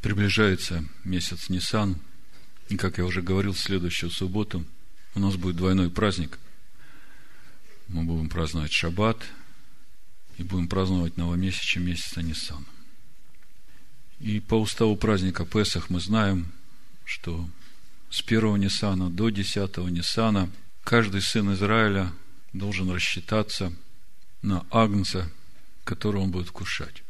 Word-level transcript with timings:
Приближается 0.00 0.84
месяц 1.04 1.50
Нисан, 1.50 1.98
и, 2.68 2.76
как 2.76 2.98
я 2.98 3.04
уже 3.04 3.20
говорил, 3.20 3.52
в 3.52 3.58
следующую 3.58 4.10
субботу 4.10 4.64
у 5.14 5.20
нас 5.20 5.36
будет 5.36 5.56
двойной 5.56 5.90
праздник. 5.90 6.38
Мы 7.88 8.04
будем 8.04 8.28
праздновать 8.28 8.72
Шаббат 8.72 9.18
и 10.38 10.42
будем 10.42 10.68
праздновать 10.68 11.16
новомесячие 11.16 11.84
месяца 11.84 12.22
Нисан. 12.22 12.64
И 14.20 14.40
по 14.40 14.54
уставу 14.54 14.96
праздника 14.96 15.44
Песах 15.44 15.90
мы 15.90 16.00
знаем, 16.00 16.52
что 17.04 17.48
с 18.10 18.22
первого 18.22 18.56
Ниссана 18.56 19.10
до 19.10 19.30
десятого 19.30 19.88
Ниссана 19.88 20.50
каждый 20.82 21.20
сын 21.20 21.52
Израиля 21.54 22.12
должен 22.52 22.90
рассчитаться 22.90 23.72
на 24.42 24.64
Агнца, 24.70 25.30
которого 25.84 26.22
он 26.22 26.30
будет 26.30 26.48
вкушать. 26.48 27.02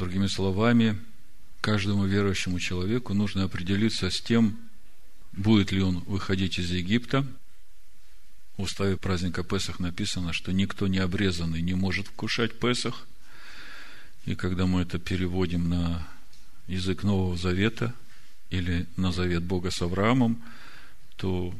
Другими 0.00 0.28
словами, 0.28 0.98
каждому 1.60 2.06
верующему 2.06 2.58
человеку 2.58 3.12
нужно 3.12 3.44
определиться 3.44 4.08
с 4.08 4.18
тем, 4.18 4.58
будет 5.32 5.72
ли 5.72 5.82
он 5.82 5.98
выходить 6.06 6.58
из 6.58 6.70
Египта. 6.70 7.26
В 8.56 8.62
уставе 8.62 8.96
праздника 8.96 9.44
Песах 9.44 9.78
написано, 9.78 10.32
что 10.32 10.52
никто 10.52 10.88
не 10.88 10.96
обрезанный 10.96 11.60
не 11.60 11.74
может 11.74 12.06
вкушать 12.06 12.58
Песах. 12.58 13.06
И 14.24 14.34
когда 14.36 14.64
мы 14.64 14.80
это 14.80 14.98
переводим 14.98 15.68
на 15.68 16.08
язык 16.66 17.02
Нового 17.02 17.36
Завета 17.36 17.94
или 18.48 18.86
на 18.96 19.12
завет 19.12 19.42
Бога 19.42 19.70
с 19.70 19.82
Авраамом, 19.82 20.42
то 21.16 21.54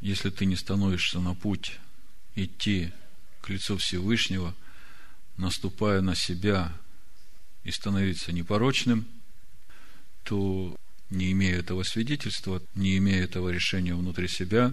если 0.00 0.30
ты 0.30 0.46
не 0.46 0.54
становишься 0.54 1.18
на 1.18 1.34
путь 1.34 1.80
идти 2.36 2.92
к 3.40 3.48
лицу 3.48 3.76
Всевышнего, 3.76 4.54
наступая 5.36 6.00
на 6.00 6.14
себя 6.14 6.72
и 7.64 7.70
становиться 7.70 8.32
непорочным, 8.32 9.06
то 10.24 10.76
не 11.10 11.32
имея 11.32 11.58
этого 11.58 11.82
свидетельства, 11.82 12.62
не 12.74 12.96
имея 12.98 13.24
этого 13.24 13.50
решения 13.50 13.94
внутри 13.94 14.28
себя, 14.28 14.72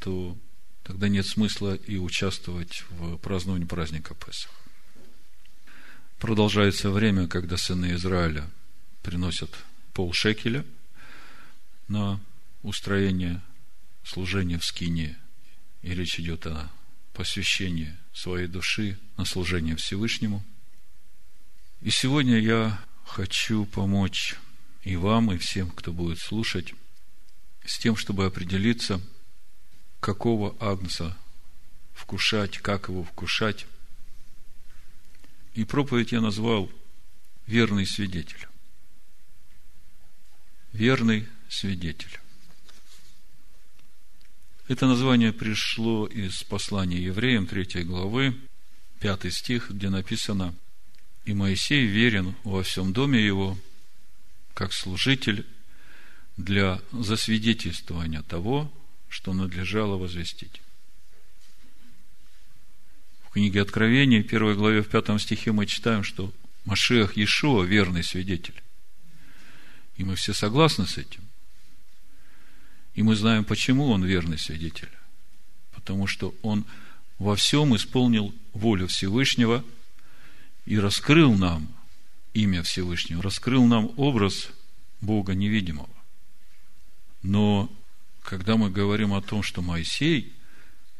то 0.00 0.36
тогда 0.82 1.08
нет 1.08 1.26
смысла 1.26 1.74
и 1.74 1.98
участвовать 1.98 2.84
в 2.90 3.16
праздновании 3.18 3.66
праздника 3.66 4.14
Песах. 4.14 4.50
Продолжается 6.18 6.90
время, 6.90 7.28
когда 7.28 7.56
сыны 7.56 7.94
Израиля 7.94 8.50
приносят 9.02 9.50
полшекеля 9.92 10.64
на 11.88 12.20
устроение 12.62 13.42
служения 14.04 14.58
в 14.58 14.64
скине, 14.64 15.18
и 15.82 15.94
речь 15.94 16.18
идет 16.18 16.46
о 16.46 16.70
посвящении 17.12 17.94
своей 18.14 18.46
души 18.48 18.98
на 19.16 19.24
служение 19.24 19.76
Всевышнему– 19.76 20.44
и 21.84 21.90
сегодня 21.90 22.38
я 22.38 22.82
хочу 23.04 23.66
помочь 23.66 24.36
и 24.84 24.96
вам, 24.96 25.30
и 25.32 25.36
всем, 25.36 25.70
кто 25.70 25.92
будет 25.92 26.18
слушать, 26.18 26.72
с 27.62 27.78
тем, 27.78 27.94
чтобы 27.94 28.24
определиться, 28.24 29.02
какого 30.00 30.56
агнца 30.60 31.14
вкушать, 31.92 32.56
как 32.56 32.88
его 32.88 33.04
вкушать. 33.04 33.66
И 35.52 35.64
проповедь 35.64 36.12
я 36.12 36.22
назвал 36.22 36.70
«Верный 37.46 37.86
свидетель». 37.86 38.48
Верный 40.72 41.28
свидетель. 41.50 42.18
Это 44.68 44.86
название 44.86 45.34
пришло 45.34 46.06
из 46.06 46.42
послания 46.44 47.02
евреям 47.02 47.46
3 47.46 47.84
главы, 47.84 48.34
5 49.00 49.30
стих, 49.30 49.70
где 49.70 49.90
написано 49.90 50.54
и 51.24 51.32
Моисей 51.32 51.86
верен 51.86 52.34
во 52.44 52.62
всем 52.62 52.92
доме 52.92 53.24
его, 53.24 53.58
как 54.52 54.72
служитель 54.72 55.46
для 56.36 56.80
засвидетельствования 56.92 58.22
того, 58.22 58.70
что 59.08 59.32
надлежало 59.32 59.96
возвестить. 59.96 60.60
В 63.26 63.30
книге 63.30 63.62
Откровения, 63.62 64.22
первой 64.22 64.54
главе, 64.54 64.82
в 64.82 64.88
пятом 64.88 65.18
стихе 65.18 65.52
мы 65.52 65.66
читаем, 65.66 66.04
что 66.04 66.32
Машиах 66.64 67.16
Иешуа– 67.16 67.64
верный 67.64 68.04
свидетель. 68.04 68.62
И 69.96 70.04
мы 70.04 70.16
все 70.16 70.34
согласны 70.34 70.86
с 70.86 70.98
этим. 70.98 71.22
И 72.94 73.02
мы 73.02 73.16
знаем, 73.16 73.44
почему 73.44 73.88
он 73.88 74.04
верный 74.04 74.38
свидетель. 74.38 74.90
Потому 75.72 76.06
что 76.06 76.34
он 76.42 76.64
во 77.18 77.34
всем 77.34 77.74
исполнил 77.74 78.34
волю 78.52 78.88
Всевышнего– 78.88 79.64
и 80.66 80.78
раскрыл 80.78 81.34
нам 81.34 81.68
имя 82.32 82.62
Всевышнего, 82.62 83.22
раскрыл 83.22 83.64
нам 83.66 83.92
образ 83.96 84.50
Бога 85.00 85.34
невидимого. 85.34 85.88
Но 87.22 87.70
когда 88.22 88.56
мы 88.56 88.70
говорим 88.70 89.12
о 89.12 89.22
том, 89.22 89.42
что 89.42 89.62
Моисей 89.62 90.32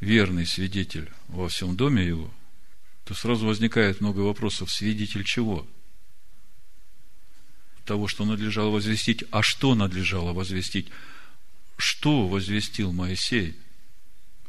верный 0.00 0.46
свидетель 0.46 1.10
во 1.28 1.48
всем 1.48 1.76
доме 1.76 2.06
его, 2.06 2.32
то 3.04 3.14
сразу 3.14 3.46
возникает 3.46 4.00
много 4.00 4.20
вопросов. 4.20 4.70
Свидетель 4.70 5.24
чего? 5.24 5.66
Того, 7.84 8.08
что 8.08 8.24
надлежало 8.24 8.70
возвестить. 8.70 9.24
А 9.30 9.42
что 9.42 9.74
надлежало 9.74 10.32
возвестить? 10.32 10.88
Что 11.76 12.26
возвестил 12.26 12.92
Моисей? 12.92 13.56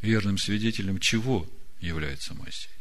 Верным 0.02 0.38
свидетелем 0.38 1.00
чего 1.00 1.48
является 1.82 2.34
Моисей? 2.34 2.75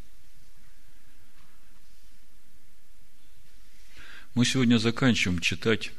Мы 4.34 4.44
сегодня 4.44 4.78
заканчиваем 4.78 5.38
читать 5.38 5.92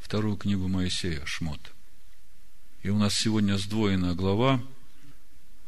вторую 0.00 0.36
книгу 0.36 0.68
Моисея, 0.68 1.24
Шмот. 1.24 1.72
И 2.82 2.90
у 2.90 2.98
нас 2.98 3.14
сегодня 3.14 3.56
сдвоенная 3.56 4.12
глава 4.12 4.62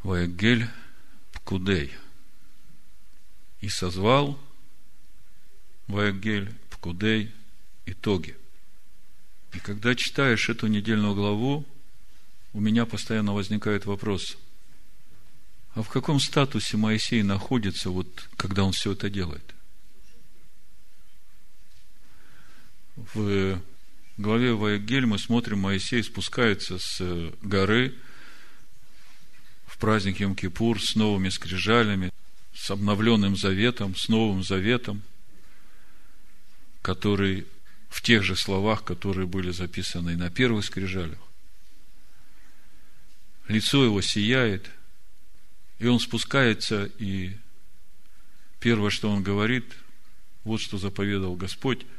Ваегель 0.02 0.68
Пкудей. 1.32 1.94
И 3.62 3.70
созвал 3.70 4.38
Ваегель 5.86 6.52
Пкудей 6.68 7.32
итоги. 7.86 8.36
И 9.54 9.58
когда 9.58 9.94
читаешь 9.94 10.50
эту 10.50 10.66
недельную 10.66 11.14
главу, 11.14 11.64
у 12.52 12.60
меня 12.60 12.84
постоянно 12.84 13.32
возникает 13.32 13.86
вопрос, 13.86 14.36
а 15.74 15.82
в 15.82 15.88
каком 15.88 16.20
статусе 16.20 16.76
Моисей 16.76 17.22
находится, 17.22 17.88
вот, 17.88 18.28
когда 18.36 18.64
он 18.64 18.72
все 18.72 18.92
это 18.92 19.08
делает? 19.08 19.54
В 23.14 23.60
главе 24.18 24.52
Ваегель 24.54 25.06
мы 25.06 25.18
смотрим, 25.18 25.60
Моисей 25.60 26.02
спускается 26.02 26.78
с 26.78 27.00
горы 27.42 27.94
в 29.66 29.78
праздник 29.78 30.20
Йом-Кипур 30.20 30.78
с 30.78 30.94
новыми 30.94 31.28
скрижалями, 31.28 32.12
с 32.54 32.70
обновленным 32.70 33.36
заветом, 33.36 33.96
с 33.96 34.08
новым 34.08 34.42
заветом, 34.42 35.02
который 36.82 37.46
в 37.88 38.02
тех 38.02 38.22
же 38.22 38.36
словах, 38.36 38.84
которые 38.84 39.26
были 39.26 39.50
записаны 39.50 40.16
на 40.16 40.30
первых 40.30 40.64
скрижалях. 40.64 41.18
Лицо 43.48 43.84
его 43.84 44.00
сияет, 44.00 44.70
и 45.78 45.86
он 45.86 45.98
спускается, 45.98 46.90
и 46.98 47.36
первое, 48.60 48.90
что 48.90 49.10
он 49.10 49.22
говорит, 49.22 49.64
вот 50.44 50.60
что 50.60 50.78
заповедал 50.78 51.34
Господь– 51.34 51.86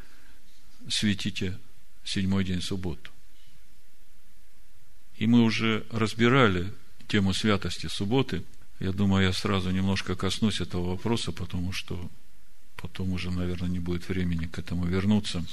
светите 0.90 1.58
седьмой 2.04 2.44
день 2.44 2.62
субботу. 2.62 3.12
И 5.18 5.28
мы 5.28 5.44
уже 5.44 5.86
разбирали 5.92 6.74
тему 7.08 7.34
святости 7.34 7.88
субботы. 7.88 8.44
Я 8.80 8.92
думаю, 8.92 9.26
я 9.26 9.34
сразу 9.34 9.70
немножко 9.70 10.16
коснусь 10.16 10.62
этого 10.62 10.92
вопроса, 10.92 11.32
потому 11.32 11.72
что 11.72 12.10
потом 12.76 13.12
уже, 13.12 13.30
наверное, 13.30 13.70
не 13.70 13.80
будет 13.80 14.10
времени 14.10 14.48
к 14.48 14.58
этому 14.58 14.86
вернуться. 14.86 15.46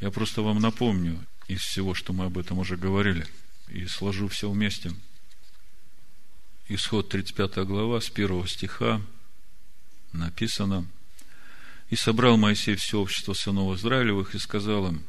Я 0.00 0.10
просто 0.10 0.42
вам 0.42 0.60
напомню 0.60 1.24
из 1.46 1.60
всего, 1.60 1.94
что 1.94 2.12
мы 2.12 2.26
об 2.26 2.36
этом 2.36 2.58
уже 2.58 2.76
говорили, 2.76 3.26
и 3.68 3.86
сложу 3.86 4.28
все 4.28 4.50
вместе. 4.50 4.92
Исход 6.68 7.08
35 7.08 7.66
глава, 7.66 8.00
с 8.00 8.10
первого 8.10 8.46
стиха 8.46 9.00
написано– 10.12 10.86
и 11.90 11.96
собрал 11.96 12.36
Моисей 12.36 12.76
все 12.76 13.00
общество 13.00 13.32
сынов 13.32 13.76
Израилевых 13.78 14.34
и 14.34 14.38
сказал 14.38 14.88
им, 14.88 15.04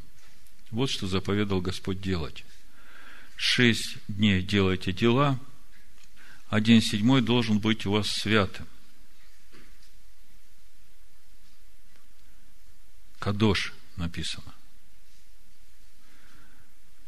вот 0.71 0.89
что 0.89 1.07
заповедал 1.07 1.61
Господь 1.61 2.01
делать. 2.01 2.45
Шесть 3.35 3.97
дней 4.07 4.41
делайте 4.41 4.91
дела, 4.93 5.39
а 6.49 6.61
день 6.61 6.81
седьмой 6.81 7.21
должен 7.21 7.59
быть 7.59 7.85
у 7.85 7.91
вас 7.91 8.07
святым. 8.07 8.67
Кадош 13.19 13.73
написано. 13.97 14.53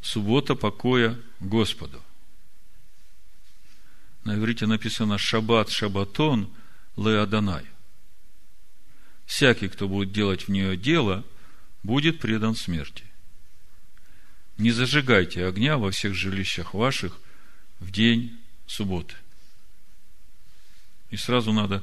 Суббота 0.02 0.56
покоя 0.56 1.18
Господу. 1.40 2.02
На 4.24 4.36
иврите 4.36 4.66
написано 4.66 5.18
Шаббат 5.18 5.70
Шабатон 5.70 6.52
Леаданай 6.98 7.71
всякий, 9.32 9.70
кто 9.70 9.88
будет 9.88 10.12
делать 10.12 10.50
в 10.50 10.52
нее 10.52 10.76
дело, 10.76 11.24
будет 11.84 12.20
предан 12.20 12.54
смерти. 12.54 13.06
Не 14.58 14.72
зажигайте 14.72 15.46
огня 15.46 15.78
во 15.78 15.90
всех 15.92 16.14
жилищах 16.14 16.74
ваших 16.74 17.18
в 17.80 17.92
день 17.92 18.38
субботы. 18.68 19.16
И 21.12 21.16
сразу 21.16 21.54
надо 21.54 21.82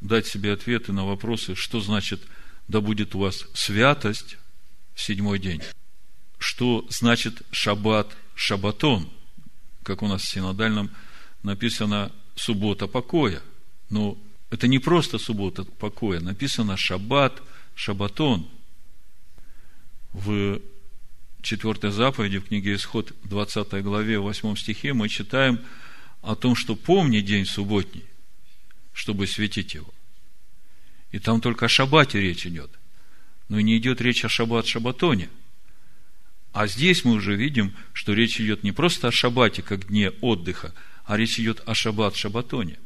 дать 0.00 0.28
себе 0.28 0.52
ответы 0.52 0.92
на 0.92 1.04
вопросы, 1.04 1.56
что 1.56 1.80
значит 1.80 2.22
«да 2.68 2.80
будет 2.80 3.16
у 3.16 3.18
вас 3.18 3.48
святость 3.52 4.36
в 4.94 5.02
седьмой 5.02 5.40
день». 5.40 5.62
Что 6.38 6.86
значит 6.88 7.42
шаббат, 7.50 8.16
шабатон, 8.36 9.10
как 9.82 10.02
у 10.02 10.06
нас 10.06 10.22
в 10.22 10.28
синодальном 10.28 10.92
написано 11.42 12.12
суббота 12.36 12.86
покоя. 12.86 13.42
Но 13.88 14.16
это 14.50 14.66
не 14.66 14.78
просто 14.78 15.18
суббота 15.18 15.64
покоя, 15.64 16.20
написано 16.20 16.76
шаббат, 16.76 17.40
шабатон. 17.74 18.48
В 20.12 20.60
четвертой 21.40 21.92
заповеди 21.92 22.38
в 22.38 22.48
книге 22.48 22.74
Исход 22.74 23.12
20 23.24 23.82
главе 23.82 24.18
8 24.18 24.56
стихе 24.56 24.92
мы 24.92 25.08
читаем 25.08 25.60
о 26.20 26.34
том, 26.34 26.56
что 26.56 26.74
помни 26.74 27.20
день 27.20 27.46
субботний, 27.46 28.04
чтобы 28.92 29.28
светить 29.28 29.74
его. 29.74 29.94
И 31.12 31.20
там 31.20 31.40
только 31.40 31.66
о 31.66 31.68
шаббате 31.68 32.20
речь 32.20 32.46
идет. 32.46 32.70
Но 33.48 33.60
не 33.60 33.78
идет 33.78 34.00
речь 34.00 34.24
о 34.24 34.28
шаббат-шабатоне. 34.28 35.28
А 36.52 36.66
здесь 36.66 37.04
мы 37.04 37.12
уже 37.12 37.36
видим, 37.36 37.74
что 37.92 38.12
речь 38.12 38.40
идет 38.40 38.64
не 38.64 38.72
просто 38.72 39.08
о 39.08 39.12
шаббате, 39.12 39.62
как 39.62 39.86
дне 39.86 40.10
отдыха, 40.20 40.74
а 41.04 41.16
речь 41.16 41.38
идет 41.38 41.62
о 41.66 41.74
шаббат-шабатоне. 41.74 42.78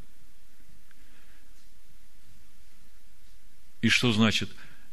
И 3.84 3.90
что 3.90 4.14
значит 4.14 4.48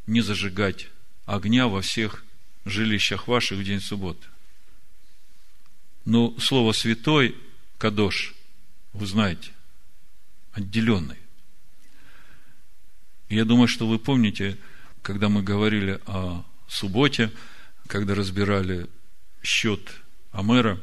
не 0.06 0.20
зажигать 0.20 0.88
огня 1.24 1.66
во 1.66 1.80
всех 1.80 2.26
жилищах 2.66 3.26
ваших 3.26 3.58
в 3.58 3.64
день 3.64 3.80
субботы? 3.80 4.26
Ну, 6.04 6.38
слово 6.38 6.72
«святой», 6.72 7.34
«кадош», 7.78 8.34
вы 8.92 9.06
знаете, 9.06 9.50
отделенный. 10.52 11.16
Я 13.30 13.46
думаю, 13.46 13.66
что 13.66 13.88
вы 13.88 13.98
помните, 13.98 14.58
когда 15.00 15.30
мы 15.30 15.42
говорили 15.42 15.98
о 16.04 16.44
субботе, 16.68 17.32
когда 17.86 18.14
разбирали 18.14 18.90
счет 19.42 19.80
Амера, 20.32 20.78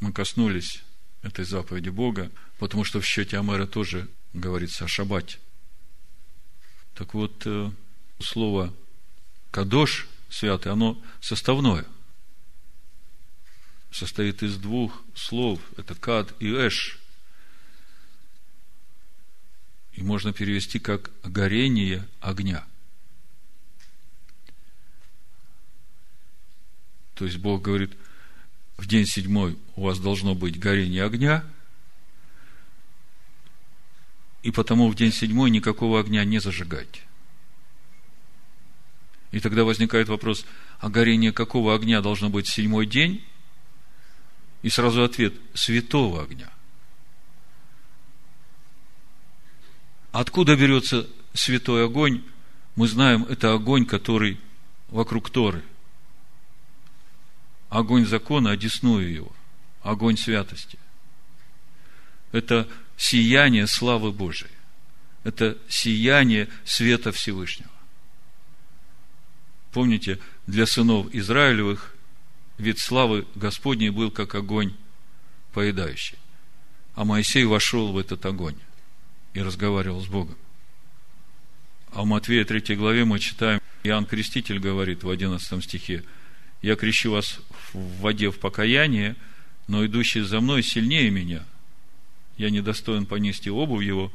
мы 0.00 0.12
коснулись 0.12 0.82
этой 1.22 1.46
заповеди 1.46 1.88
Бога, 1.88 2.30
потому 2.58 2.84
что 2.84 3.00
в 3.00 3.06
счете 3.06 3.38
Амера 3.38 3.66
тоже 3.66 4.06
говорится 4.34 4.84
о 4.84 4.88
шаббате. 4.88 5.38
Так 6.94 7.14
вот, 7.14 7.42
э, 7.46 7.70
слово 8.20 8.72
«кадош» 9.50 10.08
святый, 10.30 10.72
оно 10.72 11.00
составное. 11.20 11.84
Состоит 13.90 14.42
из 14.42 14.56
двух 14.56 15.02
слов. 15.14 15.60
Это 15.76 15.94
«кад» 15.94 16.34
и 16.40 16.46
«эш». 16.46 16.98
И 19.92 20.02
можно 20.02 20.32
перевести 20.32 20.78
как 20.80 21.10
горение 21.22 22.06
огня. 22.20 22.66
То 27.14 27.24
есть 27.24 27.38
Бог 27.38 27.62
говорит, 27.62 27.96
в 28.76 28.86
день 28.86 29.06
седьмой 29.06 29.56
у 29.76 29.82
вас 29.82 30.00
должно 30.00 30.34
быть 30.34 30.58
горение 30.58 31.04
огня, 31.04 31.44
и 34.44 34.50
потому 34.50 34.90
в 34.90 34.94
день 34.94 35.10
седьмой 35.10 35.50
никакого 35.50 35.98
огня 35.98 36.22
не 36.22 36.38
зажигайте. 36.38 37.00
И 39.32 39.40
тогда 39.40 39.64
возникает 39.64 40.08
вопрос, 40.08 40.44
а 40.78 40.90
горение 40.90 41.32
какого 41.32 41.74
огня 41.74 42.02
должно 42.02 42.28
быть 42.28 42.46
в 42.46 42.52
седьмой 42.52 42.86
день? 42.86 43.24
И 44.62 44.68
сразу 44.68 45.02
ответ– 45.02 45.34
святого 45.54 46.22
огня. 46.22 46.50
Откуда 50.12 50.56
берется 50.56 51.08
святой 51.32 51.86
огонь? 51.86 52.22
Мы 52.76 52.86
знаем, 52.86 53.24
это 53.24 53.54
огонь, 53.54 53.86
который 53.86 54.38
вокруг 54.88 55.30
Торы. 55.30 55.64
Огонь 57.70 58.04
закона, 58.04 58.50
одесную 58.50 59.10
его. 59.10 59.32
Огонь 59.80 60.18
святости. 60.18 60.78
Это 62.30 62.68
сияние 62.96 63.66
славы 63.66 64.12
Божией. 64.12 64.50
Это 65.24 65.56
сияние 65.68 66.48
света 66.64 67.12
Всевышнего. 67.12 67.70
Помните, 69.72 70.20
для 70.46 70.66
сынов 70.66 71.12
Израилевых 71.12 71.94
вид 72.58 72.78
славы 72.78 73.26
Господней 73.34 73.90
был 73.90 74.10
как 74.10 74.34
огонь 74.34 74.74
поедающий. 75.52 76.18
А 76.94 77.04
Моисей 77.04 77.44
вошел 77.44 77.92
в 77.92 77.98
этот 77.98 78.24
огонь 78.24 78.56
и 79.32 79.42
разговаривал 79.42 80.00
с 80.00 80.06
Богом. 80.06 80.36
А 81.92 82.02
в 82.02 82.06
Матвея 82.06 82.44
3 82.44 82.76
главе 82.76 83.04
мы 83.04 83.18
читаем, 83.18 83.60
Иоанн 83.82 84.06
Креститель 84.06 84.58
говорит 84.58 85.02
в 85.02 85.10
11 85.10 85.64
стихе, 85.64 86.04
«Я 86.62 86.76
крещу 86.76 87.10
вас 87.10 87.40
в 87.72 88.00
воде 88.00 88.30
в 88.30 88.38
покаяние, 88.38 89.16
но 89.66 89.84
идущий 89.84 90.20
за 90.20 90.40
мной 90.40 90.62
сильнее 90.62 91.10
меня. 91.10 91.44
Я 92.36 92.50
недостоин 92.50 93.06
понести 93.06 93.50
обувь 93.50 93.84
его. 93.84 94.12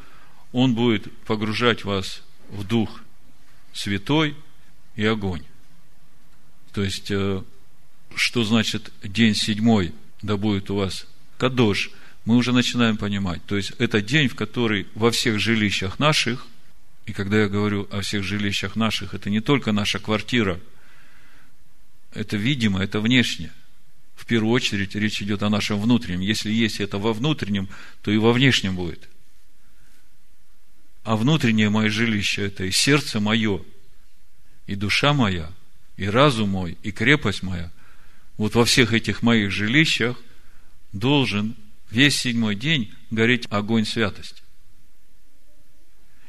Он 0.51 0.75
будет 0.75 1.11
погружать 1.25 1.83
вас 1.83 2.23
в 2.49 2.65
дух 2.65 3.01
святой 3.73 4.35
и 4.95 5.05
огонь». 5.05 5.43
То 6.73 6.83
есть, 6.83 7.09
э, 7.11 7.43
что 8.15 8.43
значит 8.43 8.91
день 9.03 9.35
седьмой, 9.35 9.93
да 10.21 10.37
будет 10.37 10.69
у 10.69 10.75
вас 10.75 11.07
кадош– 11.37 11.91
мы 12.29 12.35
уже 12.35 12.51
начинаем 12.51 12.95
понимать. 12.95 13.43
То 13.45 13.55
есть, 13.55 13.71
это 13.79 14.03
день, 14.03 14.27
в 14.27 14.35
который 14.35 14.85
во 14.93 15.09
всех 15.09 15.39
жилищах 15.39 15.97
наших, 15.97 16.45
и 17.07 17.11
когда 17.11 17.41
я 17.41 17.47
говорю 17.47 17.87
о 17.89 18.01
всех 18.01 18.23
жилищах 18.23 18.75
наших, 18.75 19.15
это 19.15 19.31
не 19.31 19.41
только 19.41 19.71
наша 19.71 19.97
квартира, 19.97 20.59
это 22.13 22.37
видимо, 22.37 22.83
это 22.83 22.99
внешне. 22.99 23.51
В 24.19 24.25
первую 24.25 24.51
очередь 24.51 24.95
речь 24.95 25.21
идет 25.21 25.43
о 25.43 25.49
нашем 25.49 25.79
внутреннем. 25.79 26.19
Если 26.19 26.51
есть 26.51 26.81
это 26.81 26.97
во 26.97 27.13
внутреннем, 27.13 27.69
то 28.01 28.11
и 28.11 28.17
во 28.17 28.33
внешнем 28.33 28.75
будет. 28.75 29.07
А 31.03 31.15
внутреннее 31.15 31.69
мое 31.69 31.89
жилище– 31.89 32.41
это 32.47 32.65
и 32.65 32.71
сердце 32.71 33.21
мое, 33.21 33.63
и 34.67 34.75
душа 34.75 35.13
моя, 35.13 35.49
и 35.95 36.05
разум 36.05 36.49
мой, 36.49 36.77
и 36.83 36.91
крепость 36.91 37.43
моя. 37.43 37.71
Вот 38.35 38.55
во 38.55 38.65
всех 38.65 38.91
этих 38.91 39.21
моих 39.21 39.51
жилищах 39.51 40.17
должен 40.91 41.55
весь 41.89 42.17
седьмой 42.17 42.55
день 42.55 42.93
гореть 43.11 43.47
огонь 43.49 43.85
святости. 43.85 44.43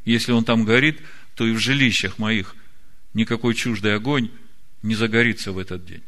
Если 0.04 0.30
он 0.30 0.44
там 0.44 0.64
горит, 0.64 1.00
то 1.34 1.44
и 1.44 1.50
в 1.50 1.58
жилищах 1.58 2.18
моих 2.18 2.54
никакой 3.14 3.54
чуждый 3.54 3.96
огонь 3.96 4.30
не 4.82 4.94
загорится 4.94 5.50
в 5.50 5.58
этот 5.58 5.84
день. 5.84 6.04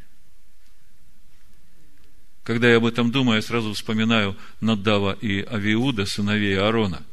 Когда 2.43 2.69
я 2.69 2.77
об 2.77 2.85
этом 2.85 3.11
думаю, 3.11 3.37
я 3.37 3.41
сразу 3.41 3.73
вспоминаю 3.73 4.37
Наддава 4.59 5.13
и 5.13 5.45
Авиуда, 5.45 6.05
сыновей 6.05 6.59
Аарона, 6.59 7.03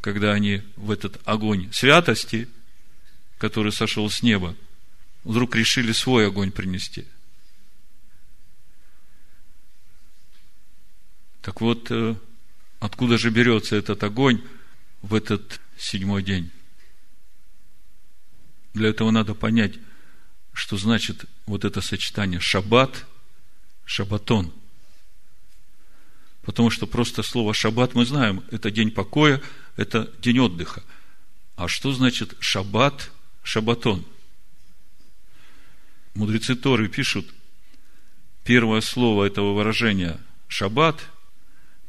когда 0.00 0.32
они 0.32 0.62
в 0.76 0.90
этот 0.90 1.20
огонь 1.24 1.68
святости, 1.72 2.48
который 3.38 3.72
сошел 3.72 4.10
с 4.10 4.22
неба, 4.22 4.54
вдруг 5.24 5.56
решили 5.56 5.92
свой 5.92 6.26
огонь 6.26 6.52
принести– 6.52 7.06
Так 11.42 11.60
вот, 11.60 11.90
э, 11.90 12.14
откуда 12.80 13.18
же 13.18 13.30
берется 13.30 13.76
этот 13.76 14.02
огонь 14.04 14.42
в 15.02 15.14
этот 15.14 15.60
седьмой 15.78 16.22
день? 16.22 16.50
Для 18.74 18.90
этого 18.90 19.10
надо 19.10 19.34
понять, 19.34 19.74
что 20.52 20.76
значит 20.76 21.24
вот 21.46 21.64
это 21.64 21.80
сочетание 21.80 22.40
шаббат, 22.40 23.06
шабатон. 23.90 24.52
Потому 26.42 26.70
что 26.70 26.86
просто 26.86 27.22
слово 27.22 27.54
шаббат 27.54 27.94
мы 27.94 28.06
знаем, 28.06 28.44
это 28.50 28.70
день 28.70 28.90
покоя, 28.90 29.42
это 29.76 30.10
день 30.20 30.38
отдыха. 30.38 30.82
А 31.56 31.68
что 31.68 31.92
значит 31.92 32.36
шаббат, 32.40 33.10
шабатон? 33.42 34.04
Мудрецы 36.14 36.54
Торы 36.54 36.88
пишут, 36.88 37.26
первое 38.44 38.80
слово 38.80 39.24
этого 39.24 39.54
выражения 39.54 40.20
шаббат– 40.48 41.06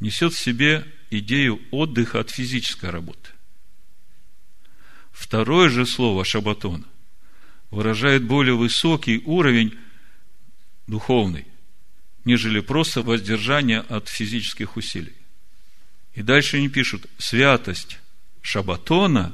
несет 0.02 0.34
в 0.34 0.40
себе 0.40 0.86
идею 1.12 1.62
отдыха 1.72 2.20
от 2.20 2.32
физической 2.32 2.90
работы. 2.90 3.30
Второе 5.12 5.70
же 5.70 5.86
слово 5.86 6.26
шабатон 6.26 6.86
выражает 7.70 8.24
более 8.24 8.56
высокий 8.56 9.22
уровень 9.24 9.78
духовный, 10.88 11.46
нежели 12.26 12.60
просто 12.60 13.02
воздержание 13.02 13.80
от 13.80 14.10
физических 14.10 14.78
усилий. 14.78 15.16
И 16.14 16.22
дальше 16.22 16.58
они 16.58 16.70
пишут, 16.70 17.08
святость 17.18 18.00
шабатона 18.42 19.34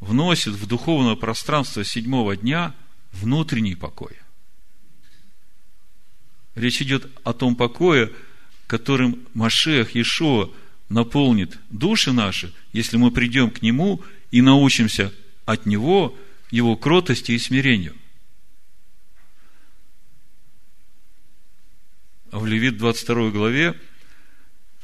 вносит 0.00 0.54
в 0.54 0.66
духовное 0.66 1.14
пространство 1.14 1.84
седьмого 1.84 2.36
дня 2.36 2.74
внутренний 3.12 3.74
покой. 3.74 4.16
Речь 6.54 6.82
идет 6.82 7.10
о 7.24 7.32
том 7.32 7.56
покое, 7.56 8.12
которым 8.66 9.26
Машех 9.34 9.94
Иешуа 9.94 10.50
наполнит 10.88 11.58
души 11.70 12.12
наши, 12.12 12.52
если 12.72 12.96
мы 12.96 13.10
придем 13.10 13.50
к 13.50 13.62
Нему 13.62 14.02
и 14.30 14.40
научимся 14.40 15.12
от 15.44 15.66
Него 15.66 16.16
Его 16.50 16.76
кротости 16.76 17.32
и 17.32 17.38
смирению. 17.38 17.94
В 22.34 22.46
Левит 22.46 22.78
22 22.78 23.30
главе, 23.30 23.80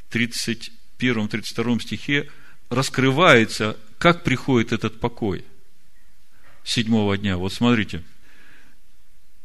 31-32 0.09 1.81
стихе 1.81 2.29
раскрывается, 2.69 3.77
как 3.97 4.23
приходит 4.23 4.71
этот 4.71 5.01
покой 5.01 5.43
седьмого 6.63 7.17
дня. 7.17 7.35
Вот 7.35 7.51
смотрите. 7.51 8.03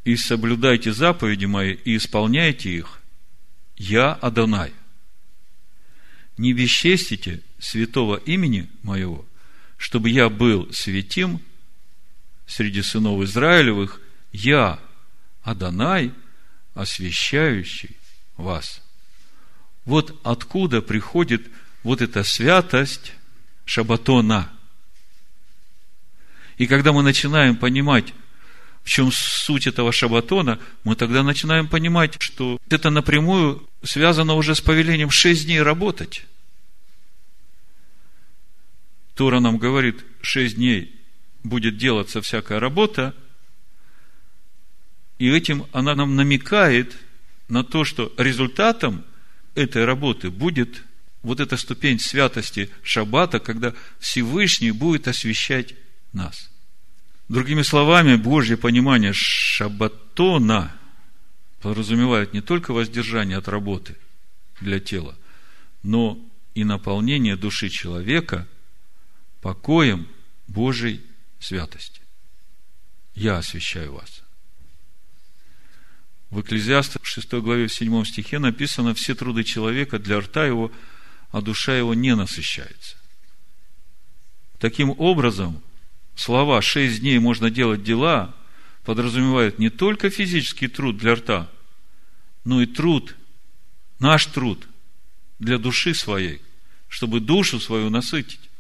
«И 0.05 0.15
соблюдайте 0.17 0.93
заповеди 0.93 1.47
мои, 1.47 1.73
и 1.73 1.97
исполняйте 1.97 2.71
их, 2.71 3.01
я 3.77 4.13
Адонай. 4.13 4.73
Не 6.39 6.53
бесчестите 6.53 7.43
святого 7.59 8.19
имени 8.19 8.71
моего, 8.85 9.27
чтобы 9.79 10.11
я 10.11 10.29
был 10.29 10.73
святим 10.73 11.41
среди 12.47 12.83
сынов 12.83 13.21
Израилевых, 13.25 14.01
я 14.31 14.79
Адонай, 15.43 16.13
освящающий 16.77 17.97
вас. 18.37 18.83
Вот 19.87 20.21
откуда 20.23 20.83
приходит 20.83 21.49
вот 21.83 22.03
эта 22.03 22.23
святость 22.23 23.15
Шабатона. 23.65 24.53
И 26.59 26.67
когда 26.67 26.93
мы 26.93 27.03
начинаем 27.03 27.57
понимать, 27.57 28.13
в 28.85 28.89
чем 28.89 29.11
суть 29.11 29.67
этого 29.67 29.91
шабатона, 29.91 30.61
мы 30.85 30.95
тогда 30.95 31.23
начинаем 31.23 31.67
понимать, 31.67 32.15
что 32.21 32.59
это 32.71 32.91
напрямую 32.91 33.69
связано 33.83 34.35
уже 34.35 34.55
с 34.55 34.61
повелением 34.61 35.11
шесть 35.11 35.47
дней 35.47 35.61
работать. 35.61 36.25
Тора 39.15 39.41
нам 39.41 39.59
говорит, 39.59 40.05
шесть 40.21 40.57
дней 40.57 40.95
будет 41.43 41.79
делаться 41.79 42.21
всякая 42.21 42.61
работа, 42.61 43.15
и 45.19 45.31
этим 45.31 45.67
она 45.73 45.95
нам 45.95 46.17
намекает 46.17 46.97
на 47.49 47.65
то, 47.65 47.85
что 47.85 48.13
результатом 48.17 49.05
этой 49.55 49.85
работы 49.85 50.31
будет 50.31 50.83
вот 51.23 51.41
эта 51.41 51.57
ступень 51.57 51.99
святости 51.99 52.71
шаббата, 52.83 53.39
когда 53.41 53.75
Всевышний 53.99 54.73
будет 54.73 55.09
освещать 55.09 55.75
нас– 56.13 56.51
Другими 57.29 57.63
словами, 57.63 58.15
Божье 58.15 58.57
понимание 58.57 59.13
шабатона 59.13 60.77
подразумевает 61.61 62.33
не 62.33 62.41
только 62.41 62.73
воздержание 62.73 63.39
от 63.39 63.49
работы 63.49 63.97
для 64.61 64.79
тела, 64.79 65.17
но 65.83 66.19
и 66.55 66.63
наполнение 66.63 67.37
души 67.37 67.69
человека 67.69 68.47
покоем 69.43 70.07
Божьей 70.47 71.05
святости. 71.41 72.01
Я 73.15 73.39
освящаю 73.39 73.95
вас. 73.95 74.23
В 76.37 76.43
Экклезиаста 76.43 76.99
в 77.03 77.07
6 77.07 77.33
главе 77.41 77.67
в 77.67 77.73
7 77.73 78.05
стихе 78.05 78.39
написано 78.39 78.93
«Все 78.93 79.15
труды 79.15 79.43
человека 79.43 79.99
для 79.99 80.21
рта 80.21 80.45
его, 80.45 80.71
а 81.31 81.41
душа 81.41 81.75
его 81.75 81.95
не 81.95 82.15
насыщается». 82.15 82.99
Таким 84.59 84.91
образом, 85.01 85.63
слова 86.15 86.61
«шесть 86.61 87.01
дней 87.01 87.19
можно 87.21 87.51
делать 87.51 87.83
дела» 87.83 88.35
подразумевают 88.85 89.59
не 89.59 89.71
только 89.71 90.11
физический 90.11 90.69
труд 90.69 90.99
для 90.99 91.15
рта, 91.15 91.51
но 92.45 92.61
и 92.61 92.67
труд, 92.67 93.17
наш 93.99 94.27
труд 94.27 94.69
для 95.39 95.57
души 95.57 95.95
своей, 95.95 96.43
чтобы 96.89 97.21
душу 97.21 97.59
свою 97.61 97.89
насытить. 97.89 98.51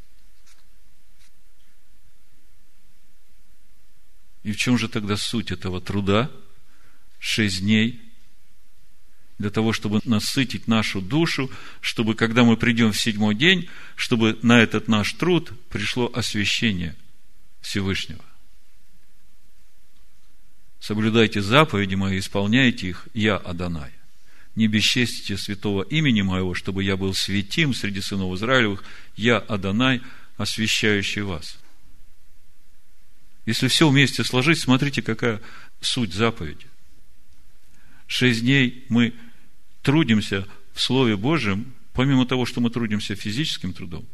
И 4.45 4.52
в 4.52 4.56
чем 4.56 4.78
же 4.78 4.88
тогда 4.88 5.18
суть 5.18 5.50
этого 5.50 5.83
труда? 5.83 6.30
Шесть 7.28 7.61
дней 7.61 8.00
для 9.38 9.50
того, 9.50 9.73
чтобы 9.73 10.00
насытить 10.04 10.68
нашу 10.68 11.00
душу, 11.00 11.50
чтобы, 11.80 12.14
когда 12.14 12.45
мы 12.45 12.56
придем 12.56 12.92
в 12.92 13.00
седьмой 13.00 13.35
день, 13.35 13.68
чтобы 13.97 14.38
на 14.42 14.62
этот 14.62 14.87
наш 14.87 15.12
труд 15.14 15.50
пришло 15.68 16.09
освящение– 16.14 16.95
Всевышнего. 17.61 18.25
Соблюдайте 20.78 21.42
заповеди 21.42 21.97
мои, 21.97 22.21
исполняйте 22.21 22.90
их, 22.90 23.09
я 23.12 23.37
Адонай. 23.37 23.90
Не 24.54 24.68
бесчестите 24.68 25.37
святого 25.37 25.83
имени 25.83 26.23
моего, 26.23 26.54
чтобы 26.54 26.85
я 26.85 26.97
был 26.97 27.12
святим 27.12 27.75
среди 27.75 28.02
сынов 28.02 28.37
Израилевых, 28.37 28.85
я 29.16 29.38
Адонай, 29.38 30.00
освящающий 30.37 31.23
вас. 31.23 31.59
Если 33.47 33.66
все 33.66 33.88
вместе 33.88 34.23
сложить, 34.23 34.61
смотрите, 34.61 35.02
какая 35.02 35.42
суть 35.80 36.14
заповеди. 36.14 36.66
Шесть 38.06 38.42
дней 38.42 38.84
мы 38.88 39.14
трудимся 39.82 40.46
в 40.72 40.80
Слове 40.80 41.16
Божьем, 41.16 41.75
помимо 41.92 42.26
того, 42.26 42.46
что 42.46 42.60
мы 42.60 42.70
трудимся 42.70 43.14
физическим 43.14 43.72
трудом, 43.72 44.06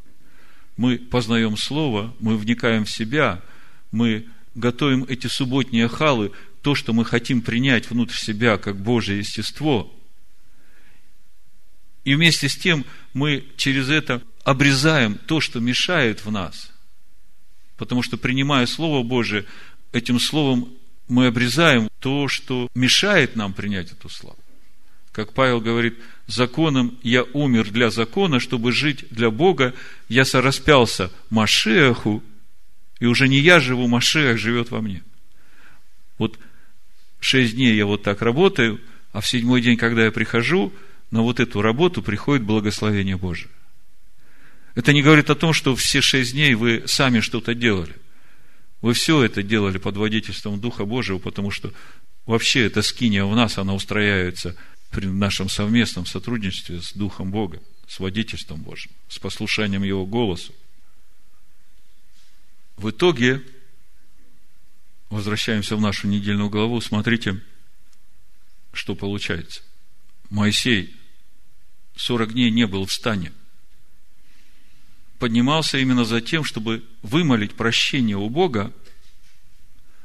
мы 0.76 0.99
познаем 0.99 1.56
Слово, 1.56 2.14
мы 2.20 2.37
вникаем 2.37 2.84
в 2.84 2.90
себя, 2.90 3.42
мы 3.90 4.26
готовим 4.54 5.04
эти 5.08 5.26
субботние 5.26 5.88
халы, 5.88 6.32
то, 6.62 6.75
что 6.75 6.92
мы 6.92 7.04
хотим 7.04 7.42
принять 7.42 7.90
внутрь 7.90 8.14
себя 8.14 8.56
как 8.56 8.80
Божье 8.80 9.18
естество. 9.18 9.92
И 12.04 12.14
вместе 12.14 12.49
с 12.49 12.56
тем 12.56 12.84
мы 13.12 13.44
через 13.56 13.88
это 13.90 14.22
обрезаем 14.44 15.16
то, 15.26 15.40
что 15.40 15.61
мешает 15.61 16.25
в 16.25 16.30
нас. 16.30 16.72
Потому 17.76 18.02
что, 18.02 18.16
принимая 18.16 18.66
Слово 18.66 19.02
Божие, 19.02 19.44
этим 19.92 20.20
Словом 20.20 20.72
мы 21.08 21.26
обрезаем 21.26 21.88
то, 22.02 22.26
что 22.26 22.68
мешает 22.75 23.37
нам 23.37 23.54
принять 23.54 23.92
эту 23.92 24.09
славу. 24.09 24.38
Как 25.12 25.32
Павел 25.32 25.61
говорит, 25.61 25.99
законом 26.26 26.99
я 27.02 27.23
умер 27.23 27.71
для 27.71 27.90
закона, 27.90 28.40
чтобы 28.40 28.73
жить 28.73 29.04
для 29.11 29.30
Бога. 29.30 29.73
Я 30.09 30.25
сораспялся 30.25 31.12
Машеху, 31.30 32.23
и 32.99 33.06
уже 33.06 33.28
не 33.28 33.38
я 33.38 33.61
живу, 33.61 33.87
Машех 33.87 34.38
живет 34.38 34.71
во 34.71 34.80
мне. 34.80 35.02
Вот 36.18 36.38
шесть 37.21 37.54
дней 37.54 37.76
я 37.76 37.87
вот 37.87 38.02
так 38.02 38.21
работаю, 38.21 38.80
а 39.12 39.21
в 39.21 39.28
седьмой 39.28 39.61
день, 39.61 39.76
когда 39.76 40.04
я 40.04 40.11
прихожу, 40.11 40.73
на 41.11 41.23
вот 41.23 41.40
эту 41.40 41.62
работу 41.62 42.02
приходит 42.02 42.44
благословение 42.44 43.16
Божие. 43.16 43.50
Это 44.75 44.92
не 44.92 45.02
говорит 45.02 45.30
о 45.30 45.35
том, 45.35 45.52
что 45.52 45.76
все 45.76 46.00
шесть 46.00 46.32
дней 46.32 46.54
вы 46.54 46.85
сами 46.87 47.21
что-то 47.21 47.54
делали. 47.54 47.94
Вы 48.83 48.93
все 48.93 49.23
это 49.23 49.43
делали 49.43 49.79
под 49.79 49.97
водительством 49.97 50.61
Духа 50.61 50.85
Божьего, 50.85 51.19
потому 51.19 51.51
что 51.51 51.73
вообще 52.27 52.67
эта 52.67 52.83
скиния 52.83 53.25
в 53.25 53.35
нас, 53.35 53.57
она 53.57 53.75
устрояется– 53.75 54.55
при 54.93 55.07
нашем 55.07 55.49
совместном 55.49 56.05
сотрудничестве 56.05 56.81
с 56.81 56.93
Духом 56.93 57.31
Бога, 57.31 57.61
с 57.89 57.99
водительством 57.99 58.61
Божьим, 58.61 58.93
с 59.09 59.19
послушанием 59.19 59.83
Его 59.83 60.05
голосу. 60.05 60.55
В 62.77 62.91
итоге, 62.91 63.43
возвращаемся 65.09 65.77
в 65.77 65.81
нашу 65.81 66.09
недельную 66.09 66.51
главу, 66.51 66.81
смотрите, 66.83 67.41
что 68.75 68.95
получается. 68.95 69.62
Моисей 70.29 70.95
40 71.97 72.35
дней 72.35 72.51
не 72.51 72.67
был 72.67 72.85
в 72.85 72.93
стане. 72.93 73.33
Поднимался 75.23 75.79
именно 75.79 76.05
за 76.05 76.21
тем, 76.21 76.43
чтобы 76.43 76.83
вымолить 77.02 77.55
прощение 77.55 78.17
у 78.17 78.29
Бога 78.29 78.73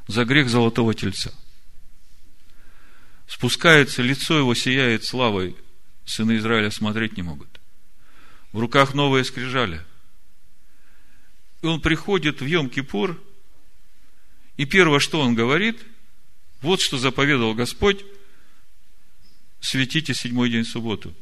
за 0.05 0.25
грех 0.25 0.47
золотого 0.47 0.93
тельца– 0.93 1.33
спускается, 3.27 4.03
лицо 4.03 4.37
его 4.37 4.53
сияет 4.53 5.05
славой, 5.05 5.55
сыны 6.05 6.37
Израиля 6.37 6.69
смотреть 6.69 7.17
не 7.17 7.23
могут. 7.23 7.49
В 8.51 8.59
руках 8.59 8.93
новые 8.93 9.23
скрижали. 9.23 9.83
И 11.63 11.65
он 11.65 11.81
приходит 11.81 12.41
в 12.41 12.45
Йом-Кипур, 12.45 13.19
и 14.55 14.65
первое, 14.65 14.99
что 14.99 15.19
он 15.19 15.33
говорит, 15.33 15.83
вот 16.61 16.79
что 16.79 16.99
заповедовал 16.99 17.55
Господь, 17.55 18.05
светите 19.61 20.13
седьмой 20.13 20.51
день 20.51 20.63
субботу. 20.63 21.15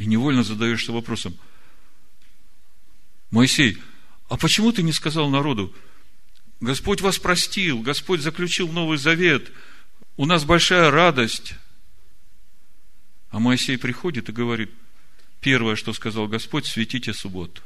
И 0.00 0.06
невольно 0.06 0.42
задаешься 0.42 0.92
вопросом, 0.92 1.36
Моисей, 3.30 3.76
а 4.30 4.38
почему 4.38 4.72
ты 4.72 4.82
не 4.82 4.92
сказал 4.92 5.28
народу, 5.28 5.74
Господь 6.60 7.02
вас 7.02 7.18
простил, 7.18 7.80
Господь 7.82 8.22
заключил 8.22 8.72
Новый 8.72 8.96
Завет, 8.96 9.52
у 10.16 10.24
нас 10.24 10.44
большая 10.44 10.90
радость. 10.90 11.52
А 13.28 13.40
Моисей 13.40 13.76
приходит 13.76 14.30
и 14.30 14.32
говорит, 14.32 14.70
первое, 15.42 15.76
что 15.76 15.92
сказал 15.92 16.28
Господь, 16.28 16.64
светите 16.64 17.12
субботу. 17.12 17.60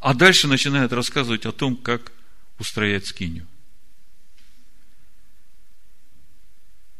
А 0.00 0.14
дальше 0.14 0.48
начинает 0.48 0.94
рассказывать 0.94 1.44
о 1.44 1.52
том, 1.52 1.76
как 1.76 2.10
устроять 2.58 3.06
скинию. 3.06 3.46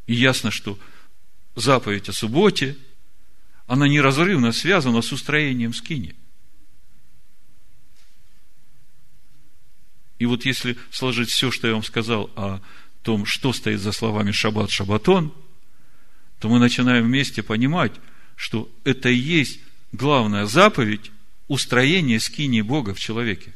И 0.06 0.12
ясно, 0.12 0.50
что 0.50 0.78
заповедь 1.54 2.10
о 2.10 2.12
субботе, 2.12 2.76
она 3.66 3.88
неразрывно 3.88 4.52
связана 4.52 5.02
с 5.02 5.12
устроением 5.12 5.74
скини. 5.74 6.14
И 10.18 10.26
вот 10.26 10.44
если 10.46 10.78
сложить 10.90 11.30
все, 11.30 11.50
что 11.50 11.66
я 11.66 11.74
вам 11.74 11.82
сказал 11.82 12.30
о 12.36 12.60
том, 13.02 13.26
что 13.26 13.52
стоит 13.52 13.80
за 13.80 13.92
словами 13.92 14.30
шаббат, 14.30 14.70
шаббатон, 14.70 15.32
то 16.38 16.48
мы 16.48 16.58
начинаем 16.58 17.04
вместе 17.04 17.42
понимать, 17.42 17.92
что 18.34 18.70
это 18.84 19.08
и 19.08 19.16
есть 19.16 19.60
главная 19.92 20.46
заповедь 20.46 21.10
устроения 21.48 22.20
скинии 22.20 22.62
Бога 22.62 22.94
в 22.94 23.00
человеке. 23.00 23.54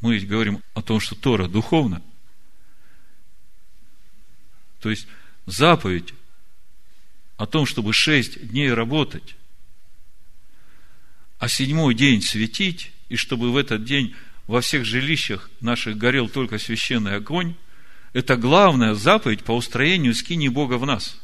Мы 0.00 0.14
ведь 0.14 0.28
говорим 0.28 0.62
о 0.74 0.82
том, 0.82 1.00
что 1.00 1.14
Тора 1.14 1.48
духовна. 1.48 2.02
То 4.80 4.90
есть, 4.90 5.06
заповедь 5.46 6.14
о 7.36 7.46
том, 7.46 7.66
чтобы 7.66 7.92
шесть 7.92 8.48
дней 8.48 8.72
работать, 8.72 9.36
а 11.40 11.48
седьмой 11.48 11.94
день 11.94 12.20
светить, 12.20 12.92
и 13.08 13.16
чтобы 13.16 13.50
в 13.50 13.56
этот 13.56 13.82
день 13.82 14.14
во 14.46 14.60
всех 14.60 14.84
жилищах 14.84 15.50
наших 15.60 15.96
горел 15.96 16.28
только 16.28 16.58
священный 16.58 17.16
огонь, 17.16 17.54
это 18.12 18.36
главная 18.36 18.94
заповедь 18.94 19.42
по 19.42 19.56
устроению 19.56 20.14
скини 20.14 20.48
Бога 20.48 20.74
в 20.74 20.84
нас. 20.84 21.18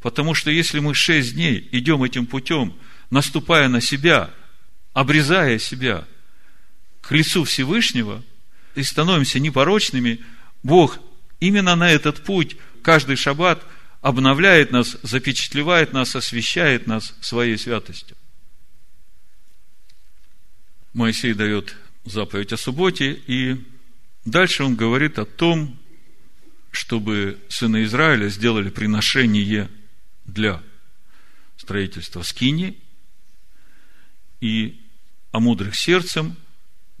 Потому 0.00 0.32
что 0.32 0.50
если 0.50 0.78
мы 0.78 0.94
шесть 0.94 1.34
дней 1.34 1.68
идем 1.72 2.04
этим 2.04 2.24
путем, 2.24 2.74
наступая 3.10 3.68
на 3.68 3.82
себя, 3.82 4.30
обрезая 4.94 5.58
себя 5.58 6.06
к 7.02 7.12
лицу 7.12 7.44
Всевышнего 7.44 8.22
и 8.74 8.82
становимся 8.82 9.40
непорочными, 9.40 10.20
Бог 10.62 10.98
именно 11.38 11.76
на 11.76 11.90
этот 11.90 12.24
путь 12.24 12.56
каждый 12.82 13.16
шаббат 13.16 13.62
обновляет 14.00 14.70
нас, 14.70 14.96
запечатлевает 15.02 15.92
нас, 15.92 16.16
освещает 16.16 16.86
нас 16.86 17.14
своей 17.20 17.58
святостью. 17.58 18.16
Моисей 20.96 21.34
дает 21.34 21.76
заповедь 22.06 22.54
о 22.54 22.56
субботе, 22.56 23.12
и 23.26 23.62
дальше 24.24 24.64
он 24.64 24.76
говорит 24.76 25.18
о 25.18 25.26
том, 25.26 25.78
чтобы 26.70 27.38
сыны 27.50 27.84
Израиля 27.84 28.30
сделали 28.30 28.70
приношение 28.70 29.70
для 30.24 30.62
строительства 31.58 32.22
скини 32.22 32.78
и 34.40 34.80
о 35.32 35.40
мудрых 35.40 35.76
сердцем, 35.76 36.34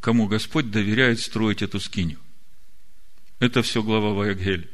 кому 0.00 0.26
Господь 0.26 0.70
доверяет 0.70 1.18
строить 1.20 1.62
эту 1.62 1.80
скинию. 1.80 2.18
Это 3.38 3.62
все 3.62 3.82
глава 3.82 4.12
Ваягель. 4.12 4.68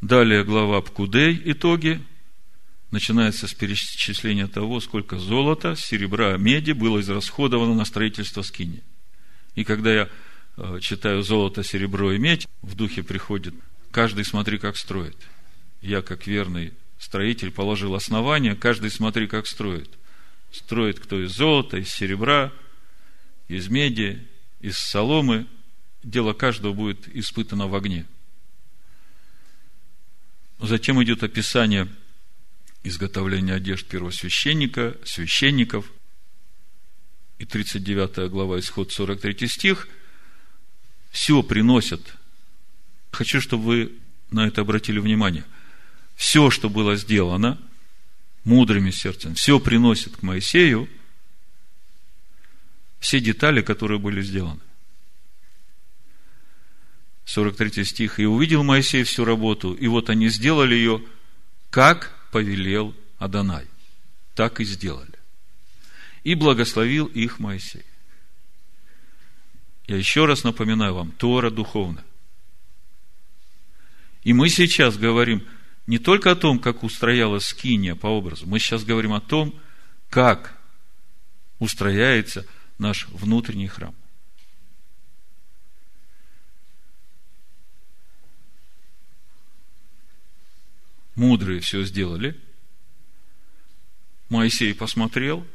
Далее 0.00 0.44
глава 0.44 0.80
Пкудей, 0.80 1.38
итоги. 1.44 2.02
Начинается 2.92 3.48
с 3.48 3.54
перечисления 3.54 4.46
того, 4.46 4.78
сколько 4.78 5.18
золота, 5.18 5.74
серебра, 5.76 6.36
меди 6.36 6.72
было 6.72 7.00
израсходовано 7.00 7.74
на 7.74 7.86
строительство 7.86 8.42
скини. 8.42 8.82
И 9.54 9.64
когда 9.64 9.94
я 9.94 10.08
э, 10.58 10.78
читаю 10.82 11.22
золото, 11.22 11.64
серебро 11.64 12.12
и 12.12 12.18
медь, 12.18 12.46
в 12.60 12.74
духе 12.74 13.02
приходит, 13.02 13.54
каждый 13.90 14.26
смотри, 14.26 14.58
как 14.58 14.76
строит. 14.76 15.16
Я, 15.80 16.02
как 16.02 16.26
верный 16.26 16.74
строитель, 16.98 17.50
положил 17.50 17.94
основание, 17.94 18.54
каждый 18.54 18.90
смотри, 18.90 19.26
как 19.26 19.46
строит. 19.46 19.88
Строит 20.50 21.00
кто 21.00 21.18
из 21.24 21.32
золота, 21.32 21.78
из 21.78 21.88
серебра, 21.88 22.52
из 23.48 23.68
меди, 23.68 24.28
из 24.60 24.76
соломы. 24.76 25.46
Дело 26.02 26.34
каждого 26.34 26.74
будет 26.74 27.08
испытано 27.16 27.68
в 27.68 27.74
огне. 27.74 28.04
Затем 30.60 31.02
идет 31.02 31.22
описание 31.22 31.88
изготовления 32.82 33.54
одежд 33.54 33.86
первосвященника, 33.86 34.96
священников. 35.04 35.90
И 37.38 37.44
39 37.44 38.30
глава, 38.30 38.58
исход 38.60 38.92
43 38.92 39.48
стих. 39.48 39.88
Все 41.10 41.42
приносят. 41.42 42.14
Хочу, 43.10 43.40
чтобы 43.40 43.64
вы 43.64 43.92
на 44.30 44.46
это 44.46 44.62
обратили 44.62 44.98
внимание. 44.98 45.44
Все, 46.14 46.50
что 46.50 46.70
было 46.70 46.96
сделано 46.96 47.58
мудрыми 48.44 48.90
сердцем, 48.90 49.34
все 49.34 49.60
приносит 49.60 50.16
к 50.16 50.22
Моисею 50.22 50.88
все 53.02 53.18
детали, 53.18 53.62
которые 53.62 53.98
были 53.98 54.22
сделаны. 54.22 54.60
43 57.24 57.84
стих. 57.84 58.20
«И 58.20 58.26
увидел 58.26 58.62
Моисей 58.62 59.02
всю 59.02 59.24
работу, 59.24 59.74
и 59.74 59.88
вот 59.88 60.08
они 60.08 60.28
сделали 60.28 60.76
ее, 60.76 61.02
как 61.70 62.16
повелел 62.32 62.96
Адонай». 63.18 63.66
Так 64.34 64.60
и 64.60 64.64
сделали. 64.64 65.12
И 66.24 66.34
благословил 66.34 67.06
их 67.06 67.38
Моисей. 67.38 67.84
Я 69.86 69.96
еще 69.96 70.24
раз 70.24 70.44
напоминаю 70.44 70.94
вам, 70.94 71.12
Тора 71.12 71.50
духовна. 71.50 72.04
И 74.22 74.32
мы 74.32 74.48
сейчас 74.48 74.96
говорим 74.96 75.46
не 75.86 75.98
только 75.98 76.30
о 76.30 76.36
том, 76.36 76.58
как 76.60 76.84
устроялась 76.84 77.46
скиния 77.46 77.94
по 77.96 78.06
образу, 78.06 78.46
мы 78.46 78.58
сейчас 78.58 78.84
говорим 78.84 79.12
о 79.12 79.20
том, 79.20 79.60
как 80.08 80.56
устрояется 81.58 82.46
наш 82.78 83.08
внутренний 83.08 83.66
храм. 83.66 83.94
Мудрые 91.14 91.60
все 91.60 91.84
сделали. 91.84 92.38
Моисей 94.28 94.74
посмотрел, 94.74 95.46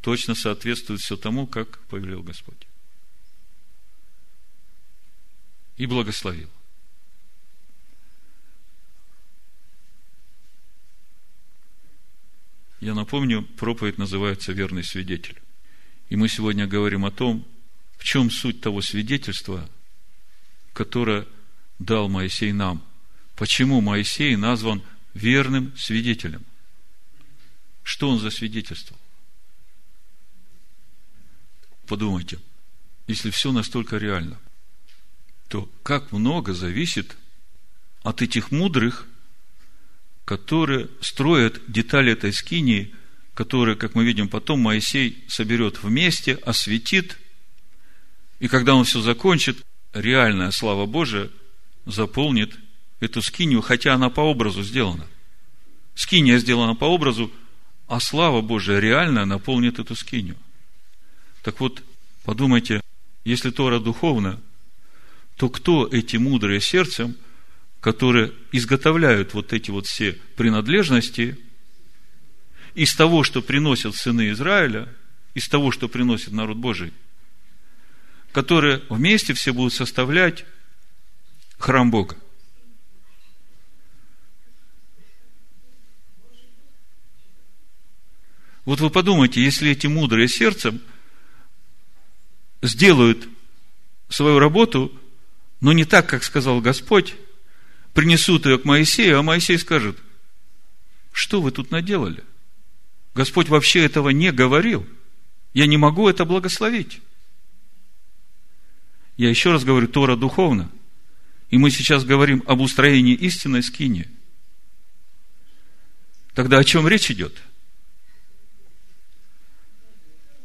точно 0.00 0.34
соответствует 0.34 1.00
все 1.00 1.16
тому, 1.16 1.46
как 1.46 1.78
повелел 1.86 2.22
Господь. 2.22 2.66
И 5.76 5.86
благословил. 5.86 6.50
Я 12.80 12.94
напомню, 12.94 13.42
проповедь 13.42 13.98
называется 13.98 14.52
«Верный 14.52 14.84
свидетель». 14.84 15.40
И 16.10 16.16
мы 16.16 16.28
сегодня 16.28 16.66
говорим 16.66 17.06
о 17.06 17.10
том, 17.10 17.46
в 17.96 18.04
чем 18.04 18.30
суть 18.30 18.60
того 18.60 18.82
свидетельства, 18.82 19.68
которое 20.74 21.26
дал 21.78 22.08
Моисей 22.08 22.52
нам– 22.52 22.84
Почему 23.36 23.80
Моисей 23.80 24.36
назван 24.36 24.82
верным 25.12 25.76
свидетелем? 25.76 26.44
Что 27.82 28.08
он 28.08 28.18
засвидетельствовал? 28.18 29.00
Подумайте, 31.86 32.38
если 33.06 33.30
все 33.30 33.52
настолько 33.52 33.98
реально, 33.98 34.38
то 35.48 35.68
как 35.82 36.12
много 36.12 36.54
зависит 36.54 37.16
от 38.02 38.22
этих 38.22 38.50
мудрых, 38.50 39.06
которые 40.24 40.88
строят 41.00 41.60
детали 41.68 42.12
этой 42.12 42.32
скинии, 42.32 42.94
которые, 43.34 43.76
как 43.76 43.94
мы 43.94 44.04
видим 44.04 44.28
потом, 44.28 44.60
Моисей 44.60 45.24
соберет 45.28 45.82
вместе, 45.82 46.34
осветит, 46.36 47.18
и 48.38 48.48
когда 48.48 48.74
он 48.74 48.84
все 48.84 49.00
закончит, 49.00 49.62
реальная 49.92 50.50
слава 50.50 50.86
Божия 50.86 51.30
заполнит 51.84 52.56
эту 53.04 53.22
скинию, 53.22 53.60
хотя 53.60 53.94
она 53.94 54.10
по 54.10 54.20
образу 54.20 54.62
сделана. 54.62 55.06
Скиния 55.94 56.38
сделана 56.38 56.74
по 56.74 56.84
образу, 56.84 57.30
а 57.86 58.00
слава 58.00 58.40
Божия 58.40 58.80
реально 58.80 59.24
наполнит 59.24 59.78
эту 59.78 59.94
скинию. 59.94 60.36
Так 61.42 61.60
вот, 61.60 61.82
подумайте, 62.24 62.80
если 63.24 63.50
Тора 63.50 63.78
духовна, 63.78 64.40
то 65.36 65.48
кто 65.48 65.86
эти 65.86 66.16
мудрые 66.16 66.60
сердцем, 66.60 67.16
которые 67.80 68.32
изготовляют 68.52 69.34
вот 69.34 69.52
эти 69.52 69.70
вот 69.70 69.86
все 69.86 70.12
принадлежности 70.36 71.38
из 72.74 72.94
того, 72.94 73.22
что 73.22 73.42
приносят 73.42 73.94
сыны 73.94 74.30
Израиля, 74.30 74.88
из 75.34 75.48
того, 75.48 75.70
что 75.70 75.88
приносит 75.88 76.32
народ 76.32 76.56
Божий, 76.56 76.92
которые 78.32 78.82
вместе 78.88 79.34
все 79.34 79.52
будут 79.52 79.74
составлять 79.74 80.44
храм 81.58 81.90
Бога. 81.90 82.16
Вот 88.64 88.80
вы 88.80 88.90
подумайте, 88.90 89.42
если 89.42 89.70
эти 89.70 89.86
мудрые 89.86 90.28
сердцем 90.28 90.80
сделают 92.62 93.28
свою 94.08 94.38
работу, 94.38 94.92
но 95.60 95.72
не 95.72 95.84
так, 95.84 96.08
как 96.08 96.24
сказал 96.24 96.60
Господь, 96.60 97.14
принесут 97.92 98.46
ее 98.46 98.58
к 98.58 98.64
Моисею, 98.64 99.18
а 99.18 99.22
Моисей 99.22 99.58
скажет, 99.58 99.98
что 101.12 101.40
вы 101.40 101.50
тут 101.50 101.70
наделали? 101.70 102.24
Господь 103.14 103.48
вообще 103.48 103.84
этого 103.84 104.08
не 104.10 104.32
говорил. 104.32 104.86
я 105.52 105.66
не 105.66 105.76
могу 105.76 106.08
это 106.08 106.24
благословить. 106.24 107.00
Я 109.16 109.28
еще 109.30 109.52
раз 109.52 109.62
говорю, 109.62 109.86
Тора 109.86 110.16
духовно. 110.16 110.70
И 111.50 111.58
мы 111.58 111.70
сейчас 111.70 112.04
говорим 112.04 112.42
об 112.46 112.60
устроении 112.60 113.14
истинной 113.14 113.62
скини. 113.62 114.10
Тогда 116.34 116.58
о 116.58 116.64
чем 116.64 116.88
речь 116.88 117.12
идет? 117.12 117.40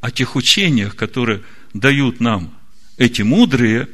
О 0.02 0.12
тех 0.12 0.36
учениях, 0.36 0.96
которые 0.96 1.44
дают 1.74 2.20
нам 2.20 2.58
эти 2.98 3.22
мудрые, 3.22 3.90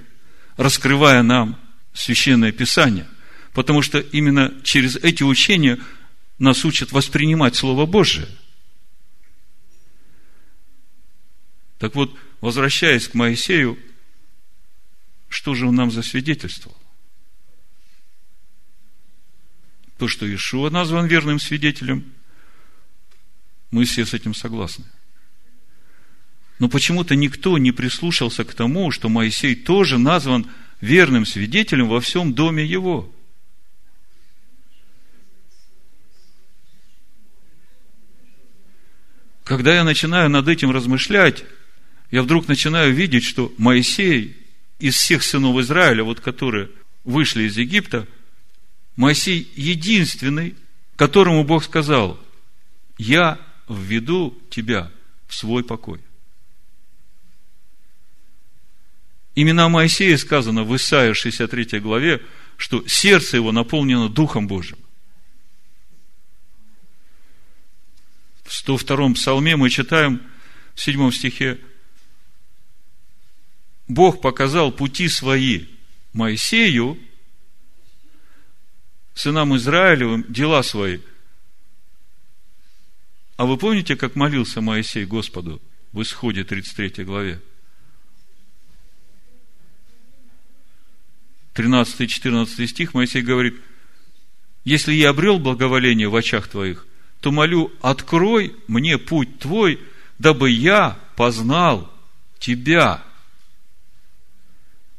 раскрывая 0.57 1.23
нам 1.23 1.59
священное 1.93 2.51
писание. 2.51 3.07
Потому 3.53 3.81
что 3.81 3.99
именно 3.99 4.53
через 4.63 4.95
эти 4.97 5.23
учения 5.23 5.79
нас 6.37 6.65
учат 6.65 6.91
воспринимать 6.91 7.55
Слово 7.55 7.85
Божие. 7.85 8.27
Так 11.77 11.95
вот, 11.95 12.17
возвращаясь 12.41 13.07
к 13.07 13.13
Моисею, 13.13 13.79
что 15.29 15.53
же 15.53 15.67
он 15.67 15.75
нам 15.75 15.91
засвидетельствовал? 15.91 16.77
То, 19.97 20.07
что 20.07 20.25
Иешуа 20.25 20.69
назван 20.69 21.07
верным 21.07 21.39
свидетелем, 21.39 22.13
мы 23.71 23.85
все 23.85 24.05
с 24.05 24.13
этим 24.13 24.33
согласны. 24.33 24.85
Но 26.59 26.69
почему-то 26.69 27.15
никто 27.15 27.57
не 27.57 27.71
прислушался 27.71 28.45
к 28.45 28.53
тому, 28.53 28.91
что 28.91 29.09
Моисей 29.09 29.55
тоже 29.55 29.97
назван 29.97 30.47
верным 30.79 31.25
свидетелем 31.25 31.87
во 31.87 31.99
всем 31.99 32.33
доме 32.33 32.65
его. 32.65 33.11
Когда 39.43 39.75
я 39.75 39.83
начинаю 39.83 40.29
над 40.29 40.47
этим 40.47 40.71
размышлять, 40.71 41.43
я 42.09 42.23
вдруг 42.23 42.47
начинаю 42.47 42.93
видеть, 42.93 43.23
что 43.23 43.53
Моисей 43.57 44.35
из 44.79 44.95
всех 44.95 45.23
сынов 45.23 45.57
Израиля, 45.59 46.03
вот 46.03 46.19
которые 46.19 46.69
вышли 47.03 47.43
из 47.43 47.57
Египта, 47.57 48.07
Моисей 48.95 49.51
единственный, 49.55 50.55
которому 50.95 51.43
Бог 51.43 51.63
сказал, 51.63 52.19
я 52.97 53.39
введу 53.67 54.37
тебя 54.49 54.91
в 55.27 55.35
свой 55.35 55.63
покой. 55.63 55.99
Именно 59.35 59.65
о 59.65 59.69
Моисее 59.69 60.17
сказано 60.17 60.63
в 60.63 60.73
Исаии 60.75 61.13
63 61.13 61.79
главе, 61.81 62.21
что 62.55 62.87
сердце 62.87 63.35
его 63.37 63.51
наполнено 63.51 64.09
Духом 64.09 64.47
Божьим. 64.47 64.77
В 68.45 68.53
102 68.53 69.13
псалме 69.13 69.57
мы 69.57 69.69
читаем 69.69 70.21
в 70.73 70.81
7 70.81 71.11
стихе 71.11 71.59
Бог 73.87 74.21
показал 74.21 74.71
пути 74.71 75.07
свои 75.09 75.65
Моисею, 76.13 76.97
сынам 79.13 79.55
Израилевым, 79.57 80.25
дела 80.29 80.63
свои. 80.63 80.99
А 83.35 83.45
вы 83.45 83.57
помните, 83.57 83.95
как 83.95 84.15
молился 84.15 84.61
Моисей 84.61 85.05
Господу 85.05 85.61
в 85.91 86.01
исходе 86.01 86.43
33 86.45 87.03
главе? 87.03 87.41
13-14 91.55 92.67
стих 92.67 92.93
Моисей 92.93 93.21
говорит, 93.21 93.55
если 94.63 94.93
я 94.93 95.09
обрел 95.09 95.39
благоволение 95.39 96.09
в 96.09 96.15
очах 96.15 96.47
твоих, 96.47 96.85
то 97.21 97.31
молю, 97.31 97.71
открой 97.81 98.55
мне 98.67 98.97
путь 98.97 99.39
твой, 99.39 99.79
дабы 100.19 100.49
я 100.49 100.99
познал 101.15 101.91
тебя– 102.39 103.03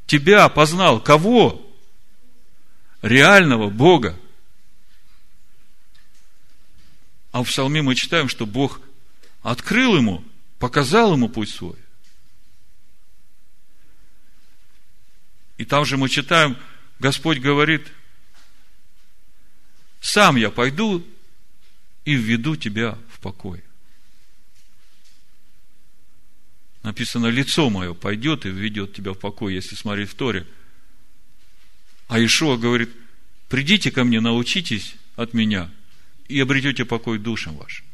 тебя 0.07 0.49
познал. 0.49 1.01
Кого? 1.01 1.63
Реального 3.03 3.69
Бога. 3.69 4.19
А 7.33 7.43
в 7.43 7.49
Псалме 7.49 7.83
мы 7.83 7.95
читаем, 7.95 8.29
что 8.29 8.47
Бог 8.47 8.81
открыл 9.43 9.97
ему, 9.97 10.25
показал 10.59 11.13
ему 11.13 11.29
путь 11.29 11.51
свой. 11.51 11.77
И 15.59 15.65
там 15.65 15.85
же 15.85 15.97
мы 15.97 16.09
читаем, 16.09 16.57
Господь 16.99 17.39
говорит, 17.39 17.91
сам 20.01 20.37
я 20.37 20.51
пойду 20.51 21.07
и 22.05 22.15
введу 22.15 22.57
тебя 22.57 22.99
в 23.13 23.21
покой. 23.21 23.63
Написано, 26.83 27.27
лицо 27.27 27.69
мое 27.69 27.95
пойдет 27.95 28.47
и 28.47 28.51
введет 28.51 28.95
тебя 28.95 29.13
в 29.13 29.19
покой, 29.19 29.55
если 29.55 29.75
смотреть 29.75 30.11
в 30.11 30.15
Торе. 30.15 30.47
А 32.07 32.25
Ишуа 32.25 32.57
говорит, 32.57 32.91
придите 33.49 33.91
ко 33.91 34.05
мне, 34.05 34.21
научитесь 34.21 34.95
от 35.17 35.35
меня, 35.35 35.71
и 36.29 36.39
обретете 36.39 36.85
покой 36.85 37.19
душам 37.19 37.57
вашим. 37.57 37.85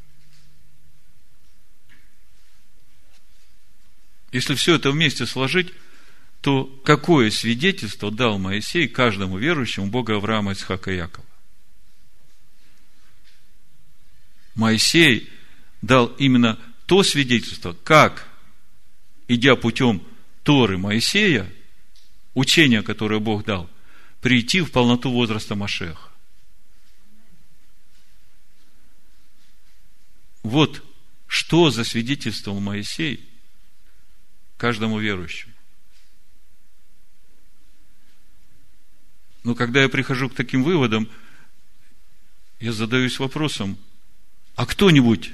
Если 4.30 4.54
все 4.54 4.76
это 4.76 4.90
вместе 4.90 5.26
сложить, 5.26 5.72
то 6.42 6.64
какое 6.84 7.30
свидетельство 7.30 8.10
дал 8.10 8.36
Моисей 8.36 8.88
каждому 8.88 9.38
верующему 9.38 9.86
Бога 9.86 10.16
Авраама, 10.16 10.52
Исхака 10.52 10.90
и 10.90 10.96
Якова? 10.96 11.24
Моисей 14.56 15.30
дал 15.82 16.06
именно 16.18 16.58
то 16.86 17.04
свидетельство, 17.04 17.74
как 17.84 18.28
идя 19.28 19.54
путем 19.54 20.02
Торы 20.42 20.78
Моисея, 20.78 21.50
учения, 22.34 22.82
которое 22.82 23.20
Бог 23.20 23.44
дал, 23.44 23.70
прийти 24.20 24.62
в 24.62 24.72
полноту 24.72 25.12
возраста 25.12 25.54
Машеха. 25.54 26.10
Вот 30.42 30.82
что 31.28 31.70
засвидетельствовал 31.70 32.58
Моисей 32.58 33.24
каждому 34.56 34.98
верующему. 34.98 35.51
Но 39.44 39.54
когда 39.54 39.82
я 39.82 39.88
прихожу 39.88 40.28
к 40.28 40.34
таким 40.34 40.62
выводам, 40.62 41.08
я 42.60 42.72
задаюсь 42.72 43.18
вопросом, 43.18 43.76
а 44.54 44.66
кто-нибудь 44.66 45.32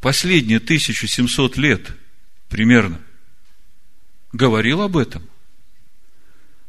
последние 0.00 0.58
1700 0.58 1.56
лет 1.56 1.92
примерно– 2.48 3.00
говорил 4.34 4.82
об 4.82 4.96
этом. 4.96 5.26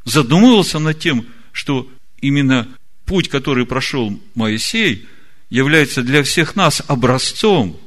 Задумывался 0.06 0.80
над 0.80 0.99
тем, 0.99 1.28
что 1.51 1.91
именно 2.21 2.78
путь, 3.06 3.28
который 3.28 3.65
прошел 3.65 4.17
Моисей, 4.36 5.08
является 5.49 6.04
для 6.04 6.23
всех 6.23 6.56
нас 6.56 6.82
образцом, 6.88 7.80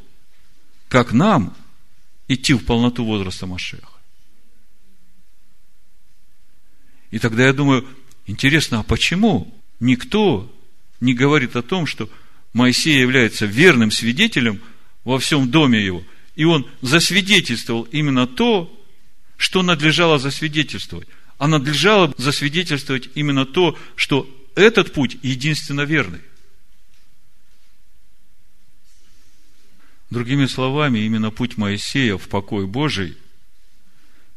как 0.88 1.12
нам 1.12 1.56
идти 2.26 2.54
в 2.54 2.64
полноту 2.64 3.04
возраста 3.04 3.46
Машеха. 3.46 3.86
И 7.10 7.18
тогда 7.18 7.46
я 7.46 7.52
думаю, 7.52 7.88
интересно, 8.28 8.80
а 8.80 8.82
почему 8.84 9.52
никто 9.80 10.54
не 11.00 11.14
говорит 11.14 11.56
о 11.56 11.62
том, 11.62 11.86
что 11.86 12.08
Моисей 12.52 13.00
является 13.00 13.46
верным 13.46 13.90
свидетелем 13.90 14.60
во 15.02 15.18
всем 15.18 15.50
доме 15.50 15.84
его, 15.84 16.04
и 16.36 16.44
он 16.44 16.70
засвидетельствовал 16.80 17.82
именно 17.90 18.26
то, 18.28 18.72
что 19.36 19.62
надлежало 19.62 20.18
засвидетельствовать? 20.18 21.08
А 21.38 21.48
надлежало 21.48 22.14
засвидетельствовать 22.16 23.10
именно 23.14 23.46
то, 23.46 23.76
что 23.96 24.28
этот 24.54 24.92
путь 24.92 25.16
единственно 25.22 25.82
верный. 25.82 26.20
Другими 30.10 30.46
словами, 30.46 31.00
именно 31.00 31.30
путь 31.30 31.56
Моисея 31.56 32.16
в 32.16 32.28
покой 32.28 32.66
Божий 32.66 33.16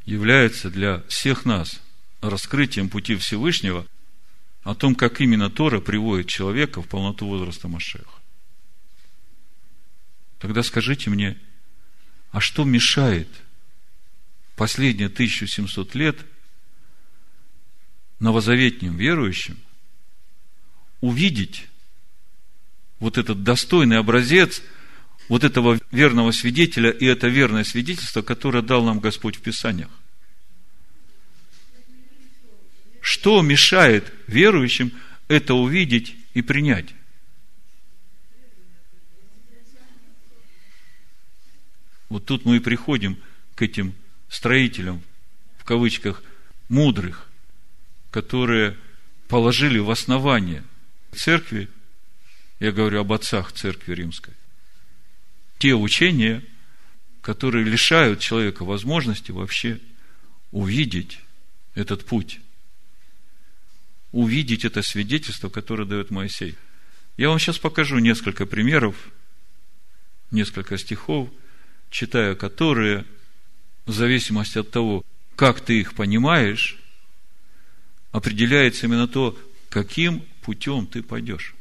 является 0.05 0.69
для 0.69 1.03
всех 1.07 1.45
нас 1.45 1.81
раскрытием 2.21 2.89
пути 2.89 3.15
Всевышнего 3.15 3.87
о 4.63 4.75
том, 4.75 4.95
как 4.95 5.21
именно 5.21 5.49
Тора 5.49 5.79
приводит 5.79 6.27
человека 6.27 6.81
в 6.81 6.87
полноту 6.87 7.27
возраста 7.27 7.67
Машеха. 7.67 8.19
Тогда 10.39 10.63
скажите 10.63 11.09
мне, 11.09 11.37
а 12.31 12.39
что 12.39 12.63
мешает– 12.63 13.27
последние 14.61 15.07
1700 15.07 15.95
лет 15.95 16.17
новозаветним 18.19 18.95
верующим 18.95 19.57
увидеть 20.99 21.67
вот 22.99 23.17
этот 23.17 23.41
достойный 23.41 23.97
образец 23.97 24.61
вот 25.29 25.43
этого 25.43 25.79
верного 25.89 26.29
свидетеля 26.29 26.91
и 26.91 27.05
это 27.05 27.27
верное 27.27 27.63
свидетельство, 27.63 28.21
которое 28.21 28.61
дал 28.61 28.83
нам 28.83 28.99
Господь 28.99 29.37
в 29.37 29.41
Писаниях. 29.41 29.89
Что 33.01 33.41
мешает 33.41 34.13
верующим 34.27 34.93
это 35.27 35.55
увидеть 35.55 36.15
и 36.33 36.41
принять? 36.41 36.93
Вот 42.09 42.25
тут 42.25 42.45
мы 42.45 42.57
и 42.57 42.59
приходим 42.59 43.17
к 43.55 43.61
этим 43.61 43.95
строителям, 44.29 45.01
в 45.57 45.63
кавычках, 45.63 46.23
мудрых, 46.69 47.29
которые 48.11 48.77
положили 49.27 49.79
в 49.79 49.89
основание 49.89 50.63
церкви, 51.13 51.69
я 52.59 52.71
говорю 52.71 52.99
об 52.99 53.13
отцах 53.13 53.51
церкви 53.53 53.93
римской, 53.93 54.33
те 55.57 55.73
учения, 55.73 56.43
которые 57.21 57.63
лишают 57.63 58.19
человека 58.19 58.65
возможности 58.65 59.31
вообще 59.31 59.79
увидеть 60.51 61.19
этот 61.75 62.05
путь, 62.05 62.39
увидеть 64.11 64.65
это 64.65 64.81
свидетельство, 64.81 65.49
которое 65.49 65.85
дает 65.85 66.11
Моисей. 66.11 66.55
Я 67.17 67.29
вам 67.29 67.39
сейчас 67.39 67.57
покажу 67.57 67.99
несколько 67.99 68.45
примеров, 68.45 68.95
несколько 70.31 70.77
стихов, 70.77 71.29
читая 71.89 72.35
которые, 72.35 73.05
в 73.85 73.91
зависимости 73.91 74.57
от 74.57 74.71
того, 74.71 75.03
как 75.35 75.61
ты 75.61 75.79
их 75.79 75.93
понимаешь, 75.93 76.77
определяется 78.11 78.85
именно 78.85 79.07
то, 79.07 79.37
каким 79.69 80.21
путем 80.41 80.87
ты 80.87 81.01
пойдешь. 81.01 81.55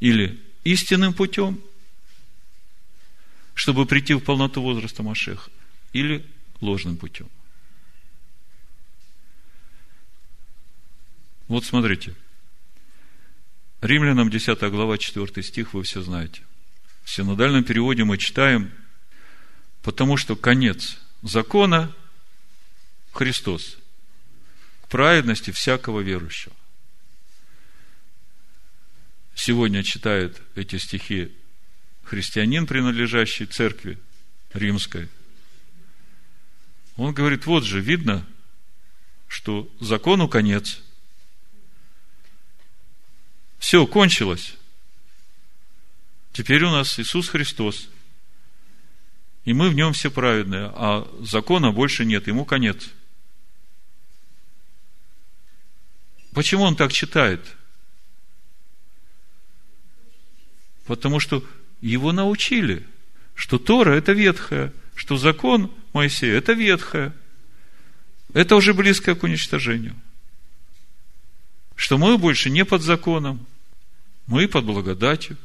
Или 0.00 0.40
истинным 0.64 1.14
путем, 1.14 1.60
чтобы 3.54 3.86
прийти 3.86 4.14
в 4.14 4.20
полноту 4.20 4.60
возраста 4.60 5.02
Машеха, 5.02 5.50
или 5.92 6.26
ложным 6.60 6.96
путем. 6.96 7.28
Вот 11.48 11.64
смотрите. 11.64 12.14
Римлянам 13.80 14.30
10 14.30 14.58
глава 14.70 14.98
4 14.98 15.42
стих 15.42 15.74
вы 15.74 15.82
все 15.82 16.02
знаете. 16.02 16.42
В 17.04 17.10
синодальном 17.10 17.64
переводе 17.64 18.04
мы 18.04 18.16
читаем, 18.18 18.72
потому 19.82 20.16
что 20.16 20.36
конец 20.36 20.98
закона– 21.22 21.94
Христос, 23.14 23.78
к 24.82 24.88
праведности 24.88 25.52
всякого 25.52 26.00
верующего. 26.00 26.54
Сегодня 29.36 29.84
читает 29.84 30.42
эти 30.56 30.76
стихи 30.78 31.32
христианин, 32.02 32.66
принадлежащий 32.66 33.46
церкви 33.46 33.98
римской. 34.52 35.08
Он 36.96 37.14
говорит, 37.14 37.46
вот 37.46 37.64
же, 37.64 37.80
видно, 37.80 38.26
что 39.28 39.72
закону 39.80 40.28
конец. 40.28 40.82
Все, 43.64 43.86
кончилось. 43.86 44.56
Теперь 46.34 46.62
у 46.64 46.70
нас 46.70 46.98
Иисус 46.98 47.30
Христос. 47.30 47.88
И 49.46 49.54
мы 49.54 49.70
в 49.70 49.74
нем 49.74 49.94
все 49.94 50.10
праведные, 50.10 50.70
а 50.74 51.10
закона 51.22 51.72
больше 51.72 52.04
нет, 52.04 52.26
ему 52.26 52.44
конец. 52.44 52.90
Почему 56.34 56.64
он 56.64 56.76
так 56.76 56.92
читает? 56.92 57.40
Потому 60.84 61.18
что 61.18 61.42
его 61.80 62.12
научили, 62.12 62.86
что 63.34 63.58
Тора– 63.58 63.92
это 63.94 64.12
ветхое, 64.12 64.74
что 64.94 65.16
закон 65.16 65.72
Моисея– 65.94 66.34
это 66.36 66.52
ветхое. 66.52 67.14
Это 68.34 68.56
уже 68.56 68.74
близко 68.74 69.14
к 69.14 69.22
уничтожению. 69.22 69.96
Что 71.76 71.96
мы 71.96 72.18
больше 72.18 72.50
не 72.50 72.66
под 72.66 72.82
законом, 72.82 73.46
мы 74.26 74.48
под 74.48 74.64
благодатью. 74.64 75.36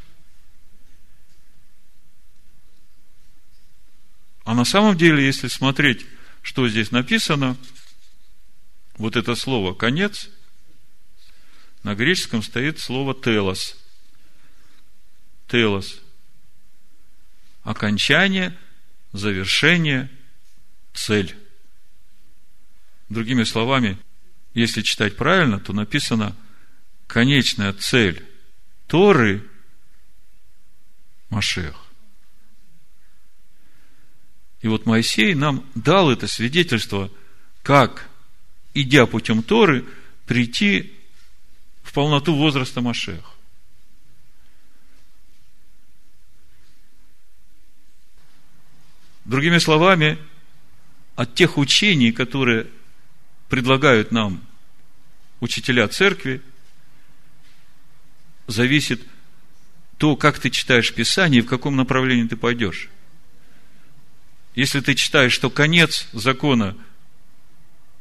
А 4.44 4.54
на 4.54 4.65
самом 4.65 4.98
деле, 4.98 5.26
если 5.26 5.48
смотреть, 5.48 6.06
что 6.42 6.68
здесь 6.68 6.92
написано, 6.92 7.58
вот 8.98 9.15
это 9.15 9.36
слово 9.36 9.74
«конец», 9.74 10.30
на 11.84 11.96
греческом 11.96 12.44
стоит 12.44 12.80
слово 12.80 13.13
«телос». 13.13 13.78
«Телос» 15.48 16.02
окончание, 17.63 18.58
завершение, 19.13 20.10
цель. 20.94 21.36
Другими 23.10 23.44
словами, 23.44 24.00
если 24.56 24.82
читать 24.82 25.15
правильно, 25.15 25.60
то 25.60 25.72
написано 25.74 26.36
конечная 27.06 27.74
цель 27.74 28.26
Торы– 28.89 29.47
Машех. 31.30 31.75
И 34.62 34.67
вот 34.67 34.88
Моисей 34.88 35.36
нам 35.36 35.63
дал 35.75 36.12
это 36.12 36.25
свидетельство, 36.25 37.12
как, 37.62 38.10
идя 38.73 39.06
путем 39.06 39.43
Торы, 39.43 39.86
прийти 40.25 40.91
в 41.84 41.93
полноту 41.93 42.34
возраста 42.34 42.82
Машеха. 42.82 43.30
Другими 49.23 49.60
словами, 49.60 50.17
от 51.15 51.36
тех 51.36 51.60
учений, 51.60 52.12
которые 52.12 52.65
предлагают 53.49 54.12
нам 54.12 54.43
учителя 55.41 55.88
церкви, 55.88 56.41
зависит 58.50 59.02
то, 59.98 60.16
как 60.16 60.40
ты 60.40 60.50
читаешь 60.50 60.94
Писание 60.94 61.40
и 61.40 61.46
в 61.46 61.48
каком 61.48 61.76
направлении 61.76 62.28
ты 62.28 62.36
пойдешь. 62.36 62.90
Если 64.56 64.80
ты 64.82 64.96
читаешь, 64.96 65.34
что 65.34 65.50
конец 65.50 66.08
закона 66.14 66.76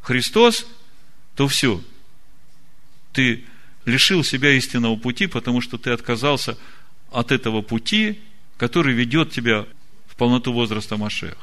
Христос, 0.03 0.67
то 1.35 1.49
все. 1.49 1.83
Ты 3.13 3.45
лишил 3.85 4.25
себя 4.25 4.51
истинного 4.53 4.97
пути, 4.97 5.27
потому 5.27 5.61
что 5.61 5.79
ты 5.79 5.91
отказался 5.91 6.57
от 7.11 7.33
этого 7.33 7.63
пути, 7.63 8.21
который 8.57 8.95
ведет 8.95 9.33
тебя 9.33 9.67
полноту 10.19 10.53
возраста 10.53 10.97
Машех. 10.99 11.37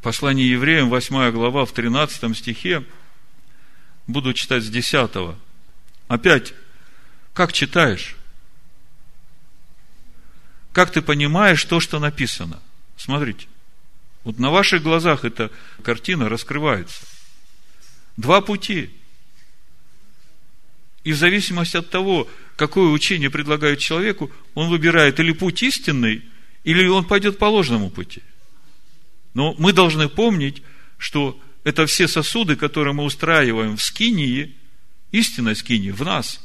Послание 0.00 0.50
евреям, 0.50 0.88
8 0.88 1.30
глава, 1.32 1.66
в 1.66 1.72
13 1.72 2.36
стихе, 2.36 2.84
буду 4.06 4.32
читать 4.32 4.64
с 4.64 4.70
10. 4.70 5.36
Опять, 6.08 6.54
как 7.34 7.52
читаешь? 7.52 8.16
Как 10.72 10.90
ты 10.90 11.02
понимаешь 11.02 11.64
то, 11.64 11.80
что 11.80 11.98
написано? 11.98 12.60
Смотрите. 12.96 13.46
Вот 14.24 14.38
на 14.38 14.50
ваших 14.50 14.82
глазах 14.82 15.24
эта 15.24 15.50
картина 15.82 16.28
раскрывается. 16.28 17.02
Два 18.16 18.40
пути. 18.40 18.90
И 21.04 21.12
в 21.12 21.16
зависимости 21.16 21.76
от 21.76 21.90
того, 21.90 22.28
какое 22.56 22.90
учение 22.90 23.30
предлагают 23.30 23.78
человеку, 23.78 24.30
он 24.54 24.68
выбирает 24.68 25.20
или 25.20 25.32
путь 25.32 25.62
истинный, 25.62 26.24
или 26.64 26.86
он 26.88 27.04
пойдет 27.04 27.38
по 27.38 27.46
ложному 27.46 27.90
пути. 27.90 28.22
Но 29.34 29.54
мы 29.58 29.72
должны 29.72 30.08
помнить, 30.08 30.62
что 30.96 31.40
это 31.64 31.86
все 31.86 32.08
сосуды, 32.08 32.56
которые 32.56 32.94
мы 32.94 33.04
устраиваем 33.04 33.76
в 33.76 33.82
скинии, 33.82 34.57
истинной 35.12 35.56
скинии, 35.56 35.90
в 35.90 36.02
нас, 36.02 36.40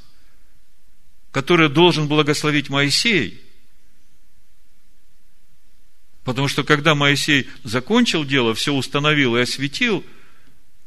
которые 1.32 1.70
должен 1.70 2.08
благословить 2.08 2.70
Моисей. 2.70 3.42
Потому 6.24 6.48
что 6.48 6.64
когда 6.64 6.96
Моисей 6.96 7.50
закончил 7.64 8.24
дело, 8.24 8.54
все 8.54 8.74
установил 8.74 9.36
и 9.36 9.42
осветил, 9.42 10.06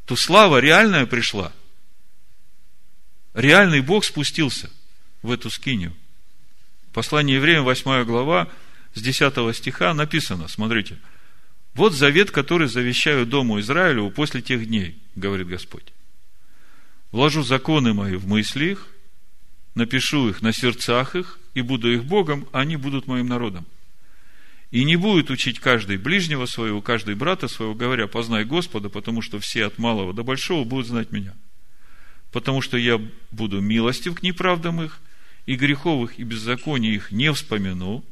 то 0.05 0.15
слава 0.15 0.59
реальная 0.59 1.05
пришла. 1.05 1.53
Реальный 3.33 3.81
Бог 3.81 4.03
спустился 4.03 4.71
в 5.21 5.31
эту 5.31 5.49
скинию. 5.49 5.93
Послание 6.93 7.35
евреям, 7.35 7.65
8 7.65 8.03
глава, 8.05 8.49
с 8.95 9.01
10 9.01 9.55
стиха 9.55 9.93
написано, 9.93 10.47
смотрите, 10.47 10.97
вот 11.75 11.93
завет, 11.93 12.31
который 12.31 12.67
завещаю 12.67 13.27
Дому 13.27 13.59
Израилю 13.59 14.09
после 14.09 14.41
тех 14.41 14.65
дней, 14.65 14.97
говорит 15.15 15.47
Господь. 15.47 15.93
Вложу 17.11 17.43
законы 17.43 17.93
мои 17.93 18.15
в 18.15 18.27
мысли 18.27 18.71
их, 18.71 18.87
напишу 19.75 20.29
их 20.29 20.41
на 20.41 20.51
сердцах 20.51 21.15
их, 21.15 21.39
и 21.53 21.61
буду 21.61 21.91
их 21.91 22.03
Богом, 22.03 22.47
а 22.51 22.61
они 22.61 22.75
будут 22.75 23.07
моим 23.07 23.27
народом. 23.27 23.65
И 24.69 24.83
не 24.83 24.97
будет 24.97 25.29
учить 25.29 25.59
каждый 25.59 25.97
ближнего 25.97 26.45
своего, 26.45 26.81
каждый 26.81 27.15
брата 27.15 27.47
своего, 27.47 27.73
говоря, 27.73 28.07
познай 28.07 28.43
Господа, 28.43 28.89
потому 28.89 29.21
что 29.21 29.39
все 29.39 29.65
от 29.65 29.77
малого 29.77 30.13
до 30.13 30.23
большого 30.23 30.65
будут 30.65 30.87
знать 30.87 31.11
меня. 31.11 31.33
Потому 32.31 32.61
что 32.61 32.77
я 32.77 33.01
буду 33.31 33.61
милостив 33.61 34.15
к 34.15 34.23
неправдам 34.23 34.81
их, 34.81 34.99
и 35.45 35.55
греховых, 35.55 36.19
и 36.19 36.23
беззаконий 36.23 36.93
их 36.93 37.11
не 37.11 37.31
вспомяну. 37.31 38.03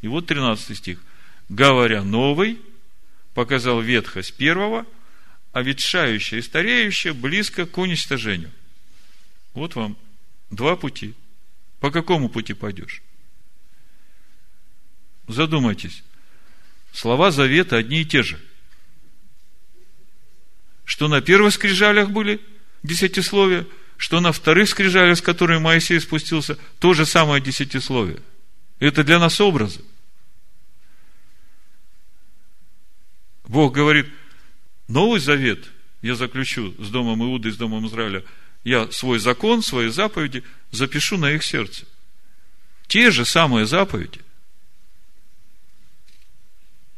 И 0.00 0.08
вот 0.08 0.26
13 0.26 0.76
стих. 0.76 0.98
Говоря 1.50 2.02
новый, 2.02 2.58
показал 3.34 3.82
ветхость 3.82 4.34
первого, 4.34 4.86
а 5.52 5.62
ветшающее 5.62 6.40
и 6.40 6.42
стареющее 6.42 7.12
близко 7.12 7.66
к 7.66 7.76
уничтожению. 7.78 8.50
Вот 9.54 9.74
вам 9.74 9.96
два 10.50 10.76
пути. 10.76 11.14
По 11.80 11.90
какому 11.90 12.28
пути 12.28 12.54
пойдешь? 12.54 13.02
Задумайтесь. 15.28 16.02
Слова 16.92 17.30
завета 17.30 17.76
одни 17.76 18.02
и 18.02 18.04
те 18.04 18.22
же. 18.22 18.40
Что 20.84 21.08
на 21.08 21.20
первых 21.20 21.54
скрижалях 21.54 22.10
были 22.10 22.40
десятисловия, 22.82 23.66
что 23.96 24.20
на 24.20 24.32
вторых 24.32 24.68
скрижалях, 24.68 25.18
с 25.18 25.22
которыми 25.22 25.58
Моисей 25.58 26.00
спустился, 26.00 26.58
то 26.78 26.92
же 26.94 27.06
самое 27.06 27.42
десятисловие. 27.42 28.20
Это 28.78 29.04
для 29.04 29.18
нас 29.18 29.40
образы. 29.40 29.80
Бог 33.44 33.74
говорит, 33.74 34.06
Новый 34.88 35.20
Завет 35.20 35.70
я 36.02 36.16
заключу 36.16 36.74
с 36.82 36.90
домом 36.90 37.22
Иуды 37.22 37.52
с 37.52 37.56
домом 37.56 37.86
Израиля. 37.86 38.24
Я 38.64 38.90
свой 38.90 39.18
закон, 39.18 39.62
свои 39.62 39.88
заповеди 39.88 40.44
запишу 40.72 41.16
на 41.16 41.30
их 41.30 41.44
сердце. 41.44 41.86
Те 42.88 43.10
же 43.10 43.24
самые 43.24 43.66
заповеди. 43.66 44.20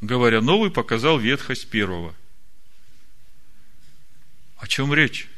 Говоря 0.01 0.41
новый, 0.41 0.71
показал 0.71 1.19
ветхость 1.19 1.69
первого. 1.69 2.15
О 4.57 4.67
чем 4.67 4.93
речь? 4.93 5.29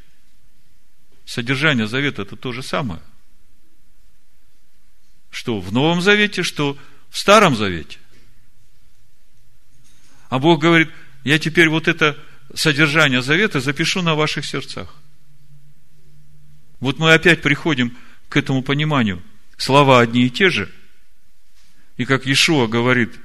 Содержание 1.25 1.87
завета 1.87 2.21
это 2.21 2.37
то 2.37 2.53
же 2.53 2.63
самое. 2.63 3.01
Что 5.29 5.59
в 5.59 5.73
Новом 5.73 6.01
Завете, 6.01 6.43
что 6.43 6.77
в 7.09 7.17
Старом 7.17 7.55
Завете. 7.55 7.99
А 10.29 10.39
Бог 10.39 10.61
говорит, 10.61 10.89
я 11.23 11.37
теперь 11.39 11.69
вот 11.69 11.87
это 11.89 12.17
содержание 12.53 13.21
завета 13.21 13.59
запишу 13.59 14.01
на 14.01 14.15
ваших 14.15 14.45
сердцах. 14.45 14.93
Вот 16.79 16.99
мы 16.99 17.13
опять 17.13 17.41
приходим 17.41 17.97
к 18.29 18.37
этому 18.37 18.61
пониманию. 18.61 19.21
Слова 19.57 19.99
одни 19.99 20.25
и 20.25 20.29
те 20.29 20.49
же. 20.49 20.71
И 21.97 22.05
как 22.05 22.25
Иешуа 22.25 22.67
говорит 22.67 23.15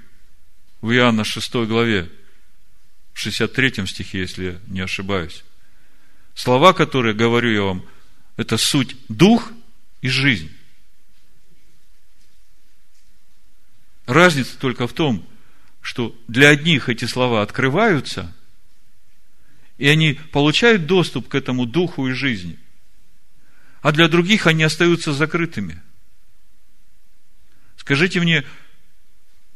в 0.80 0.90
Иоанна 0.90 1.24
6 1.24 1.54
главе, 1.66 2.10
в 3.12 3.18
63 3.18 3.86
стихе, 3.86 4.20
если 4.20 4.44
я 4.44 4.60
не 4.68 4.80
ошибаюсь, 4.80 5.44
слова, 6.34 6.72
которые 6.72 7.14
говорю 7.14 7.52
я 7.52 7.62
вам, 7.62 7.84
это 8.36 8.56
суть 8.56 8.96
дух 9.08 9.52
и 10.00 10.08
жизнь. 10.08 10.50
Разница 14.06 14.58
только 14.58 14.86
в 14.86 14.94
том, 14.94 15.26
что 15.82 16.16
для 16.28 16.48
одних 16.48 16.88
эти 16.88 17.04
слова 17.04 17.42
открываются, 17.42 18.34
и 19.82 19.88
они 19.88 20.14
получают 20.30 20.86
доступ 20.86 21.26
к 21.26 21.34
этому 21.34 21.66
духу 21.66 22.06
и 22.06 22.12
жизни, 22.12 22.56
а 23.80 23.90
для 23.90 24.06
других 24.06 24.46
они 24.46 24.62
остаются 24.62 25.12
закрытыми. 25.12 25.82
Скажите 27.76 28.20
мне, 28.20 28.44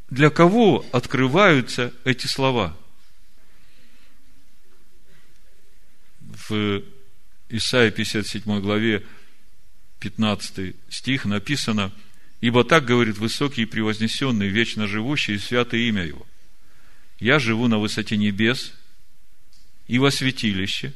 для 0.09 0.29
кого 0.29 0.85
открываются 0.91 1.93
эти 2.03 2.27
слова? 2.27 2.75
В 6.19 6.83
Исаии 7.47 7.89
57 7.89 8.59
главе 8.59 9.05
15 9.99 10.75
стих 10.89 11.23
написано– 11.23 11.93
Ибо 12.39 12.63
так 12.63 12.85
говорит 12.85 13.17
высокий 13.17 13.63
и 13.63 13.65
превознесенный, 13.65 14.49
вечно 14.49 14.85
живущий 14.85 15.33
и 15.33 15.39
святое 15.39 15.81
имя 15.81 16.05
Его. 16.05 16.23
Я 17.19 17.39
живу 17.39 17.67
на 17.67 17.79
высоте 17.79 18.15
небес 18.15 18.73
и 19.87 19.99
во 19.99 20.11
святилище, 20.11 20.93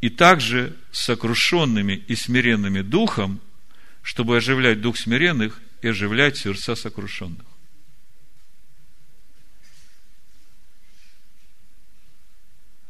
и 0.00 0.10
также 0.10 0.76
с 0.92 1.04
сокрушенными 1.04 1.92
и 1.92 2.14
смиренными 2.14 2.82
духом, 2.82 3.40
чтобы 4.02 4.36
оживлять 4.36 4.80
дух 4.80 4.96
смиренных 4.96 5.60
и 5.82 5.88
оживлять 5.88 6.36
сердца 6.36 6.74
сокрушенных. 6.74 7.46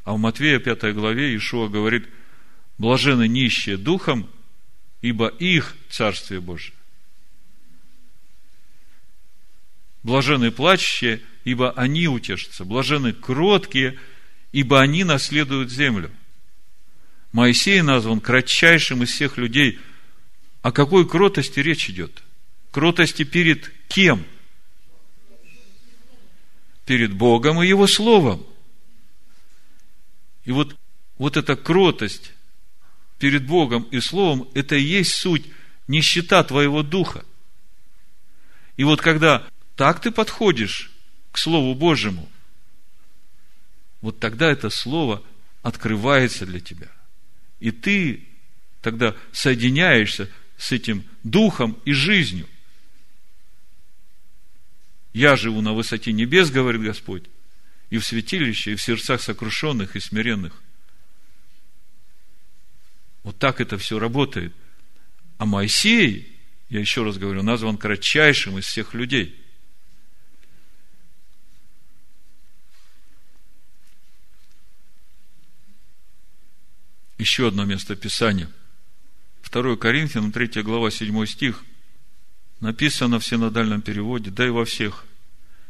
А 0.05 0.13
в 0.13 0.19
Матвея 0.19 0.61
5 0.61 0.95
главе 0.95 1.33
Иешуа 1.33 1.69
говорит, 1.69 2.09
блажены 2.79 3.27
нищие 3.27 3.77
духом, 3.77 4.31
ибо 5.03 5.27
их 5.27 5.75
Царствие 5.91 6.41
Божие. 6.41 6.75
Блажены 10.05 10.53
плачущие, 10.53 11.21
ибо 11.43 11.73
они 11.73 12.07
утешатся. 12.07 12.65
Блажены 12.65 13.13
кроткие, 13.13 13.99
ибо 14.57 14.81
они 14.81 15.05
наследуют 15.05 15.71
землю. 15.71 16.11
Моисей 17.31 17.83
назван 17.83 18.23
кратчайшим 18.23 19.03
из 19.03 19.11
всех 19.11 19.37
людей. 19.37 19.79
О 20.63 20.73
какой 20.73 21.07
кротости 21.07 21.61
речь 21.61 21.91
идет? 21.91 22.23
Кротости 22.71 23.25
перед 23.25 23.71
кем? 23.89 24.25
Перед 26.87 27.13
Богом 27.13 27.63
и 27.63 27.69
Его 27.69 27.87
Словом. 27.87 28.47
И 30.47 30.53
вот, 30.53 30.75
вот 31.19 31.37
эта 31.37 31.55
кротость 31.55 32.33
перед 33.19 33.45
Богом 33.45 33.83
и 33.91 34.01
Словом, 34.01 34.49
это 34.55 34.77
и 34.77 34.83
есть 34.83 35.17
суть 35.17 35.45
нищета 35.87 36.43
твоего 36.45 36.83
духа. 36.83 37.27
И 38.79 38.85
вот 38.85 39.03
когда 39.03 39.47
так 39.75 40.01
ты 40.01 40.11
подходишь 40.11 40.91
к 41.31 41.37
Слову 41.37 41.75
Божьему, 41.75 42.27
вот 44.07 44.21
тогда 44.21 44.53
это 44.53 44.71
Слово 44.71 45.21
открывается 45.63 46.47
для 46.47 46.61
тебя. 46.61 46.87
И 47.59 47.73
ты 47.73 48.23
тогда 48.81 49.17
соединяешься 49.33 50.31
с 50.57 50.71
этим 50.71 51.03
духом 51.25 51.77
и 51.85 51.91
жизнью. 51.91 52.47
Я 55.13 55.35
живу 55.35 55.61
на 55.61 55.73
высоте 55.73 56.13
небес, 56.13 56.53
говорит 56.53 56.83
Господь, 56.83 57.25
и 57.91 57.99
в 57.99 58.07
святилище, 58.07 58.75
и 58.75 58.77
в 58.77 58.81
сердцах 58.81 59.21
сокрушенных 59.21 59.97
и 59.97 60.01
смиренных. 60.01 60.63
Вот 63.25 63.37
так 63.41 63.61
это 63.61 63.77
все 63.77 63.99
работает. 63.99 64.55
А 65.37 65.47
Моисей, 65.47 66.39
я 66.69 66.79
еще 66.79 67.03
раз 67.03 67.19
говорю, 67.19 67.43
назван 67.43 67.77
кратчайшим 67.77 68.57
из 68.57 68.67
всех 68.67 68.95
людей– 68.95 69.37
еще 77.19 77.49
одно 77.49 77.65
место 77.65 77.97
Писания. 77.97 78.49
2 79.51 79.77
Коринфянам, 79.77 80.33
3 80.33 80.63
глава, 80.63 80.91
7 80.91 81.27
стих. 81.27 81.65
Написано 82.61 83.21
в 83.21 83.25
синодальном 83.25 83.83
переводе, 83.83 84.31
да 84.31 84.47
и 84.47 84.51
во 84.51 84.65
всех. 84.65 85.05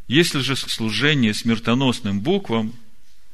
Если 0.08 0.38
же 0.40 0.56
служение 0.56 1.34
смертоносным 1.34 2.20
буквам, 2.20 2.74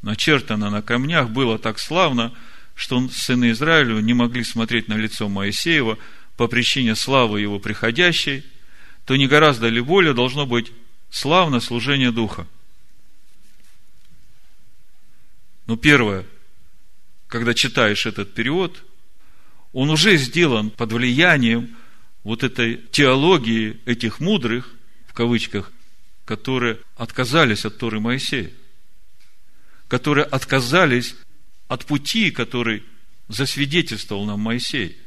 начертано 0.00 0.70
на 0.70 0.82
камнях, 0.82 1.30
было 1.30 1.58
так 1.58 1.78
славно, 1.78 2.32
что 2.74 3.08
сыны 3.08 3.50
Израилю 3.50 4.00
не 4.00 4.14
могли 4.14 4.42
смотреть 4.42 4.88
на 4.88 4.94
лицо 4.94 5.28
Моисеева 5.28 5.98
по 6.36 6.48
причине 6.48 6.96
славы 6.96 7.40
его 7.40 7.58
приходящей, 7.58 8.44
то 9.04 9.16
не 9.16 9.26
гораздо 9.26 9.68
ли 9.68 9.80
более 9.80 10.14
должно 10.14 10.46
быть 10.46 10.72
славно 11.10 11.60
служение 11.60 12.10
Духа. 12.10 12.46
Ну, 15.66 15.76
первое, 15.76 16.26
когда 17.32 17.54
читаешь 17.54 18.04
этот 18.04 18.34
перевод, 18.34 18.84
он 19.72 19.88
уже 19.88 20.18
сделан 20.18 20.68
под 20.68 20.92
влиянием 20.92 21.74
вот 22.24 22.44
этой 22.44 22.76
теологии 22.76 23.80
этих 23.86 24.20
мудрых, 24.20 24.74
в 25.06 25.14
кавычках, 25.14 25.72
которые 26.26 26.78
отказались 26.94 27.64
от 27.64 27.78
Торы 27.78 28.00
Моисея, 28.00 28.52
которые 29.88 30.26
отказались 30.26 31.16
от 31.68 31.86
пути, 31.86 32.30
который 32.30 32.82
засвидетельствовал 33.28 34.26
нам 34.26 34.40
Моисей. 34.40 34.98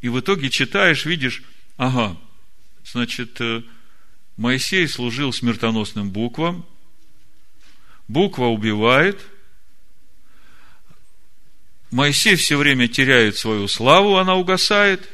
И 0.00 0.08
в 0.08 0.20
итоге 0.20 0.48
читаешь, 0.48 1.06
видишь, 1.06 1.42
ага, 1.76 2.16
значит, 2.84 3.40
э, 3.40 3.64
Моисей 4.36 4.86
служил 4.86 5.32
смертоносным 5.32 6.12
буквам, 6.12 6.64
буква 8.10 8.46
убивает, 8.46 9.20
Моисей 11.90 12.36
все 12.36 12.56
время 12.56 12.88
теряет 12.88 13.36
свою 13.36 13.66
славу, 13.68 14.16
она 14.16 14.36
угасает. 14.36 15.08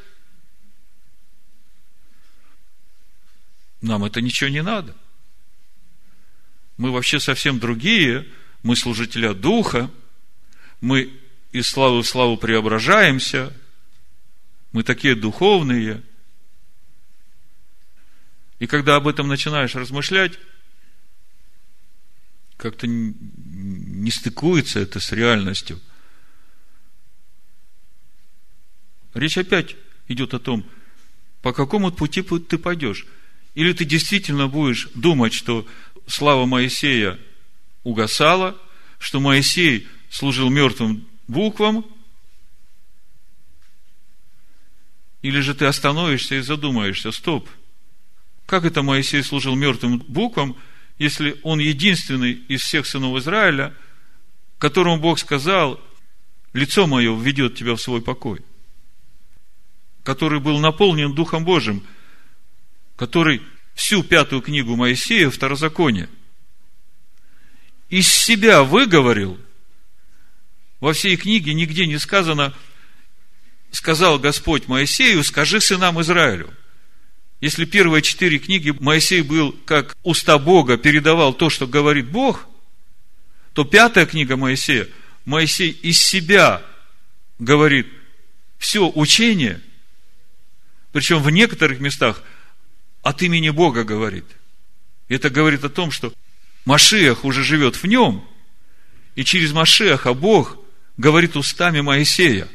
Нам 3.81 4.05
это 4.05 4.21
ничего 4.21 4.51
не 4.51 4.63
надо. 4.63 4.95
Мы 6.77 6.91
вообще 6.91 7.19
совсем 7.19 7.59
другие, 7.59 8.27
мы 8.63 8.77
служителя 8.77 9.33
Духа, 9.33 9.91
мы 10.81 11.13
из 11.53 11.67
славы 11.69 12.03
в 12.03 12.07
славу 12.07 12.37
преображаемся, 12.37 13.53
мы 14.73 14.83
такие 14.83 15.15
духовные. 15.15 16.03
И 18.59 18.67
когда 18.67 18.97
об 18.97 19.09
этом 19.09 19.29
начинаешь 19.29 19.75
размышлять, 19.75 20.39
как-то 22.57 22.87
не 22.87 24.11
стыкуется 24.11 24.81
это 24.81 25.01
с 25.01 25.13
реальностью. 25.13 25.81
Речь 29.15 29.39
опять 29.39 29.77
идет 30.09 30.35
о 30.35 30.39
том, 30.39 30.67
по 31.43 31.53
какому 31.53 31.93
пути 31.93 32.23
ты 32.23 32.59
пойдешь. 32.59 33.07
Или 33.55 33.73
ты 33.73 33.85
действительно 33.85 34.49
будешь 34.49 34.89
думать, 34.95 35.33
что 35.33 35.67
слава 36.07 36.45
Моисея 36.45 37.19
угасала, 37.85 38.61
что 38.99 39.21
Моисей 39.21 39.89
служил 40.11 40.51
мертвым 40.51 41.07
буквам, 41.29 41.87
или 45.23 45.41
же 45.41 45.55
ты 45.55 45.65
остановишься 45.65 46.37
и 46.37 46.41
задумаешься, 46.41 47.11
стоп, 47.11 47.49
как 48.45 48.65
это 48.65 48.83
Моисей 48.83 49.23
служил 49.23 49.57
мертвым 49.57 49.99
буквам, 50.07 50.57
если 50.99 51.39
он 51.43 51.59
единственный 51.59 52.33
из 52.33 52.63
всех 52.63 52.87
сынов 52.87 53.17
Израиля, 53.19 53.75
которому 54.59 54.99
Бог 55.01 55.19
сказал, 55.19 55.81
лицо 56.53 56.87
мое 56.87 57.15
введет 57.15 57.55
тебя 57.55 57.75
в 57.75 57.81
свой 57.81 58.01
покой, 58.01 58.41
который 60.03 60.41
был 60.41 60.59
наполнен 60.59 61.15
Духом 61.15 61.45
Божьим, 61.45 61.85
который 62.97 63.43
всю 63.75 64.03
пятую 64.03 64.41
книгу 64.41 64.75
Моисея, 64.75 65.29
Второзаконие, 65.29 66.09
из 67.91 68.09
себя 68.09 68.63
выговорил, 68.63 69.39
во 70.81 70.93
всей 70.93 71.17
книге 71.17 71.55
нигде 71.55 71.87
не 71.87 71.99
сказано, 71.99 72.55
сказал 73.71 74.19
Господь 74.19 74.67
Моисею, 74.67 75.23
скажи 75.25 75.61
сынам 75.61 76.01
Израилю. 76.01 76.53
Если 77.41 77.67
первые 77.67 78.03
четыре 78.03 78.39
книги 78.39 78.71
Моисей 78.81 79.23
был 79.23 79.53
как 79.67 79.95
уста 80.03 80.39
Бога, 80.39 80.79
передавал 80.79 81.35
то, 81.35 81.51
что 81.51 81.67
говорит 81.67 82.09
Бог, 82.09 82.47
то 83.53 83.65
пятая 83.65 84.07
книга 84.07 84.37
Моисея, 84.37 84.89
Моисей 85.25 85.71
из 85.71 85.99
себя 85.99 86.63
говорит 87.39 87.89
все 88.59 88.89
учение, 88.89 89.61
причем 90.93 91.23
в 91.23 91.31
некоторых 91.31 91.81
местах 91.81 92.23
от 93.03 93.23
имени 93.23 93.51
Бога 93.51 93.85
говорит. 93.85 94.25
Это 95.09 95.29
говорит 95.29 95.63
о 95.63 95.69
том, 95.69 95.91
что 95.91 96.13
Машиах 96.65 97.25
уже 97.25 97.45
живет 97.45 97.77
в 97.77 97.85
нем, 97.85 98.27
и 99.15 99.25
через 99.25 99.53
Машиаха 99.53 100.15
Бог 100.15 100.59
говорит 100.97 101.37
устами 101.37 101.81
Моисея. 101.81 102.49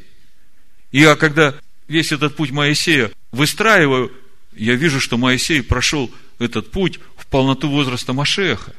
И 0.92 1.02
я, 1.02 1.16
когда 1.16 1.56
весь 1.88 2.12
этот 2.12 2.36
путь 2.36 2.52
Моисея 2.52 3.12
выстраиваю, 3.32 4.12
я 4.54 4.76
вижу, 4.76 5.00
что 5.00 5.18
Моисей 5.18 5.64
прошел 5.64 6.12
этот 6.40 6.72
путь 6.72 7.00
в 7.16 7.26
полноту 7.28 7.70
возраста 7.70 8.14
Машеха. 8.14 8.76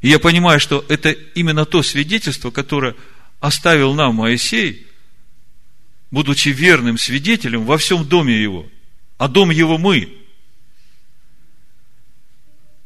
И 0.00 0.08
я 0.08 0.18
понимаю, 0.18 0.60
что 0.60 0.84
это 0.88 1.10
именно 1.10 1.64
то 1.64 1.82
свидетельство, 1.82 2.50
которое 2.50 2.94
оставил 3.38 3.94
нам 3.94 4.16
Моисей, 4.16 4.86
будучи 6.10 6.48
верным 6.48 6.98
свидетелем 6.98 7.64
во 7.64 7.78
всем 7.78 8.04
доме 8.04 8.40
его. 8.40 8.66
А 9.18 9.28
дом 9.28 9.50
его 9.50 9.78
мы. 9.78 10.16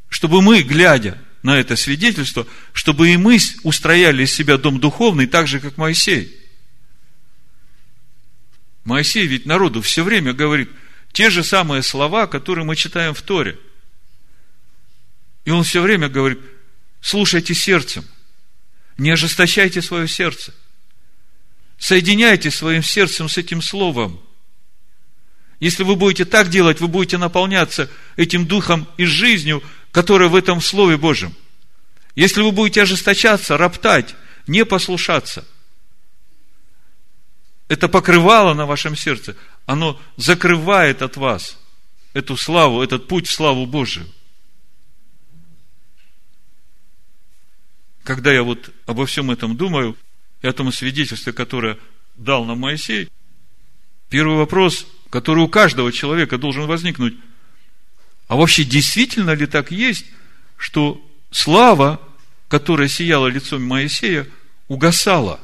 Чтобы 0.09 0.43
мы, 0.43 0.63
глядя 0.63 1.19
на 1.43 1.59
это 1.59 1.77
свидетельство, 1.77 2.47
чтобы 2.73 3.11
и 3.11 3.17
мы 3.17 3.39
устрояли 3.63 4.25
из 4.25 4.33
себя 4.33 4.57
дом 4.57 4.81
духовный 4.81 5.27
так 5.27 5.47
же, 5.47 5.61
как 5.61 5.77
Моисей. 5.77 6.35
Моисей 8.85 9.27
ведь 9.27 9.47
народу 9.47 9.83
все 9.83 10.05
время 10.05 10.33
говорит– 10.33 10.71
те 11.15 11.31
же 11.31 11.45
самые 11.45 11.83
слова, 11.83 12.27
которые 12.27 12.65
мы 12.67 12.75
читаем 12.75 13.15
в 13.15 13.23
Торе. 13.23 13.57
И 15.45 15.51
он 15.51 15.63
все 15.63 15.81
время 15.81 16.09
говорит, 16.09 16.41
слушайте 17.01 17.55
сердцем, 17.55 18.05
не 18.99 19.11
ожесточайте 19.11 19.81
свое 19.81 20.09
сердце. 20.09 20.53
Соединяйте 21.79 22.51
своим 22.51 22.83
сердцем 22.83 23.29
с 23.29 23.39
этим 23.39 23.63
словом. 23.63 24.21
Если 25.61 25.85
вы 25.85 25.95
будете 25.95 26.25
так 26.25 26.51
делать, 26.51 26.81
вы 26.81 26.89
будете 26.89 27.17
наполняться 27.17 27.89
этим 28.17 28.45
духом 28.45 28.89
и 28.97 29.05
жизнью, 29.05 29.63
которая 29.93 30.29
в 30.29 30.35
этом 30.35 30.61
Слове 30.61 30.97
Божьем. 30.97 31.33
Если 32.17 32.43
вы 32.43 32.51
будете 32.51 32.83
ожесточаться, 32.83 33.57
роптать, 33.57 34.17
не 34.49 34.65
послушаться, 34.65 35.45
это 37.69 37.89
покрывало 37.89 38.53
на 38.55 38.67
вашем 38.67 38.97
сердце, 38.97 39.37
оно 39.67 40.01
закрывает 40.17 41.03
от 41.03 41.17
вас 41.17 41.59
эту 42.13 42.37
славу, 42.37 42.83
этот 42.83 43.09
путь 43.09 43.27
в 43.27 43.33
славу 43.33 43.67
Божию. 43.67 44.07
Когда 48.03 48.33
я 48.33 48.43
вот 48.43 48.71
обо 48.87 49.07
всем 49.07 49.31
этом 49.31 49.57
думаю, 49.57 49.97
и 50.43 50.47
о 50.47 50.53
том 50.53 50.71
свидетельстве, 50.73 51.33
которое 51.33 51.79
дал 52.17 52.45
нам 52.45 52.61
Моисей, 52.61 53.09
первый 54.11 54.37
вопрос, 54.37 54.87
который 55.09 55.43
у 55.43 55.49
каждого 55.49 55.91
человека 55.91 56.37
должен 56.37 56.67
возникнуть, 56.67 57.15
а 58.29 58.37
вообще 58.37 58.65
действительно 58.65 59.31
ли 59.31 59.47
так 59.47 59.71
есть, 59.71 60.07
что 60.59 61.03
слава, 61.31 62.01
которая 62.49 62.89
сияла 62.89 63.27
лицом 63.27 63.65
Моисея, 63.65 64.29
угасала 64.69 65.41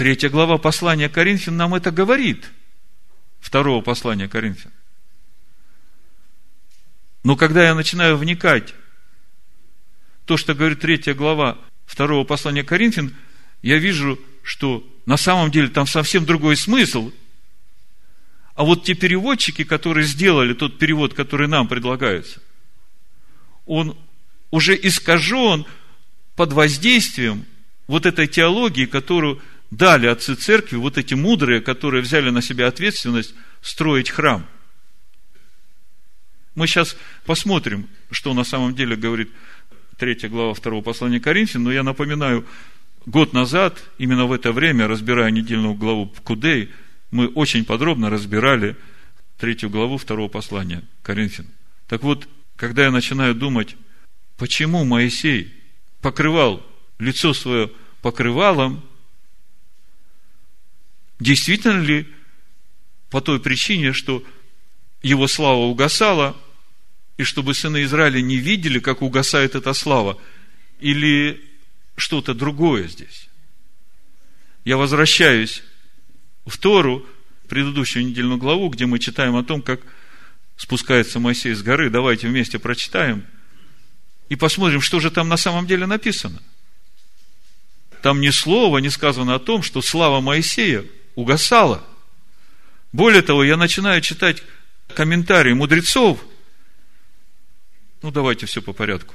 Третья 0.00 0.30
глава 0.30 0.56
послания 0.56 1.10
Коринфян 1.10 1.58
нам 1.58 1.74
это 1.74 1.90
говорит. 1.90 2.50
Второго 3.38 3.82
послания 3.82 4.28
Коринфян. 4.28 4.72
Но 7.22 7.36
когда 7.36 7.66
я 7.66 7.74
начинаю 7.74 8.16
вникать 8.16 8.72
то, 10.24 10.38
что 10.38 10.54
говорит 10.54 10.80
третья 10.80 11.12
глава 11.12 11.58
второго 11.84 12.24
послания 12.24 12.64
Коринфян, 12.64 13.14
я 13.60 13.76
вижу, 13.76 14.18
что 14.42 14.82
на 15.04 15.18
самом 15.18 15.50
деле 15.50 15.68
там 15.68 15.86
совсем 15.86 16.24
другой 16.24 16.56
смысл. 16.56 17.12
А 18.54 18.64
вот 18.64 18.84
те 18.84 18.94
переводчики, 18.94 19.64
которые 19.64 20.06
сделали 20.06 20.54
тот 20.54 20.78
перевод, 20.78 21.12
который 21.12 21.46
нам 21.46 21.68
предлагается, 21.68 22.40
он 23.66 23.98
уже 24.50 24.74
искажен 24.80 25.66
под 26.36 26.54
воздействием 26.54 27.44
вот 27.86 28.06
этой 28.06 28.28
теологии, 28.28 28.86
которую 28.86 29.42
дали 29.70 30.06
отцы 30.06 30.34
церкви, 30.34 30.76
вот 30.76 30.98
эти 30.98 31.14
мудрые, 31.14 31.60
которые 31.60 32.02
взяли 32.02 32.30
на 32.30 32.42
себя 32.42 32.66
ответственность 32.66 33.34
строить 33.60 34.10
храм. 34.10 34.46
Мы 36.54 36.66
сейчас 36.66 36.96
посмотрим, 37.24 37.88
что 38.10 38.34
на 38.34 38.44
самом 38.44 38.74
деле 38.74 38.96
говорит 38.96 39.30
третья 39.96 40.28
глава 40.28 40.54
второго 40.54 40.82
послания 40.82 41.20
Коринфян, 41.20 41.62
но 41.62 41.72
я 41.72 41.82
напоминаю, 41.82 42.44
год 43.06 43.32
назад, 43.32 43.82
именно 43.98 44.26
в 44.26 44.32
это 44.32 44.52
время, 44.52 44.88
разбирая 44.88 45.30
недельную 45.30 45.74
главу 45.74 46.12
Кудей, 46.24 46.70
мы 47.10 47.28
очень 47.28 47.64
подробно 47.64 48.10
разбирали 48.10 48.76
третью 49.38 49.70
главу 49.70 49.96
второго 49.96 50.28
послания 50.28 50.82
Коринфян. 51.02 51.46
Так 51.86 52.02
вот, 52.02 52.28
когда 52.56 52.84
я 52.84 52.90
начинаю 52.90 53.34
думать, 53.34 53.76
почему 54.36 54.84
Моисей 54.84 55.52
покрывал 56.02 56.66
лицо 56.98 57.32
свое 57.32 57.70
покрывалом, 58.02 58.84
Действительно 61.20 61.82
ли 61.82 62.08
по 63.10 63.20
той 63.20 63.40
причине, 63.40 63.92
что 63.92 64.24
его 65.02 65.28
слава 65.28 65.60
угасала, 65.60 66.36
и 67.18 67.22
чтобы 67.22 67.54
сыны 67.54 67.84
Израиля 67.84 68.22
не 68.22 68.36
видели, 68.36 68.78
как 68.78 69.02
угасает 69.02 69.54
эта 69.54 69.74
слава, 69.74 70.18
или 70.80 71.44
что-то 71.96 72.34
другое 72.34 72.88
здесь? 72.88 73.28
Я 74.64 74.78
возвращаюсь 74.78 75.62
в 76.46 76.56
Тору, 76.56 77.06
предыдущую 77.48 78.06
недельную 78.06 78.38
главу, 78.38 78.68
где 78.68 78.86
мы 78.86 78.98
читаем 78.98 79.36
о 79.36 79.44
том, 79.44 79.60
как 79.60 79.80
спускается 80.56 81.20
Моисей 81.20 81.52
с 81.52 81.62
горы. 81.62 81.90
Давайте 81.90 82.28
вместе 82.28 82.58
прочитаем 82.58 83.26
и 84.28 84.36
посмотрим, 84.36 84.80
что 84.80 85.00
же 85.00 85.10
там 85.10 85.28
на 85.28 85.36
самом 85.36 85.66
деле 85.66 85.86
написано. 85.86 86.40
Там 88.02 88.20
ни 88.20 88.30
слова 88.30 88.78
не 88.78 88.88
сказано 88.88 89.34
о 89.34 89.38
том, 89.38 89.62
что 89.62 89.82
слава 89.82 90.20
Моисея 90.20 90.84
угасала. 91.14 91.84
Более 92.92 93.22
того, 93.22 93.44
я 93.44 93.56
начинаю 93.56 94.00
читать 94.00 94.42
комментарии 94.88 95.52
мудрецов. 95.52 96.24
Ну, 98.02 98.10
давайте 98.10 98.46
все 98.46 98.62
по 98.62 98.72
порядку. 98.72 99.14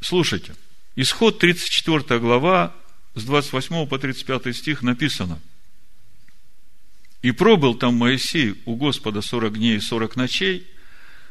Слушайте. 0.00 0.54
Исход 0.96 1.38
34 1.38 2.20
глава, 2.20 2.74
с 3.14 3.24
28 3.24 3.86
по 3.86 3.98
35 3.98 4.56
стих 4.56 4.82
написано. 4.82 5.40
«И 7.22 7.32
пробыл 7.32 7.74
там 7.74 7.94
Моисей 7.94 8.60
у 8.64 8.76
Господа 8.76 9.22
сорок 9.22 9.58
дней 9.58 9.76
и 9.76 9.80
сорок 9.80 10.16
ночей, 10.16 10.66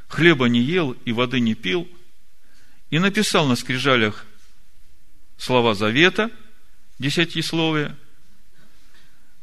хлеба 0.08 0.48
не 0.48 0.62
ел 0.62 0.92
и 1.06 1.12
воды 1.12 1.40
не 1.40 1.54
пил, 1.56 1.88
и 2.90 3.00
написал 3.00 3.48
на 3.48 3.56
скрижалях 3.56 4.26
слова 5.38 5.76
завета, 5.76 6.32
десятисловия, 7.00 7.96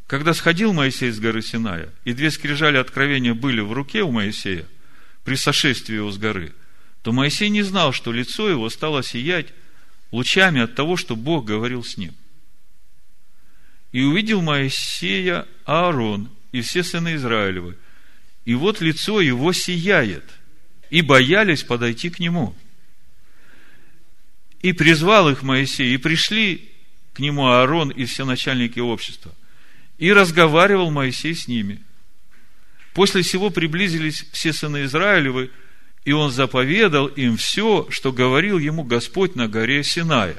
когда 0.06 0.34
сходил 0.34 0.72
Моисей 0.72 1.10
с 1.10 1.18
горы 1.18 1.42
Синая, 1.42 1.88
и 2.04 2.12
две 2.12 2.30
скрижали 2.30 2.76
откровения 2.76 3.34
были 3.34 3.60
в 3.60 3.72
руке 3.72 4.02
у 4.02 4.10
Моисея 4.10 4.66
при 5.24 5.36
сошествии 5.36 5.96
его 5.96 6.10
с 6.10 6.18
горы, 6.18 6.52
то 7.02 7.12
Моисей 7.12 7.48
не 7.48 7.62
знал, 7.62 7.92
что 7.92 8.12
лицо 8.12 8.48
его 8.48 8.68
стало 8.68 9.02
сиять 9.02 9.48
лучами 10.10 10.60
от 10.60 10.74
того, 10.74 10.96
что 10.96 11.16
Бог 11.16 11.46
говорил 11.46 11.82
с 11.82 11.96
ним. 11.96 12.14
И 13.92 14.02
увидел 14.02 14.42
Моисея 14.42 15.46
Аарон, 15.64 16.30
и 16.52 16.60
все 16.60 16.82
сыны 16.82 17.14
Израилевы. 17.14 17.76
И 18.44 18.54
вот 18.54 18.80
лицо 18.80 19.20
его 19.20 19.52
сияет, 19.52 20.24
и 20.90 21.00
боялись 21.00 21.62
подойти 21.62 22.10
к 22.10 22.18
нему. 22.20 22.54
И 24.60 24.72
призвал 24.72 25.30
их 25.30 25.42
Моисей, 25.42 25.94
и 25.94 25.98
пришли 25.98 26.70
к 27.14 27.20
нему 27.20 27.46
Аарон 27.46 27.90
и 27.90 28.04
все 28.04 28.24
начальники 28.24 28.80
общества. 28.80 29.32
И 29.98 30.12
разговаривал 30.12 30.90
Моисей 30.90 31.34
с 31.34 31.48
ними. 31.48 31.82
После 32.92 33.22
всего 33.22 33.50
приблизились 33.50 34.26
все 34.32 34.52
сыны 34.52 34.84
Израилевы, 34.84 35.50
и 36.04 36.12
он 36.12 36.30
заповедал 36.30 37.06
им 37.06 37.36
все, 37.36 37.86
что 37.90 38.12
говорил 38.12 38.58
ему 38.58 38.84
Господь 38.84 39.34
на 39.34 39.48
горе 39.48 39.82
Синая. 39.82 40.36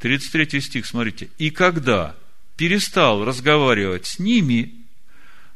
33 0.00 0.60
стих, 0.60 0.86
смотрите. 0.86 1.30
И 1.38 1.50
когда 1.50 2.14
перестал 2.56 3.24
разговаривать 3.24 4.06
с 4.06 4.18
ними, 4.18 4.74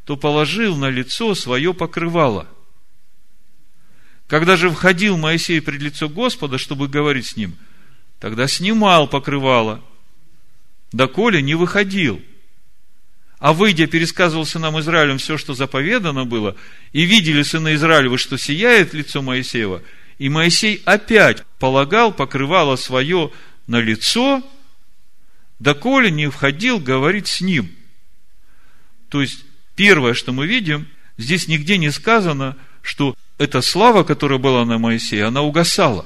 то 0.04 0.16
положил 0.16 0.76
на 0.76 0.88
лицо 0.88 1.34
свое 1.34 1.74
покрывало. 1.74 2.48
Когда 4.26 4.56
же 4.56 4.70
входил 4.70 5.16
Моисей 5.16 5.60
пред 5.60 5.82
лицо 5.82 6.08
Господа, 6.08 6.56
чтобы 6.56 6.88
говорить 6.88 7.26
с 7.26 7.36
ним, 7.36 7.56
тогда 8.20 8.46
снимал 8.46 9.08
покрывало, 9.08 9.84
доколе 10.92 11.42
не 11.42 11.54
выходил. 11.54 12.20
А 13.38 13.54
выйдя, 13.54 13.86
пересказывал 13.86 14.44
сынам 14.44 14.78
Израилем 14.80 15.18
все, 15.18 15.38
что 15.38 15.54
заповедано 15.54 16.26
было, 16.26 16.56
и 16.92 17.04
видели 17.04 17.42
сыны 17.42 17.74
Израилевы, 17.74 18.18
что 18.18 18.36
сияет 18.36 18.92
лицо 18.92 19.22
Моисеева, 19.22 19.82
и 20.18 20.28
Моисей 20.28 20.82
опять 20.84 21.44
полагал 21.58 22.12
покрывало 22.12 22.76
свое 22.76 23.32
на 23.66 23.80
лицо, 23.80 24.42
доколе 25.58 26.10
не 26.10 26.28
входил 26.28 26.78
говорить 26.78 27.28
с 27.28 27.40
ним. 27.40 27.74
То 29.08 29.22
есть, 29.22 29.44
первое, 29.74 30.12
что 30.12 30.32
мы 30.32 30.46
видим, 30.46 30.86
здесь 31.16 31.48
нигде 31.48 31.78
не 31.78 31.90
сказано, 31.90 32.58
что 32.82 33.16
эта 33.38 33.62
слава, 33.62 34.04
которая 34.04 34.38
была 34.38 34.66
на 34.66 34.76
Моисее, 34.76 35.24
она 35.24 35.40
угасала. 35.40 36.04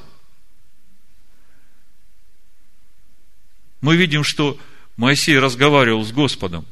Мы 3.81 3.97
видим, 3.97 4.23
что 4.23 4.57
Моисей 4.97 5.39
разговаривал 5.39 6.05
с 6.05 6.13
Господом. 6.13 6.67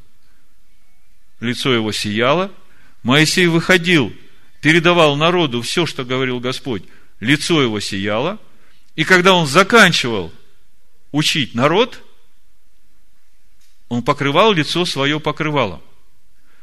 Лицо 1.41 1.73
его 1.75 1.93
сияло. 1.93 2.53
Моисей 3.03 3.47
выходил, 3.47 4.12
передавал 4.61 5.16
народу 5.16 5.61
все, 5.62 5.87
что 5.87 6.05
говорил 6.05 6.39
Господь. 6.39 6.85
Лицо 7.18 7.61
его 7.61 7.81
сияло. 7.81 8.39
И 8.95 9.05
когда 9.05 9.35
он 9.35 9.47
заканчивал 9.47 10.33
учить 11.11 11.55
народ, 11.55 12.01
он 13.89 14.03
покрывал 14.03 14.53
лицо 14.53 14.85
свое 14.85 15.18
покрывалом. 15.18 15.83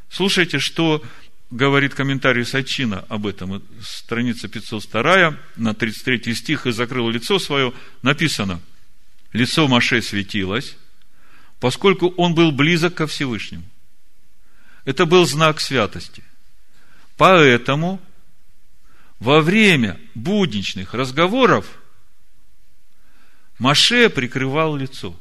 Слушайте, 0.08 0.58
что 0.58 1.02
говорит 1.50 1.94
комментарий 1.94 2.44
Сачина 2.44 3.04
об 3.08 3.26
этом. 3.26 3.62
Страница 3.82 4.48
502, 4.48 5.36
на 5.56 5.74
33 5.74 6.34
стих, 6.34 6.66
«И 6.66 6.72
закрыл 6.72 7.10
лицо 7.10 7.38
свое», 7.38 7.72
написано, 8.02 8.60
«Лицо 9.32 9.68
Маше 9.68 10.00
светилось, 10.02 10.76
поскольку 11.60 12.08
он 12.16 12.34
был 12.34 12.50
близок 12.50 12.94
ко 12.94 13.06
Всевышнему». 13.06 13.64
Это 14.84 15.06
был 15.06 15.26
знак 15.26 15.60
святости. 15.60 16.24
Поэтому 17.16 18.00
во 19.18 19.42
время 19.42 20.00
будничных 20.14 20.94
разговоров 20.94 21.66
Маше 23.58 24.08
прикрывал 24.08 24.74
лицо. 24.74 25.14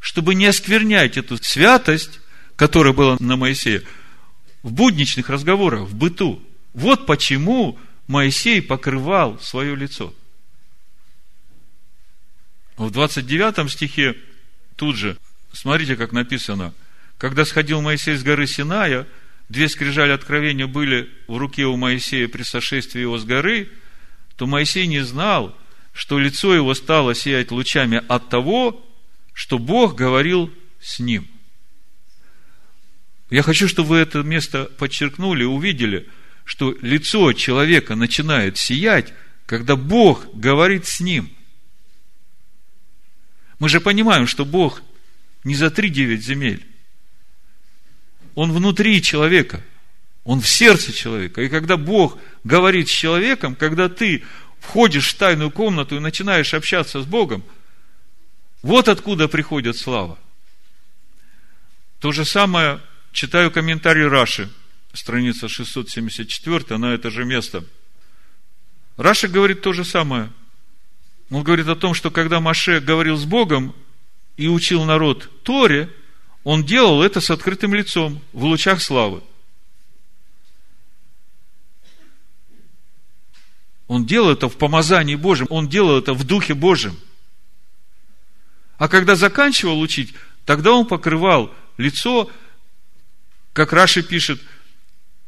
Чтобы 0.00 0.34
не 0.34 0.46
осквернять 0.46 1.18
эту 1.18 1.36
святость, 1.36 2.20
которая 2.56 2.94
была 2.94 3.18
на 3.20 3.36
Моисее, 3.36 3.82
в 4.62 4.72
будничных 4.72 5.28
разговорах, 5.28 5.82
в 5.82 5.94
быту. 5.94 6.42
Вот 6.72 7.04
почему 7.04 7.78
Моисей 8.06 8.62
покрывал 8.62 9.38
свое 9.38 9.76
лицо. 9.76 10.14
В 12.78 12.90
29 12.90 13.70
стихе 13.70 14.16
тут 14.76 14.96
же, 14.96 15.18
смотрите, 15.52 15.96
как 15.96 16.12
написано, 16.12 16.72
когда 17.18 17.44
сходил 17.44 17.82
Моисей 17.82 18.14
с 18.14 18.22
горы 18.22 18.46
Синая, 18.46 19.06
две 19.50 19.68
скрижали 19.68 20.12
откровения 20.12 20.66
были 20.66 21.10
в 21.26 21.36
руке 21.36 21.64
у 21.64 21.76
Моисея 21.76 22.28
при 22.28 22.42
сошествии 22.42 23.00
его 23.00 23.18
с 23.18 23.24
горы, 23.24 23.68
то 24.36 24.46
Моисей 24.46 24.86
не 24.86 25.00
знал, 25.00 25.54
что 25.92 26.18
лицо 26.18 26.54
его 26.54 26.72
стало 26.74 27.14
сиять 27.14 27.50
лучами 27.50 28.02
от 28.08 28.30
того, 28.30 28.86
что 29.34 29.58
Бог 29.58 29.94
говорил 29.94 30.50
с 30.80 31.00
ним– 31.00 31.28
я 33.30 33.42
хочу, 33.42 33.68
чтобы 33.68 33.90
вы 33.90 33.96
это 33.98 34.22
место 34.22 34.70
подчеркнули, 34.78 35.44
увидели, 35.44 36.08
что 36.44 36.74
лицо 36.80 37.32
человека 37.34 37.94
начинает 37.94 38.56
сиять, 38.56 39.12
когда 39.44 39.76
Бог 39.76 40.26
говорит 40.34 40.86
с 40.86 41.00
ним. 41.00 41.30
Мы 43.58 43.68
же 43.68 43.80
понимаем, 43.80 44.26
что 44.26 44.44
Бог 44.44 44.82
не 45.44 45.54
за 45.54 45.70
три 45.70 45.90
девять 45.90 46.22
земель. 46.22 46.66
Он 48.34 48.52
внутри 48.52 49.02
человека. 49.02 49.64
Он 50.24 50.40
в 50.40 50.48
сердце 50.48 50.92
человека. 50.92 51.42
И 51.42 51.48
когда 51.48 51.76
Бог 51.76 52.18
говорит 52.44 52.88
с 52.88 52.92
человеком, 52.92 53.54
когда 53.54 53.88
ты 53.88 54.24
входишь 54.60 55.08
в 55.08 55.16
тайную 55.16 55.50
комнату 55.50 55.96
и 55.96 56.00
начинаешь 56.00 56.54
общаться 56.54 57.02
с 57.02 57.06
Богом, 57.06 57.42
вот 58.62 58.88
откуда 58.88 59.28
приходит 59.28 59.76
слава. 59.76 60.18
То 62.00 62.12
же 62.12 62.24
самое 62.24 62.80
Читаю 63.12 63.50
комментарий 63.50 64.06
Раши, 64.06 64.48
страница 64.92 65.48
674, 65.48 66.76
на 66.76 66.94
это 66.94 67.10
же 67.10 67.24
место. 67.24 67.64
Раши 68.96 69.28
говорит 69.28 69.62
то 69.62 69.72
же 69.72 69.84
самое. 69.84 70.30
Он 71.30 71.42
говорит 71.42 71.68
о 71.68 71.76
том, 71.76 71.94
что 71.94 72.10
когда 72.10 72.40
Маше 72.40 72.80
говорил 72.80 73.16
с 73.16 73.24
Богом 73.24 73.74
и 74.36 74.48
учил 74.48 74.84
народ 74.84 75.30
Торе, 75.42 75.92
он 76.44 76.64
делал 76.64 77.02
это 77.02 77.20
с 77.20 77.30
открытым 77.30 77.74
лицом, 77.74 78.22
в 78.32 78.44
лучах 78.44 78.80
славы. 78.80 79.22
Он 83.86 84.06
делал 84.06 84.30
это 84.30 84.48
в 84.48 84.56
помазании 84.56 85.16
Божьем, 85.16 85.46
он 85.50 85.68
делал 85.68 85.98
это 85.98 86.14
в 86.14 86.24
Духе 86.24 86.54
Божьем. 86.54 86.98
А 88.76 88.88
когда 88.88 89.14
заканчивал 89.16 89.80
учить, 89.80 90.14
тогда 90.44 90.72
он 90.72 90.86
покрывал 90.86 91.52
лицо 91.78 92.30
как 93.58 93.72
Раши 93.72 94.04
пишет, 94.04 94.40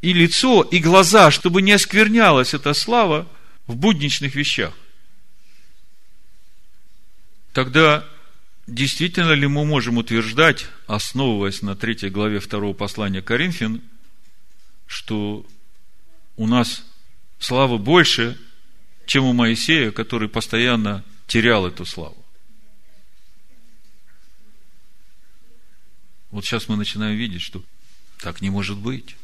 и 0.02 0.12
лицо, 0.12 0.62
и 0.62 0.78
глаза, 0.78 1.32
чтобы 1.32 1.62
не 1.62 1.72
осквернялась 1.72 2.54
эта 2.54 2.74
слава 2.74 3.26
в 3.66 3.74
будничных 3.74 4.36
вещах. 4.36 4.72
Тогда 7.60 8.08
действительно 8.66 9.32
ли 9.32 9.46
мы 9.46 9.66
можем 9.66 9.98
утверждать, 9.98 10.66
основываясь 10.86 11.60
на 11.60 11.76
третьей 11.76 12.08
главе 12.08 12.40
второго 12.40 12.72
послания 12.72 13.20
Коринфян, 13.20 13.82
что 14.86 15.44
у 16.38 16.46
нас 16.46 16.82
славы 17.38 17.76
больше, 17.76 18.40
чем 19.04 19.26
у 19.26 19.34
Моисея, 19.34 19.90
который 19.90 20.30
постоянно 20.30 21.04
терял 21.26 21.66
эту 21.66 21.84
славу? 21.84 22.24
Вот 26.30 26.46
сейчас 26.46 26.66
мы 26.66 26.76
начинаем 26.76 27.18
видеть, 27.18 27.42
что 27.42 27.62
так 28.20 28.40
не 28.40 28.48
может 28.48 28.78
быть. 28.78 29.16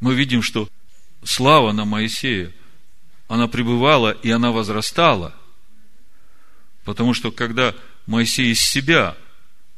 Мы 0.00 0.14
видим, 0.14 0.42
что 0.42 0.68
слава 1.24 1.72
на 1.72 1.86
Моисея, 1.86 2.52
она 3.26 3.48
пребывала 3.48 4.10
и 4.10 4.28
она 4.28 4.52
возрастала. 4.52 5.39
Потому 6.84 7.14
что 7.14 7.30
когда 7.30 7.74
Моисей 8.06 8.52
из 8.52 8.60
себя 8.60 9.16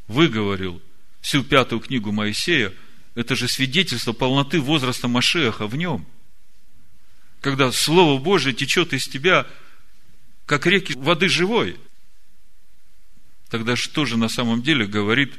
выговорил 0.09 0.81
всю 1.21 1.43
пятую 1.43 1.81
книгу 1.81 2.13
Моисея, 2.13 2.73
это 3.15 3.37
же 3.37 3.49
свидетельство 3.49 4.13
полноты 4.13 4.61
возраста 4.61 5.09
Машеха 5.09 5.67
в 5.67 5.77
нем. 5.77 6.07
Когда 7.41 7.73
Слово 7.73 8.21
Божие 8.21 8.55
течет 8.55 8.93
из 8.93 9.07
тебя, 9.07 9.47
как 10.47 10.67
реки 10.67 10.95
воды 10.95 11.29
живой. 11.29 11.77
Тогда 13.49 13.77
что 13.77 14.05
же 14.05 14.17
на 14.17 14.29
самом 14.29 14.63
деле 14.63 14.87
говорит 14.87 15.35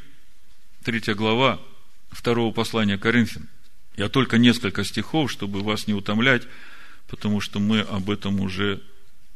третья 0.84 1.16
глава 1.16 1.60
второго 2.12 2.54
послания 2.54 2.98
Коринфян. 2.98 3.48
Я 3.96 4.10
только 4.10 4.38
несколько 4.38 4.84
стихов, 4.84 5.32
чтобы 5.32 5.62
вас 5.62 5.88
не 5.88 5.94
утомлять, 5.94 6.44
потому 7.08 7.42
что 7.42 7.60
мы 7.60 7.82
об 7.82 8.10
этом 8.10 8.40
уже 8.40 8.82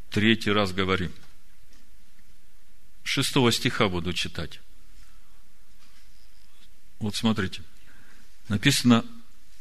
третий 0.10 0.52
раз 0.52 0.74
говорим. 0.74 1.12
Шестого 3.08 3.54
стиха 3.54 3.88
буду 3.88 4.12
читать. 4.12 4.60
Вот 7.00 7.16
смотрите. 7.16 7.62
Написано, 8.50 9.06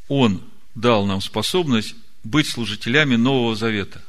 Он 0.09 0.43
дал 0.75 1.05
нам 1.05 1.21
способность 1.21 1.95
быть 2.25 2.49
служителями 2.49 3.15
Нового 3.15 3.55
Завета. 3.55 4.01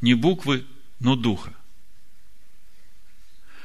Не 0.00 0.14
буквы, 0.14 0.64
но 1.00 1.16
духа. 1.16 1.52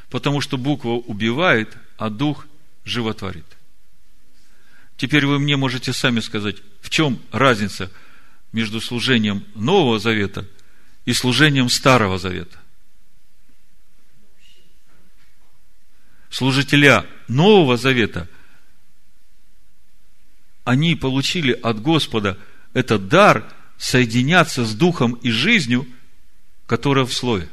Потому 0.10 0.42
что 0.42 0.58
буква 0.58 0.94
убивает, 0.94 1.78
а 1.98 2.10
дух 2.10 2.48
животворит. 2.84 3.46
Теперь 4.98 5.28
вы 5.28 5.38
мне 5.38 5.56
можете 5.56 5.94
сами 5.94 6.20
сказать, 6.20 6.58
в 6.82 6.90
чем 6.90 7.22
разница 7.32 7.92
между 8.52 8.82
служением 8.82 9.46
Нового 9.54 10.00
Завета 10.00 10.48
и 11.06 11.14
служением 11.14 11.70
Старого 11.70 12.18
Завета. 12.18 12.60
Служителя 16.36 17.06
Нового 17.30 17.78
Завета, 17.78 18.28
они 20.66 20.98
получили 20.98 21.54
от 21.54 21.82
Господа 21.82 22.38
этот 22.74 23.08
дар 23.08 23.50
соединяться 23.78 24.66
с 24.66 24.76
Духом 24.76 25.14
и 25.14 25.32
жизнью, 25.32 25.88
которая 26.66 27.06
в 27.06 27.14
Слове. 27.14 27.48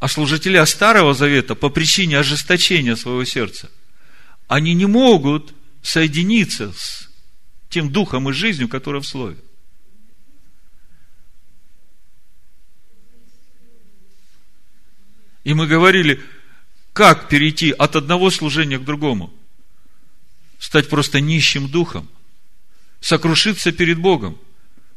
А 0.00 0.08
служителя 0.08 0.66
Старого 0.66 1.14
Завета 1.14 1.54
по 1.54 1.68
причине 1.68 2.18
ожесточения 2.18 2.96
своего 2.96 3.24
сердца, 3.24 3.70
они 4.48 4.74
не 4.74 4.86
могут 4.86 5.54
соединиться 5.82 6.72
с 6.72 7.08
тем 7.68 7.92
духом 7.92 8.28
и 8.28 8.32
жизнью, 8.32 8.68
которая 8.68 9.02
в 9.02 9.06
Слове. 9.06 9.36
И 15.44 15.54
мы 15.54 15.66
говорили, 15.66 16.22
как 16.92 17.28
перейти 17.28 17.70
от 17.70 17.96
одного 17.96 18.30
служения 18.30 18.78
к 18.78 18.84
другому? 18.84 19.32
Стать 20.58 20.88
просто 20.88 21.20
нищим 21.20 21.68
духом, 21.68 22.08
сокрушиться 23.00 23.72
перед 23.72 23.98
Богом, 23.98 24.38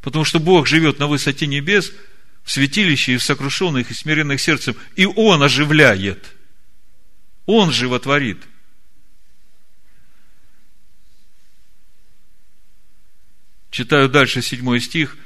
потому 0.02 0.26
что 0.26 0.40
Бог 0.40 0.68
живет 0.68 1.00
на 1.00 1.08
высоте 1.08 1.48
небес– 1.48 1.92
в 2.46 2.52
святилище 2.52 3.14
и 3.14 3.18
в 3.18 3.24
сокрушенных 3.24 3.90
и 3.90 3.94
смиренных 3.94 4.40
сердцем. 4.40 4.76
И 4.96 5.06
Он 5.06 5.42
оживляет. 5.42 6.34
Он 7.48 7.72
животворит. 7.72 8.38
Читаю 13.72 14.08
дальше 14.08 14.42
седьмой 14.42 14.80
стих. 14.80 15.18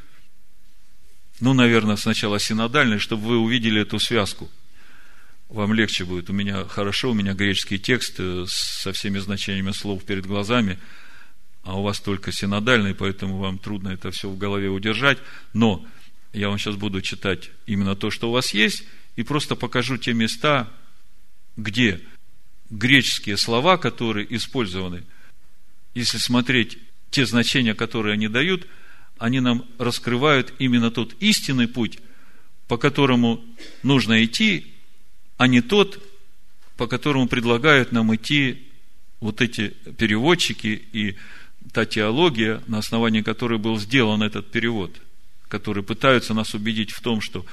Ну, 1.42 1.54
наверное, 1.54 1.98
сначала 1.98 2.40
синодальный, 2.40 3.00
чтобы 3.00 3.28
вы 3.28 3.38
увидели 3.38 3.82
эту 3.82 4.00
связку. 4.00 4.50
Вам 5.50 5.74
легче 5.74 6.06
будет. 6.06 6.30
У 6.30 6.34
меня 6.34 6.66
хорошо, 6.66 7.10
у 7.10 7.14
меня 7.16 7.34
греческий 7.34 7.80
текст 7.80 8.20
э, 8.20 8.46
со 8.48 8.94
всеми 8.94 9.18
значениями 9.18 9.72
слов 9.72 10.04
перед 10.04 10.28
глазами, 10.28 10.78
а 11.64 11.80
у 11.80 11.82
вас 11.82 12.00
только 12.00 12.32
синодальный, 12.32 12.94
поэтому 12.94 13.38
вам 13.38 13.58
трудно 13.58 13.90
это 13.90 14.12
все 14.12 14.30
в 14.30 14.38
голове 14.38 14.70
удержать. 14.70 15.18
Но 15.54 15.84
я 16.34 16.50
вам 16.50 16.60
сейчас 16.60 16.76
буду 16.76 17.02
читать 17.02 17.50
именно 17.66 17.96
то, 17.96 18.12
что 18.12 18.30
у 18.30 18.32
вас 18.32 18.54
есть, 18.54 18.84
и 19.16 19.24
просто 19.24 19.56
покажу 19.56 19.98
те 19.98 20.14
места, 20.14 20.72
где 21.58 22.00
греческие 22.70 23.36
слова, 23.36 23.78
которые 23.78 24.34
использованы, 24.36 25.04
если 25.96 26.20
смотреть 26.20 26.78
те 27.10 27.26
значения, 27.26 27.74
которые 27.74 28.14
они 28.14 28.28
дают, 28.28 28.68
они 29.18 29.40
нам 29.40 29.66
раскрывают 29.80 30.54
именно 30.60 30.92
тот 30.92 31.16
истинный 31.20 31.68
путь, 31.68 31.98
по 32.68 32.78
которому 32.78 33.44
нужно 33.82 34.24
идти, 34.24 34.76
а 35.40 35.48
не 35.48 35.62
тот, 35.62 36.00
по 36.78 36.86
которому 36.86 37.28
предлагают 37.28 37.92
нам 37.92 38.14
идти 38.14 38.68
вот 39.20 39.42
эти 39.42 39.70
переводчики 39.98 40.88
и 40.94 41.16
та 41.74 41.86
теология, 41.86 42.62
на 42.68 42.78
основании 42.78 43.24
которой 43.24 43.58
был 43.58 43.80
сделан 43.80 44.22
этот 44.22 44.52
перевод– 44.52 44.92
которые 45.50 45.84
пытаются 45.84 46.34
нас 46.34 46.54
убедить 46.54 46.92
в 46.92 47.02
том, 47.02 47.20
что 47.20 47.46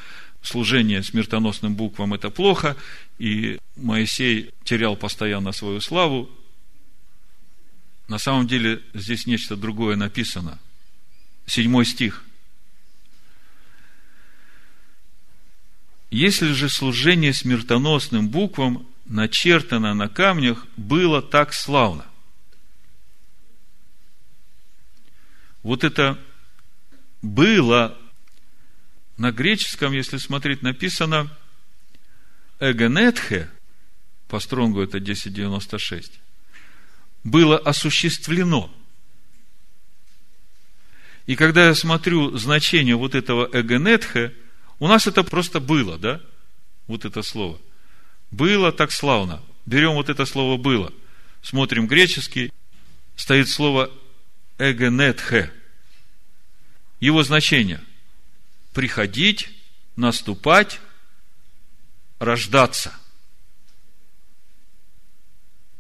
служение 0.43 1.03
смертоносным 1.03 1.75
буквам– 1.75 2.15
это 2.15 2.31
плохо, 2.31 2.77
и 3.19 3.59
Моисей 3.75 4.51
терял 4.63 4.97
постоянно 4.97 5.51
свою 5.51 5.81
славу. 5.81 6.31
На 8.07 8.19
самом 8.19 8.47
деле 8.47 8.83
здесь 8.95 9.27
нечто 9.27 9.57
другое 9.57 9.97
написано. 9.97 10.61
Седьмой 11.47 11.87
стих. 11.87 12.23
Если 16.11 16.53
же 16.53 16.69
служение 16.69 17.33
смертоносным 17.33 18.29
буквам 18.29 18.87
начертано 19.07 19.95
на 19.95 20.09
камнях 20.09 20.67
было 20.77 21.23
так 21.23 21.53
славно. 21.53 22.07
Вот 25.63 25.85
это 25.85 26.19
было 27.23 27.99
на 29.17 29.33
греческом, 29.33 29.93
если 29.93 30.19
смотреть, 30.19 30.63
написано 30.63 31.31
эгенетхе, 32.61 33.51
по 34.29 34.41
стронгу 34.41 34.83
это 34.83 34.99
1096, 34.99 36.21
было 37.25 37.59
осуществлено. 37.59 38.73
И 41.27 41.35
когда 41.35 41.67
я 41.67 41.75
смотрю 41.75 42.37
значение 42.37 42.95
вот 42.95 43.15
этого 43.15 43.49
эгенетхе, 43.53 44.33
у 44.79 44.89
нас 44.89 45.07
это 45.07 45.23
просто 45.23 45.61
было, 45.61 45.99
да? 45.99 46.21
Вот 46.87 47.05
это 47.05 47.23
слово. 47.23 47.59
Было 48.31 48.73
так 48.73 48.93
славно. 48.93 49.43
Берем 49.65 49.95
вот 49.95 50.09
это 50.09 50.27
слово 50.27 50.57
было. 50.57 50.93
Смотрим 51.43 51.87
греческий, 51.87 52.53
стоит 53.17 53.49
слово 53.49 53.91
эгенетхе– 54.59 55.53
его 57.01 57.23
значение– 57.23 57.83
приходить, 58.73 59.51
наступать, 59.97 60.81
рождаться. 62.19 62.95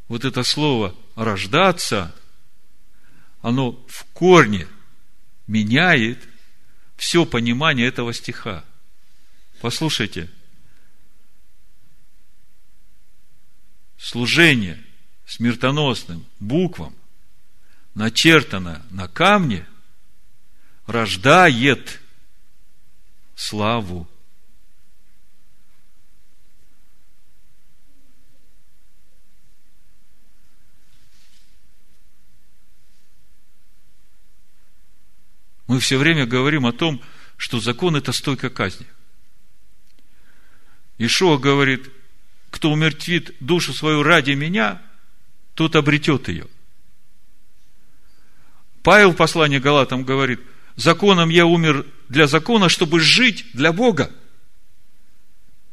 Вот 0.09 0.25
это 0.25 0.43
слово 0.43 0.95
«рождаться», 1.15 2.15
оно 3.41 3.73
в 3.89 4.05
корне 4.13 4.67
меняет 5.47 6.19
все 6.97 7.25
понимание 7.25 7.87
этого 7.87 8.13
стиха. 8.13 8.65
Послушайте, 9.61 10.31
служение 13.99 14.83
смертоносным 15.27 16.25
буквам 16.41 16.95
начертано 17.95 18.85
на 18.91 19.09
камне– 19.09 19.67
рождает 20.87 22.01
славу. 23.35 24.09
Мы 35.67 35.81
все 35.81 35.99
время 35.99 36.27
говорим 36.27 36.65
о 36.65 36.73
том, 36.73 37.03
что 37.37 37.59
закон– 37.59 37.97
это 37.97 38.13
стойка 38.13 38.51
казни. 38.51 38.87
Ишуа 40.99 41.39
говорит, 41.39 41.91
кто 42.51 42.71
умертвит 42.71 43.35
душу 43.41 43.73
свою 43.73 44.03
ради 44.03 44.33
меня, 44.33 44.81
тот 45.55 45.77
обретет 45.77 46.29
ее. 46.29 46.47
Павел 48.83 49.13
в 49.13 49.17
послании 49.17 49.59
Галатам 49.59 50.05
говорит– 50.05 50.41
законом 50.77 51.31
я 51.31 51.47
умер 51.47 51.87
для 52.09 52.27
закона, 52.27 52.69
чтобы 52.69 53.01
жить 53.01 53.47
для 53.53 53.73
Бога. 53.73 54.11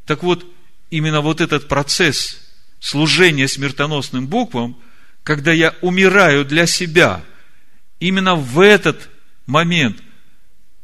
Так 0.06 0.24
вот, 0.24 0.46
именно 0.90 1.22
вот 1.22 1.42
этот 1.42 1.68
процесс 1.68 2.40
служения 2.80 3.48
смертоносным 3.48 4.28
буквам, 4.28 4.82
когда 5.24 5.52
я 5.52 5.76
умираю 5.82 6.44
для 6.44 6.66
себя, 6.66 7.24
именно 8.00 8.36
в 8.36 8.60
этот 8.60 9.10
момент 9.46 10.02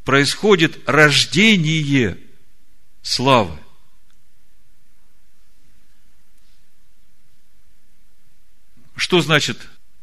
происходит 0.04 0.80
рождение 0.86 2.18
славы. 3.02 3.58
Что 9.00 9.22
значит 9.22 9.58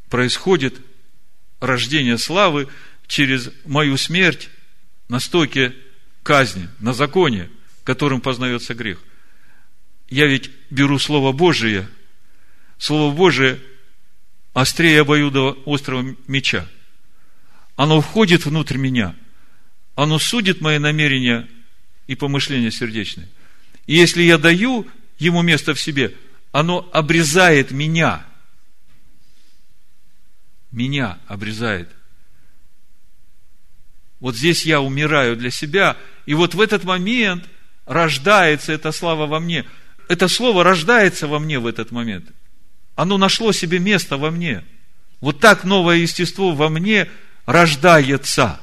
происходит 0.08 0.74
рождение 1.60 2.18
славы? 2.18 2.68
через 3.06 3.50
мою 3.64 3.96
смерть 3.96 4.48
на 5.08 5.20
стойке 5.20 5.74
казни, 6.22 6.68
на 6.80 6.92
законе, 6.92 7.48
которым 7.84 8.20
познается 8.20 8.74
грех. 8.74 9.02
Я 10.08 10.26
ведь 10.26 10.50
беру 10.70 10.98
Слово 10.98 11.32
Божие, 11.32 11.88
Слово 12.78 13.14
Божие 13.14 13.60
острее 14.52 15.02
обоюдого 15.02 15.56
острого 15.66 16.16
меча. 16.26 16.66
Оно 17.76 18.00
входит 18.00 18.46
внутрь 18.46 18.76
меня, 18.76 19.14
оно 19.94 20.18
судит 20.18 20.60
мои 20.60 20.78
намерения 20.78 21.48
и 22.06 22.14
помышления 22.14 22.70
сердечные. 22.70 23.28
И 23.86 23.94
если 23.94 24.22
я 24.22 24.38
даю 24.38 24.86
ему 25.18 25.42
место 25.42 25.74
в 25.74 25.80
себе, 25.80 26.14
оно 26.52 26.88
обрезает 26.92 27.70
меня. 27.70 28.26
Меня 30.76 31.18
обрезает. 31.26 31.88
Вот 34.20 34.36
здесь 34.36 34.66
я 34.66 34.82
умираю 34.82 35.34
для 35.34 35.50
себя, 35.50 35.96
и 36.26 36.34
вот 36.34 36.54
в 36.54 36.60
этот 36.60 36.84
момент 36.84 37.48
рождается 37.86 38.74
эта 38.74 38.92
слава 38.92 39.26
во 39.26 39.40
мне. 39.40 39.64
это 40.08 40.28
слово 40.28 40.64
рождается 40.64 41.28
во 41.28 41.38
мне 41.38 41.58
в 41.58 41.66
этот 41.66 41.92
момент. 41.92 42.26
Оно 42.94 43.16
нашло 43.16 43.52
себе 43.52 43.78
место 43.78 44.18
во 44.18 44.30
мне. 44.30 44.64
Вот 45.22 45.40
так 45.40 45.64
новое 45.64 45.96
естество 45.96 46.54
во 46.54 46.68
мне 46.68 47.08
рождается. 47.46 48.60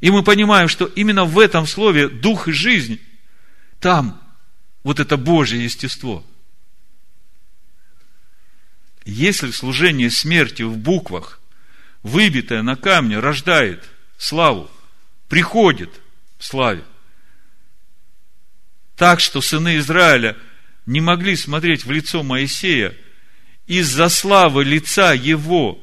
И 0.00 0.10
мы 0.10 0.22
понимаем, 0.22 0.66
что 0.66 0.86
именно 0.86 1.26
в 1.26 1.38
этом 1.38 1.66
слове 1.66 2.08
дух 2.08 2.48
и 2.48 2.52
жизнь, 2.52 2.98
там 3.80 4.18
вот 4.82 4.98
это 4.98 5.18
Божье 5.18 5.62
естество. 5.62 6.24
Если 9.10 9.52
служение 9.52 10.10
смерти 10.10 10.60
в 10.60 10.76
буквах, 10.76 11.40
выбитое 12.02 12.60
на 12.60 12.76
камне, 12.76 13.18
рождает 13.20 13.82
славу, 14.18 14.70
приходит 15.28 15.88
в 16.36 16.44
славе, 16.44 16.84
так 18.96 19.20
что 19.20 19.40
сыны 19.40 19.78
Израиля 19.78 20.36
не 20.84 21.00
могли 21.00 21.36
смотреть 21.36 21.86
в 21.86 21.90
лицо 21.90 22.22
Моисея 22.22 22.94
из-за 23.66 24.10
славы 24.10 24.62
лица 24.62 25.14
его, 25.14 25.82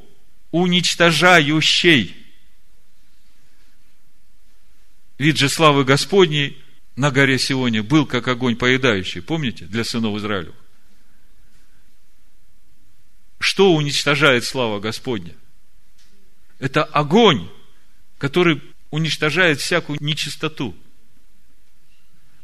уничтожающей. 0.51 2.15
Вид 5.17 5.37
же 5.37 5.49
славы 5.49 5.83
Господней 5.83 6.61
на 6.95 7.09
горе 7.09 7.39
Сионе 7.39 7.81
был 7.81 8.05
как 8.05 8.27
огонь 8.27 8.55
поедающий, 8.55 9.23
помните, 9.23 9.65
для 9.65 9.83
сынов 9.83 10.15
Израиля. 10.17 10.51
Что 13.45 13.73
уничтожает 13.73 14.43
слава 14.43 14.79
Господня? 14.79 15.33
Это 16.59 16.83
огонь, 16.83 17.47
который 18.17 18.61
уничтожает 18.91 19.59
всякую 19.59 19.97
нечистоту– 20.01 20.75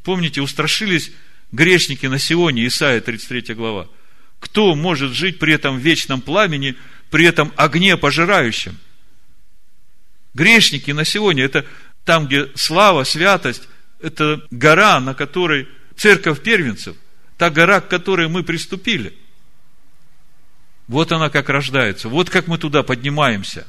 Помните, 0.04 0.42
устрашились 0.42 1.12
грешники 1.52 2.06
на 2.06 2.18
Сионе, 2.18 2.66
Исаия 2.68 3.02
33 3.02 3.54
глава. 3.54 3.88
Кто 4.40 4.76
может 4.76 5.12
жить 5.12 5.38
при 5.38 5.54
этом 5.54 5.78
вечном 5.78 6.22
пламени, 6.22 6.76
при 7.12 7.26
этом 7.26 7.54
огне 7.56 7.98
пожирающем? 7.98 8.78
Грешники 10.34 10.92
на 10.92 11.06
Сионе– 11.06 11.44
это 11.44 11.66
там, 12.04 12.26
где 12.26 12.50
слава, 12.56 13.04
святость, 13.04 13.68
это 14.02 14.42
гора, 14.50 15.00
на 15.00 15.14
которой 15.14 15.68
церковь 15.96 16.42
первенцев, 16.42 16.96
та 17.38 17.52
гора, 17.52 17.82
к 17.82 17.90
которой 17.90 18.28
мы 18.28 18.44
приступили. 18.44 19.14
Вот 20.92 21.14
она 21.14 21.30
как 21.30 21.48
рождается, 21.48 22.10
вот 22.10 22.30
как 22.30 22.48
мы 22.48 22.58
туда 22.58 22.84
поднимаемся. 22.84 23.66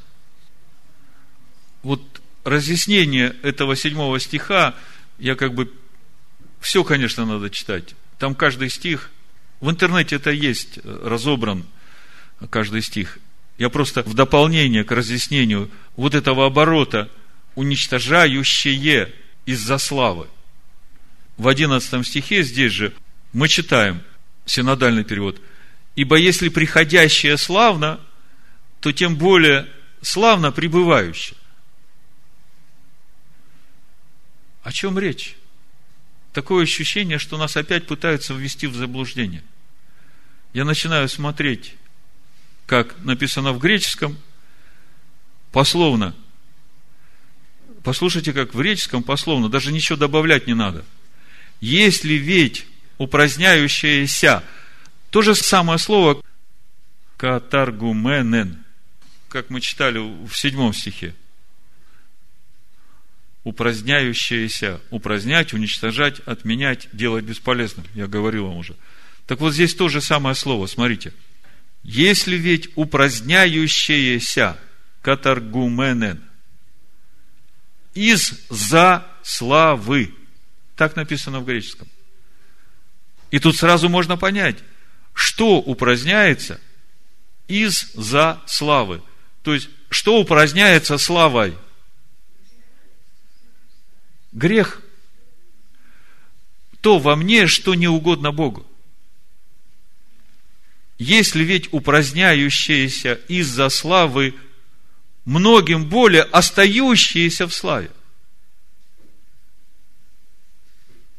Вот 1.85 2.03
разъяснение 2.43 3.37
этого 3.45 3.77
седьмого 3.77 4.19
стиха 4.19 4.75
я 5.21 5.37
как 5.37 5.55
бы 5.55 5.73
все, 6.61 6.83
конечно, 6.83 7.25
надо 7.25 7.49
читать. 7.49 7.95
Там 8.19 8.35
каждый 8.35 8.71
стих, 8.71 9.13
в 9.61 9.71
интернете 9.71 10.17
это 10.17 10.33
есть, 10.33 10.81
разобран 10.83 11.65
каждый 12.51 12.83
стих. 12.83 13.21
Я 13.57 13.69
просто 13.69 14.03
в 14.03 14.15
дополнение 14.15 14.83
к 14.83 14.91
разъяснению 14.91 15.71
вот 15.95 16.17
этого 16.17 16.47
оборота, 16.47 17.09
уничтожающее 17.55 19.15
из-за 19.47 19.79
славы. 19.79 20.27
В 21.37 21.47
одиннадцатом 21.47 22.03
стихе 22.03 22.43
здесь 22.43 22.73
же 22.73 22.93
мы 23.33 23.47
читаем, 23.47 24.03
синодальный 24.45 25.05
перевод, 25.05 25.41
«Ибо 25.95 26.17
если 26.17 26.49
приходящее 26.49 27.37
славно, 27.37 28.01
то 28.81 28.93
тем 28.93 29.17
более 29.17 29.69
славно 30.01 30.53
пребывающее». 30.53 31.37
О 34.63 34.73
чем 34.73 34.99
речь? 34.99 35.37
такое 36.33 36.65
ощущение, 36.65 37.19
что 37.19 37.37
нас 37.37 37.57
опять 37.57 37.87
пытаются 37.87 38.35
ввести 38.35 38.67
в 38.67 38.75
заблуждение. 38.75 39.43
Я 40.53 40.65
начинаю 40.65 41.09
смотреть, 41.09 41.75
как 42.67 42.99
написано 43.05 43.53
в 43.53 43.59
греческом, 43.59 44.19
пословно. 45.51 46.15
Послушайте, 47.85 48.33
как 48.33 48.55
в 48.55 48.59
греческом 48.59 49.03
пословно, 49.03 49.49
даже 49.49 49.73
ничего 49.73 49.99
добавлять 49.99 50.47
не 50.47 50.55
надо. 50.55 50.85
Если 51.61 52.15
ведь 52.15 52.67
упраздняющееся, 52.99 54.43
то 55.13 55.23
же 55.23 55.35
самое 55.35 55.79
слово 55.79 56.21
катаргуменен, 57.19 58.65
как 59.29 59.51
мы 59.51 59.61
читали 59.61 59.99
в 59.99 60.33
седьмом 60.35 60.73
стихе 60.75 61.15
упраздняющееся, 63.45 64.81
упразднять, 64.91 65.53
уничтожать, 65.53 66.21
отменять, 66.21 66.89
делать 66.93 67.25
бесполезным. 67.25 67.85
Я 67.93 68.07
говорил 68.07 68.47
вам 68.47 68.57
уже. 68.57 68.77
Так 69.27 69.41
вот 69.41 69.53
здесь 69.53 69.75
то 69.75 69.89
же 69.89 70.01
самое 70.01 70.35
слово, 70.35 70.67
смотрите. 70.67 71.13
Если 71.83 72.37
ведь 72.37 72.71
упраздняющееся, 72.77 74.57
катаргуменен, 75.03 76.23
из-за 77.95 79.07
славы. 79.23 80.15
Так 80.77 80.97
написано 80.97 81.41
в 81.41 81.45
греческом. 81.45 81.89
И 83.31 83.39
тут 83.39 83.57
сразу 83.57 83.89
можно 83.89 84.17
понять, 84.17 84.59
что 85.13 85.59
упраздняется 85.59 86.61
из-за 87.49 88.41
славы. 88.47 89.03
То 89.43 89.55
есть, 89.55 89.69
что 89.91 90.19
упраздняется 90.21 90.99
славой– 90.99 91.57
грех. 94.33 94.83
То 96.81 96.99
во 96.99 97.15
мне, 97.15 97.47
что 97.47 97.75
не 97.75 97.87
угодно 97.87 98.33
Богу. 98.33 98.67
Если 100.99 101.45
ведь 101.45 101.73
упраздняющиеся 101.73 103.15
из-за 103.29 103.69
славы 103.69 104.35
многим 105.25 105.89
более 105.89 106.23
остающиеся 106.23 107.47
в 107.47 107.55
славе. 107.55 107.91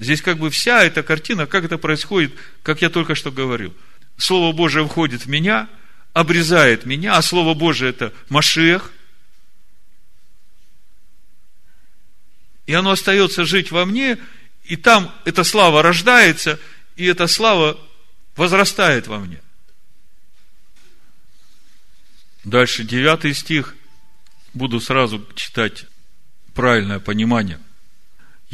Здесь 0.04 0.22
как 0.22 0.38
бы 0.38 0.50
вся 0.50 0.84
эта 0.84 1.02
картина, 1.04 1.46
как 1.46 1.64
это 1.64 1.78
происходит, 1.78 2.34
как 2.62 2.82
я 2.82 2.90
только 2.90 3.16
что 3.16 3.32
говорил. 3.32 3.74
Слово 4.18 4.56
Божие 4.56 4.88
входит 4.88 5.26
в 5.26 5.30
меня, 5.30 5.68
обрезает 6.14 6.86
меня, 6.86 7.18
а 7.18 7.22
Слово 7.22 7.54
Божие 7.54 7.90
это 7.90 8.14
Машех– 8.30 8.92
и 12.66 12.74
оно 12.74 12.92
остается 12.92 13.46
жить 13.46 13.72
во 13.72 13.86
мне, 13.86 14.18
и 14.64 14.76
там 14.78 15.14
эта 15.26 15.44
слава 15.44 15.82
рождается, 15.82 16.60
и 16.96 17.06
эта 17.06 17.28
слава 17.28 17.80
возрастает 18.36 19.08
во 19.08 19.20
мне. 19.20 19.42
Дальше, 22.44 22.84
девятый 22.84 23.34
стих, 23.34 23.76
буду 24.54 24.80
сразу 24.80 25.26
читать 25.36 25.86
правильное 26.54 27.00
понимание. 27.00 27.60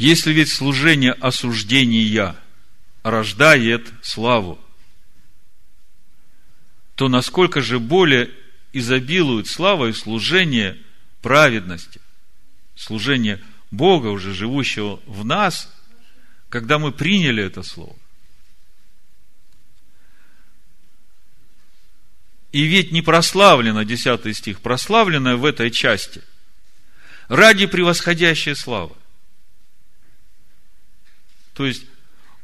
Если 0.00 0.32
ведь 0.32 0.50
служение 0.50 1.12
осуждения 1.12 2.34
рождает 3.02 3.92
славу, 4.00 4.58
то 6.94 7.08
насколько 7.08 7.60
же 7.60 7.78
более 7.78 8.30
изобилует 8.72 9.46
слава 9.46 9.88
и 9.88 9.92
служение 9.92 10.78
праведности, 11.20 12.00
служение 12.76 13.42
Бога, 13.70 14.06
уже 14.06 14.32
живущего 14.32 15.00
в 15.04 15.22
нас, 15.22 15.70
когда 16.48 16.78
мы 16.78 16.92
приняли 16.92 17.44
это 17.44 17.62
слово. 17.62 17.94
И 22.52 22.62
ведь 22.62 22.90
не 22.90 23.02
прославлено, 23.02 23.82
10 23.82 24.34
стих, 24.34 24.62
прославленное 24.62 25.36
в 25.36 25.44
этой 25.44 25.70
части, 25.70 26.22
ради 27.28 27.66
превосходящей 27.66 28.56
славы. 28.56 28.94
То 31.54 31.66
есть, 31.66 31.84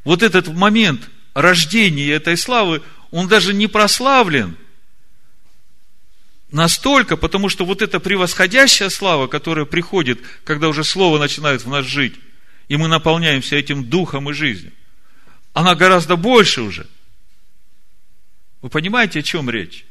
вот 0.04 0.22
этот 0.22 0.48
момент 0.48 1.08
рождения 1.34 2.12
этой 2.12 2.36
славы, 2.36 2.82
он 3.10 3.28
даже 3.28 3.54
не 3.54 3.66
прославлен– 3.66 4.56
Настолько, 6.50 7.16
потому 7.16 7.48
что 7.48 7.64
вот 7.64 7.82
эта 7.82 7.98
превосходящая 7.98 8.88
слава, 8.88 9.26
которая 9.26 9.64
приходит, 9.64 10.20
когда 10.44 10.68
уже 10.68 10.84
Слово 10.84 11.18
начинает 11.18 11.64
в 11.64 11.68
нас 11.68 11.84
жить, 11.84 12.14
и 12.68 12.76
мы 12.76 12.88
наполняемся 12.88 13.56
этим 13.56 13.84
духом 13.84 14.30
и 14.30 14.32
жизнью, 14.32 14.72
она 15.52 15.74
гораздо 15.74 16.16
больше 16.16 16.62
уже. 16.62 16.86
Вы 18.62 18.68
понимаете, 18.68 19.20
о 19.20 19.22
чем 19.22 19.50
речь? 19.50 19.84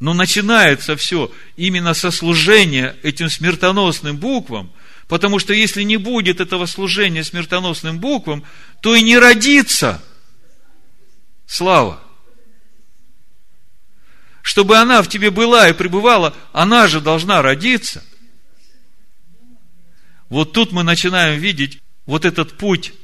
Но 0.00 0.14
начинается 0.14 0.96
все 0.96 1.30
именно 1.56 1.94
со 1.94 2.10
служения 2.10 2.96
этим 3.02 3.28
смертоносным 3.28 4.16
буквам, 4.16 4.72
потому 5.06 5.38
что 5.38 5.52
если 5.52 5.82
не 5.82 5.98
будет 5.98 6.40
этого 6.40 6.66
служения 6.66 7.22
смертоносным 7.22 8.00
буквам, 8.00 8.44
то 8.80 8.96
и 8.96 9.02
не 9.02 9.16
родится– 9.16 10.02
слава. 11.50 12.00
Чтобы 14.42 14.76
она 14.76 15.02
в 15.02 15.08
тебе 15.08 15.30
была 15.30 15.68
и 15.68 15.72
пребывала, 15.72 16.34
она 16.52 16.86
же 16.86 17.00
должна 17.00 17.42
родиться. 17.42 18.04
Вот 20.28 20.52
тут 20.52 20.70
мы 20.70 20.84
начинаем 20.84 21.40
видеть 21.40 21.80
вот 22.06 22.24
этот 22.24 22.56
путь, 22.56 22.94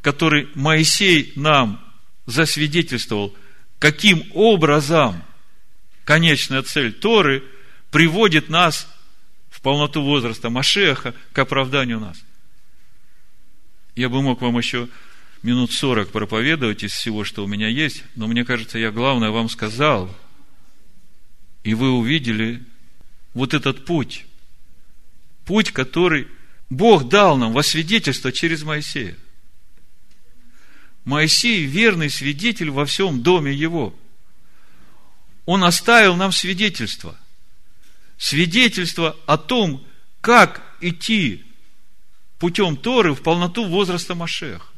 который 0.00 0.48
Моисей 0.54 1.32
нам 1.34 1.84
засвидетельствовал, 2.26 3.36
каким 3.80 4.24
образом 4.32 5.22
конечная 6.08 6.62
цель 6.62 6.94
Торы 6.94 7.44
приводит 7.90 8.48
нас 8.48 8.88
в 9.50 9.60
полноту 9.60 10.02
возраста 10.02 10.48
Машеха 10.48 11.14
к 11.34 11.38
оправданию 11.38 12.00
нас. 12.00 12.16
Я 13.94 14.08
бы 14.08 14.22
мог 14.22 14.40
вам 14.40 14.56
еще 14.56 14.88
минут 15.42 15.70
сорок 15.70 16.10
проповедовать 16.10 16.82
из 16.82 16.92
всего, 16.92 17.24
что 17.24 17.44
у 17.44 17.46
меня 17.46 17.68
есть, 17.68 18.04
но 18.16 18.26
мне 18.26 18.46
кажется, 18.46 18.78
я 18.78 18.90
главное 18.90 19.28
вам 19.28 19.50
сказал, 19.50 20.16
и 21.62 21.74
вы 21.74 21.90
увидели 21.90 22.64
вот 23.34 23.52
этот 23.52 23.84
путь. 23.84 24.24
Путь, 25.44 25.72
который 25.72 26.26
Бог 26.70 27.10
дал 27.10 27.36
нам 27.36 27.52
во 27.52 27.62
свидетельство 27.62 28.32
через 28.32 28.62
Моисея. 28.62 29.14
Моисей– 31.04 31.64
верный 31.66 32.08
свидетель 32.08 32.70
во 32.70 32.86
всем 32.86 33.22
доме 33.22 33.52
его. 33.52 33.94
Он 35.48 35.64
оставил 35.64 36.14
нам 36.14 36.30
свидетельство. 36.30 37.18
Свидетельство 38.18 39.16
о 39.24 39.38
том, 39.38 39.82
как 40.20 40.60
идти 40.82 41.42
путем 42.38 42.76
Торы 42.76 43.14
в 43.14 43.22
полноту 43.22 43.64
возраста 43.64 44.14
Машех. 44.14 44.70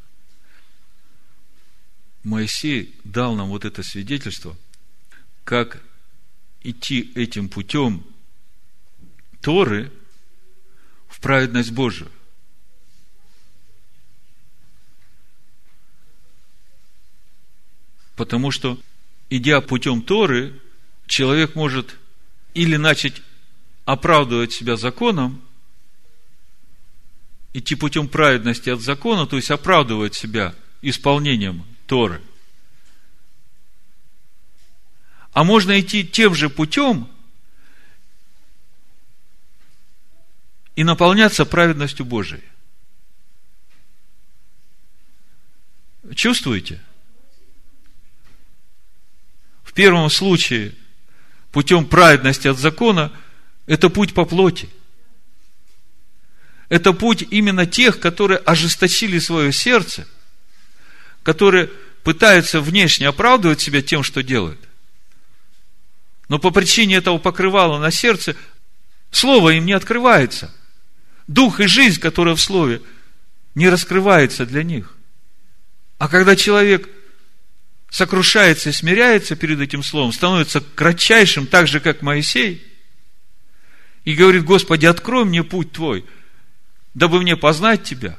Моисей 2.23 2.95
дал 3.03 3.35
нам 3.35 3.49
вот 3.49 3.65
это 3.65 3.83
свидетельство, 3.83 4.57
как 5.43 5.83
идти 6.63 7.11
этим 7.17 7.49
путем 7.49 8.07
Торы 9.41 9.93
в 11.09 11.19
праведность 11.19 11.73
Божию. 11.73 12.13
Потому 18.15 18.53
что, 18.53 18.81
идя 19.31 19.61
путем 19.61 20.03
Торы, 20.03 20.61
человек 21.07 21.55
может 21.55 21.97
или 22.53 22.77
начать 22.77 23.23
оправдывать 23.85 24.53
себя 24.53 24.77
законом, 24.77 25.41
идти 27.53 27.77
путем 27.77 28.09
праведности 28.09 28.71
от 28.71 28.81
закона, 28.81 29.27
то 29.27 29.37
есть 29.37 29.51
оправдывать 29.51 30.15
себя 30.15 30.55
исполнением 30.83 31.65
Торы. 31.87 32.21
А 35.33 35.45
можно 35.45 35.79
идти 35.81 36.07
тем 36.07 36.35
же 36.35 36.51
путем 36.51 37.09
и 40.75 40.83
наполняться 40.83 41.45
праведностью 41.45 42.05
Божией. 42.05 42.43
Чувствуете? 46.17 46.81
В 49.71 49.73
первом 49.73 50.11
случае 50.11 50.75
путем 51.53 51.87
праведности 51.87 52.49
от 52.49 52.59
закона 52.59 53.13
это 53.67 53.89
путь 53.89 54.15
по 54.15 54.25
плоти. 54.25 54.69
Это 56.69 56.93
путь 56.93 57.25
именно 57.31 57.67
тех, 57.67 58.01
которые 58.01 58.39
ожесточили 58.39 59.21
свое 59.21 59.53
сердце, 59.53 60.09
которые 61.23 61.71
пытаются 62.03 62.61
внешне 62.61 63.07
оправдывать 63.07 63.61
себя 63.61 63.81
тем, 63.81 64.03
что 64.03 64.25
делают. 64.25 64.59
Но 66.29 66.41
по 66.41 66.51
причине 66.51 66.97
этого 66.97 67.19
покрывала 67.19 67.79
на 67.79 67.93
сердце, 67.93 68.35
слово 69.13 69.51
им 69.51 69.67
не 69.67 69.73
открывается. 69.73 70.53
Дух 71.29 71.61
и 71.61 71.69
жизнь, 71.69 72.01
которая 72.01 72.35
в 72.35 72.41
слове, 72.41 72.83
не 73.55 73.69
раскрывается 73.69 74.47
для 74.47 74.65
них. 74.65 74.97
А 75.99 76.09
когда 76.09 76.35
человек– 76.35 76.89
сокрушается 77.91 78.71
и 78.71 78.73
смиряется 78.73 79.37
перед 79.37 79.61
этим 79.61 79.83
словом, 79.83 80.13
становится 80.13 80.61
кратчайшим, 80.61 81.47
так 81.47 81.67
же, 81.67 81.81
как 81.81 82.03
Моисей, 82.03 82.65
и 84.05 84.15
говорит, 84.15 84.45
Господи, 84.45 84.87
открой 84.87 85.25
мне 85.25 85.43
путь 85.43 85.73
Твой, 85.73 86.07
дабы 86.95 87.21
мне 87.21 87.37
познать 87.37 87.83
Тебя, 87.83 88.19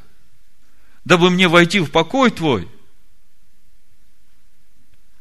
дабы 1.05 1.29
мне 1.31 1.47
войти 1.47 1.79
в 1.79 1.89
покой 1.89 2.31
Твой. 2.31 2.69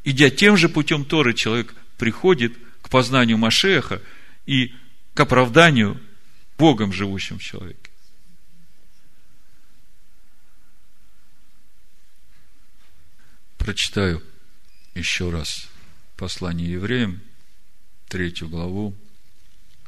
Идя 0.03 0.29
тем 0.29 0.57
же 0.57 0.67
путем 0.67 1.05
Торы, 1.05 1.33
человек 1.33 1.73
приходит 1.97 2.57
к 2.81 2.89
познанию 2.89 3.37
Машеха 3.37 4.01
и 4.45 4.75
к 5.13 5.19
оправданию 5.19 5.99
Богом 6.57 6.91
живущим 6.91 7.39
в 7.39 7.43
человеке. 7.43 7.77
Прочитаю 13.57 14.23
еще 14.95 15.29
раз 15.29 15.67
послание 16.17 16.71
евреям, 16.71 17.21
третью 18.07 18.49
главу, 18.49 18.95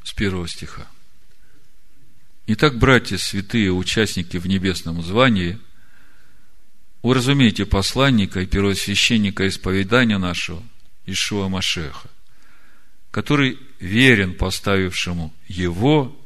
с 0.02 0.12
первого 0.12 0.48
стиха. 0.48 0.86
Итак, 2.46 2.78
братья 2.78 3.16
святые, 3.16 3.72
участники 3.72 4.36
в 4.36 4.46
небесном 4.46 5.02
звании, 5.02 5.58
уразумейте 7.02 7.66
посланника 7.66 8.40
и 8.40 8.46
первосвященника 8.46 9.48
исповедания 9.48 10.18
нашего, 10.18 10.62
Ишуа 11.06 11.48
Машеха, 11.48 12.10
который 13.10 13.58
верен 13.78 14.34
поставившему 14.34 15.32
его, 15.46 16.18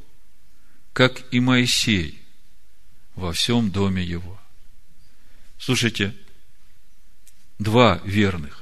как 0.92 1.22
и 1.32 1.40
Моисей 1.40 2.20
во 3.14 3.32
всем 3.32 3.70
доме 3.70 4.02
его. 4.02 4.40
Слушайте, 5.58 6.14
два 7.58 8.00
верных 8.04 8.57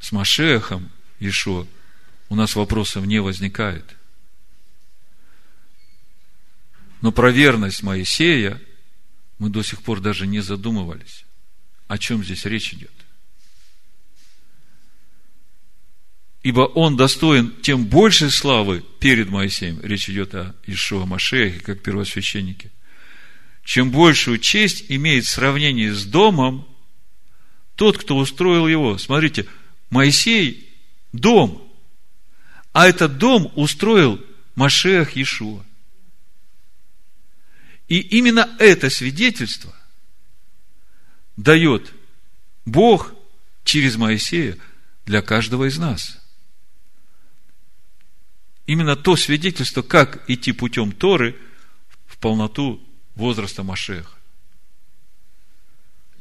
с 0.00 0.12
Машехом 0.12 0.90
Ишо 1.20 1.66
у 2.28 2.34
нас 2.34 2.54
вопросов 2.54 3.06
не 3.06 3.20
возникает. 3.20 3.96
Но 7.00 7.12
про 7.12 7.30
верность 7.30 7.82
Моисея 7.82 8.60
мы 9.38 9.50
до 9.50 9.62
сих 9.62 9.82
пор 9.82 10.00
даже 10.00 10.26
не 10.26 10.40
задумывались. 10.40 11.24
О 11.86 11.96
чем 11.96 12.24
здесь 12.24 12.44
речь 12.44 12.74
идет? 12.74 12.92
Ибо 16.42 16.62
он 16.62 16.96
достоин 16.96 17.54
тем 17.62 17.86
большей 17.86 18.30
славы 18.30 18.84
перед 19.00 19.28
Моисеем. 19.28 19.80
Речь 19.82 20.08
идет 20.08 20.34
о 20.34 20.54
Ишуа 20.66 21.04
Машехе, 21.04 21.60
как 21.60 21.82
первосвященнике. 21.82 22.70
Чем 23.64 23.90
большую 23.90 24.38
честь 24.38 24.86
имеет 24.88 25.24
в 25.24 25.30
сравнении 25.30 25.90
с 25.90 26.04
домом 26.04 26.66
тот, 27.74 27.98
кто 27.98 28.16
устроил 28.16 28.66
его. 28.66 28.98
Смотрите, 28.98 29.46
Моисей– 29.90 30.64
дом, 31.12 31.72
а 32.72 32.88
этот 32.88 33.18
дом 33.18 33.52
устроил 33.56 34.24
Машех 34.54 35.16
Иешуа. 35.16 35.64
И 37.88 38.00
именно 38.00 38.54
это 38.58 38.90
свидетельство 38.90 39.74
дает 41.36 41.92
Бог 42.66 43.14
через 43.64 43.96
Моисея 43.96 44.58
для 45.06 45.22
каждого 45.22 45.68
из 45.68 45.78
нас. 45.78 46.18
Именно 48.66 48.96
то 48.96 49.16
свидетельство, 49.16 49.80
как 49.80 50.28
идти 50.28 50.52
путем 50.52 50.92
Торы 50.92 51.34
в 52.06 52.18
полноту 52.18 52.86
возраста 53.14 53.62
Машеха. 53.62 54.14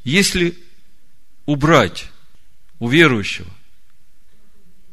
Если 0.06 0.58
убрать 1.46 2.10
у 2.80 2.90
верующего 2.90 3.52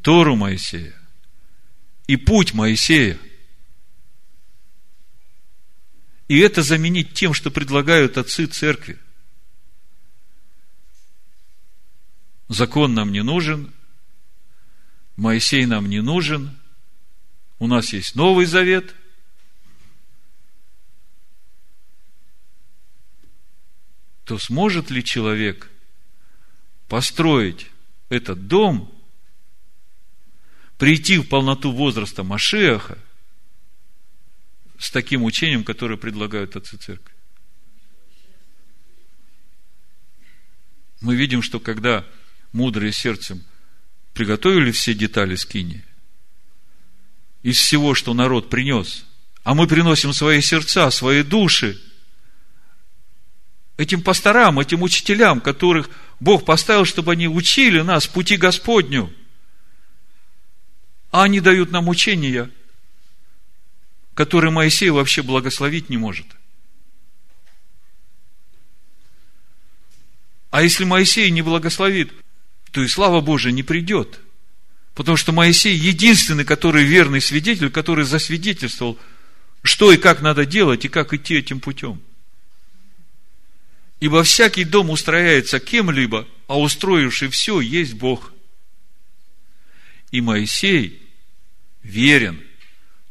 Тору 0.01 0.35
Моисея 0.35 0.93
и 2.07 2.15
путь 2.15 2.53
Моисея. 2.53 3.19
И 6.27 6.39
это 6.39 6.63
заменить 6.63 7.13
тем, 7.13 7.33
что 7.33 7.51
предлагают 7.51 8.17
отцы 8.17 8.47
церкви. 8.47 8.99
Закон 12.47 12.93
нам 12.93 13.11
не 13.11 13.23
нужен, 13.23 13.73
Моисей 15.15 15.65
нам 15.65 15.87
не 15.89 16.01
нужен, 16.01 16.57
у 17.57 17.67
нас 17.67 17.93
есть 17.93 18.15
Новый 18.15 18.45
Завет. 18.45 18.93
То 24.25 24.37
сможет 24.39 24.89
ли 24.89 25.03
человек 25.03 25.69
построить 26.87 27.67
этот 28.09 28.47
дом 28.47 28.91
прийти 30.77 31.17
в 31.17 31.27
полноту 31.27 31.71
возраста 31.71 32.23
Машеха 32.23 32.97
с 34.77 34.91
таким 34.91 35.23
учением, 35.23 35.63
которое 35.63 35.97
предлагают 35.97 36.55
отцы 36.55 36.77
церкви. 36.77 37.13
Мы 41.01 41.15
видим, 41.15 41.41
что 41.41 41.59
когда 41.59 42.05
мудрые 42.51 42.91
сердцем 42.91 43.43
приготовили 44.13 44.71
все 44.71 44.93
детали 44.93 45.35
скини, 45.35 45.83
из 47.43 47.57
всего, 47.57 47.93
что 47.93 48.13
народ 48.13 48.49
принес, 48.49 49.05
А 49.43 49.53
мы 49.53 49.67
приносим 49.67 50.13
свои 50.13 50.41
сердца, 50.41 50.89
свои 50.89 51.21
души 51.21 51.79
этим 53.77 54.01
пасторам, 54.01 54.59
этим 54.59 54.81
учителям, 54.81 55.41
которых 55.41 55.89
Бог 56.19 56.45
поставил, 56.45 56.85
чтобы 56.85 57.11
они 57.11 57.27
учили 57.27 57.81
нас 57.81 58.07
пути 58.07 58.37
Господню. 58.37 59.13
А 61.11 61.23
они 61.23 61.39
дают 61.39 61.71
нам 61.71 61.87
учения, 61.87 62.49
которые 64.13 64.51
Моисей 64.51 64.89
вообще 64.89 65.21
благословить 65.21 65.89
не 65.89 65.97
может. 65.97 66.25
А 70.51 70.61
если 70.61 70.85
Моисей 70.85 71.29
не 71.31 71.41
благословит, 71.41 72.13
то 72.71 72.81
и 72.81 72.87
слава 72.87 73.19
Божия 73.21 73.51
не 73.51 73.63
придет. 73.63 74.21
Потому 74.93 75.17
что 75.17 75.33
Моисей 75.33 75.75
единственный, 75.75 76.45
который 76.45 76.85
верный 76.85 77.19
свидетель, 77.19 77.69
который 77.69 78.05
засвидетельствовал, 78.05 78.97
что 79.61 79.91
и 79.91 79.97
как 79.97 80.21
надо 80.21 80.45
делать, 80.45 80.85
и 80.85 80.89
как 80.89 81.13
идти 81.13 81.35
этим 81.35 81.59
путем. 81.59 82.01
Ибо 83.99 84.23
всякий 84.23 84.63
дом 84.63 84.89
устрояется 84.89 85.59
кем-либо, 85.59 86.27
а 86.47 86.59
устроивший 86.59 87.29
все 87.29 87.61
есть 87.61 87.93
Бог. 87.93 88.33
И 90.11 90.21
Моисей 90.21 91.01
верен 91.81 92.41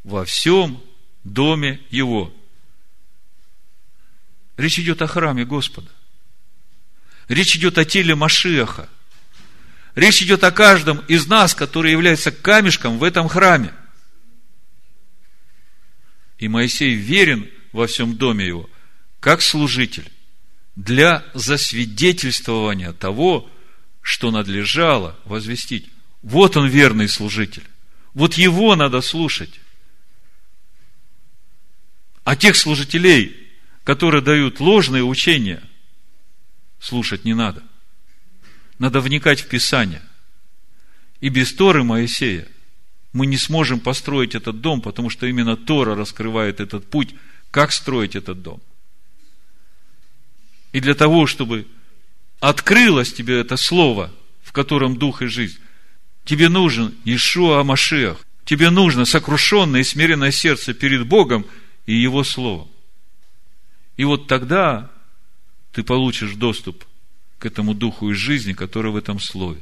во 0.03 0.25
всем 0.25 0.83
доме 1.25 1.81
его. 1.91 2.35
Речь 4.57 4.79
идет 4.79 5.03
о 5.03 5.07
храме 5.07 5.45
Господа. 5.45 5.91
Речь 7.29 7.57
идет 7.57 7.79
о 7.79 7.85
теле 7.85 8.15
Машеха. 8.15 8.89
Речь 9.95 10.23
идет 10.23 10.45
о 10.45 10.51
каждом 10.51 10.99
из 11.09 11.27
нас, 11.27 11.55
который 11.55 11.93
является 11.93 12.31
камешком 12.31 12.99
в 12.99 13.05
этом 13.05 13.29
храме. 13.29 13.73
И 16.39 16.49
Моисей 16.49 16.95
верен 16.95 17.49
во 17.73 17.87
всем 17.87 18.17
доме 18.17 18.47
его, 18.47 18.69
как 19.21 19.41
служитель, 19.41 20.11
для 20.77 21.25
засвидетельствования 21.35 22.93
того, 22.93 23.49
что 24.03 24.31
надлежало 24.31 25.17
возвестить. 25.25 25.89
Вот 26.23 26.57
он 26.57 26.69
верный 26.69 27.09
служитель. 27.09 27.65
Вот 28.13 28.35
его 28.35 28.75
надо 28.77 29.01
слушать. 29.01 29.61
А 32.25 32.37
тех 32.37 32.57
служителей, 32.57 33.37
которые 33.85 34.23
дают 34.23 34.61
ложные 34.61 35.05
учения, 35.05 35.63
слушать 36.81 37.25
не 37.25 37.35
надо. 37.35 37.63
Надо 38.79 39.01
вникать 39.01 39.41
в 39.41 39.49
Писание. 39.49 40.03
И 41.21 41.29
без 41.29 41.55
Торы 41.55 41.85
Моисея 41.85 42.49
мы 43.13 43.27
не 43.27 43.37
сможем 43.37 43.81
построить 43.81 44.35
этот 44.35 44.61
дом, 44.61 44.81
потому 44.81 45.09
что 45.09 45.27
именно 45.27 45.57
Тора 45.57 45.95
раскрывает 45.95 46.61
этот 46.61 46.91
путь, 46.91 47.15
как 47.51 47.73
строить 47.73 48.17
этот 48.17 48.43
дом. 48.43 48.61
И 50.75 50.81
для 50.81 50.95
того, 50.95 51.29
чтобы 51.29 51.69
открылось 52.41 53.13
тебе 53.13 53.39
это 53.39 53.57
слово, 53.57 54.13
в 54.43 54.51
котором 54.51 54.97
дух 54.97 55.23
и 55.23 55.27
жизнь, 55.27 55.61
тебе 56.25 56.49
нужен 56.49 56.93
Ишуа 57.05 57.63
Машех. 57.63 58.27
Тебе 58.45 58.71
нужно 58.71 59.05
сокрушенное 59.05 59.83
и 59.83 59.85
смиренное 59.85 60.33
сердце 60.33 60.75
перед 60.75 61.07
Богом 61.07 61.47
и 61.87 61.95
Его 61.95 62.25
Словом. 62.25 62.69
И 63.97 64.03
вот 64.03 64.27
тогда 64.27 64.91
ты 65.71 65.85
получишь 65.85 66.33
доступ 66.33 66.85
к 67.39 67.47
этому 67.47 67.73
духу 67.73 68.11
и 68.11 68.15
жизни, 68.15 68.53
который 68.53 68.91
в 68.91 68.97
этом 68.97 69.21
слове. 69.21 69.61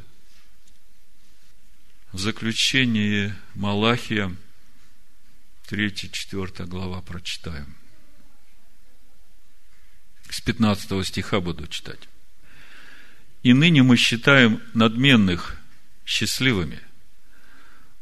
В 2.13 2.19
заключение 2.19 3.37
Малахия, 3.55 4.35
3-4 5.69 6.67
глава 6.67 7.03
прочитаем. 7.03 7.82
С 10.33 10.41
15 10.41 11.07
стиха 11.07 11.41
буду 11.41 11.67
читать. 11.67 12.09
«И 13.43 13.53
ныне 13.53 13.83
мы 13.83 13.99
считаем 13.99 14.63
надменных 14.73 15.59
счастливыми. 16.07 16.81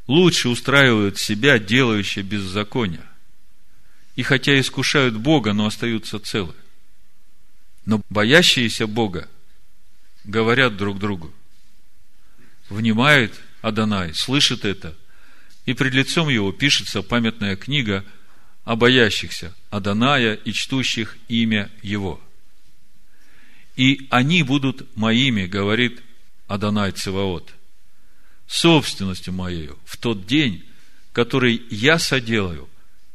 Лучше 0.07 0.49
устраивают 0.49 1.19
себя, 1.19 1.59
делающие 1.59 2.25
беззакония. 2.25 3.05
И 4.15 4.23
хотя 4.23 4.61
искушают 4.61 5.17
Бога, 5.17 5.53
но 5.55 5.67
остаются 5.67 6.21
целы. 6.21 6.55
Но 7.85 8.01
боящиеся 8.11 8.87
Бога 8.87 9.29
говорят 10.23 10.77
друг 10.77 11.01
другу. 11.01 11.35
Внимает 12.69 13.35
Адонай, 13.61 14.15
слышит 14.15 14.65
это, 14.65 14.97
и 15.67 15.75
пред 15.75 15.95
лицом 15.95 16.29
его 16.29 16.53
пишется 16.53 17.03
памятная 17.03 17.57
книга 17.57 18.05
о 18.71 18.77
боящихся 18.77 19.53
Адоная 19.71 20.35
и 20.35 20.53
чтущих 20.53 21.19
имя 21.27 21.73
его. 21.83 22.21
И 23.75 24.07
они 24.11 24.45
будут 24.45 24.97
моими, 24.97 25.47
говорит 25.47 26.01
Адонай 26.47 26.93
Циваот, 26.93 27.53
собственностью 28.47 29.33
моею 29.33 29.77
в 29.85 29.97
тот 29.97 30.25
день, 30.25 30.65
который 31.13 31.61
я 31.69 31.99
соделаю, 31.99 32.69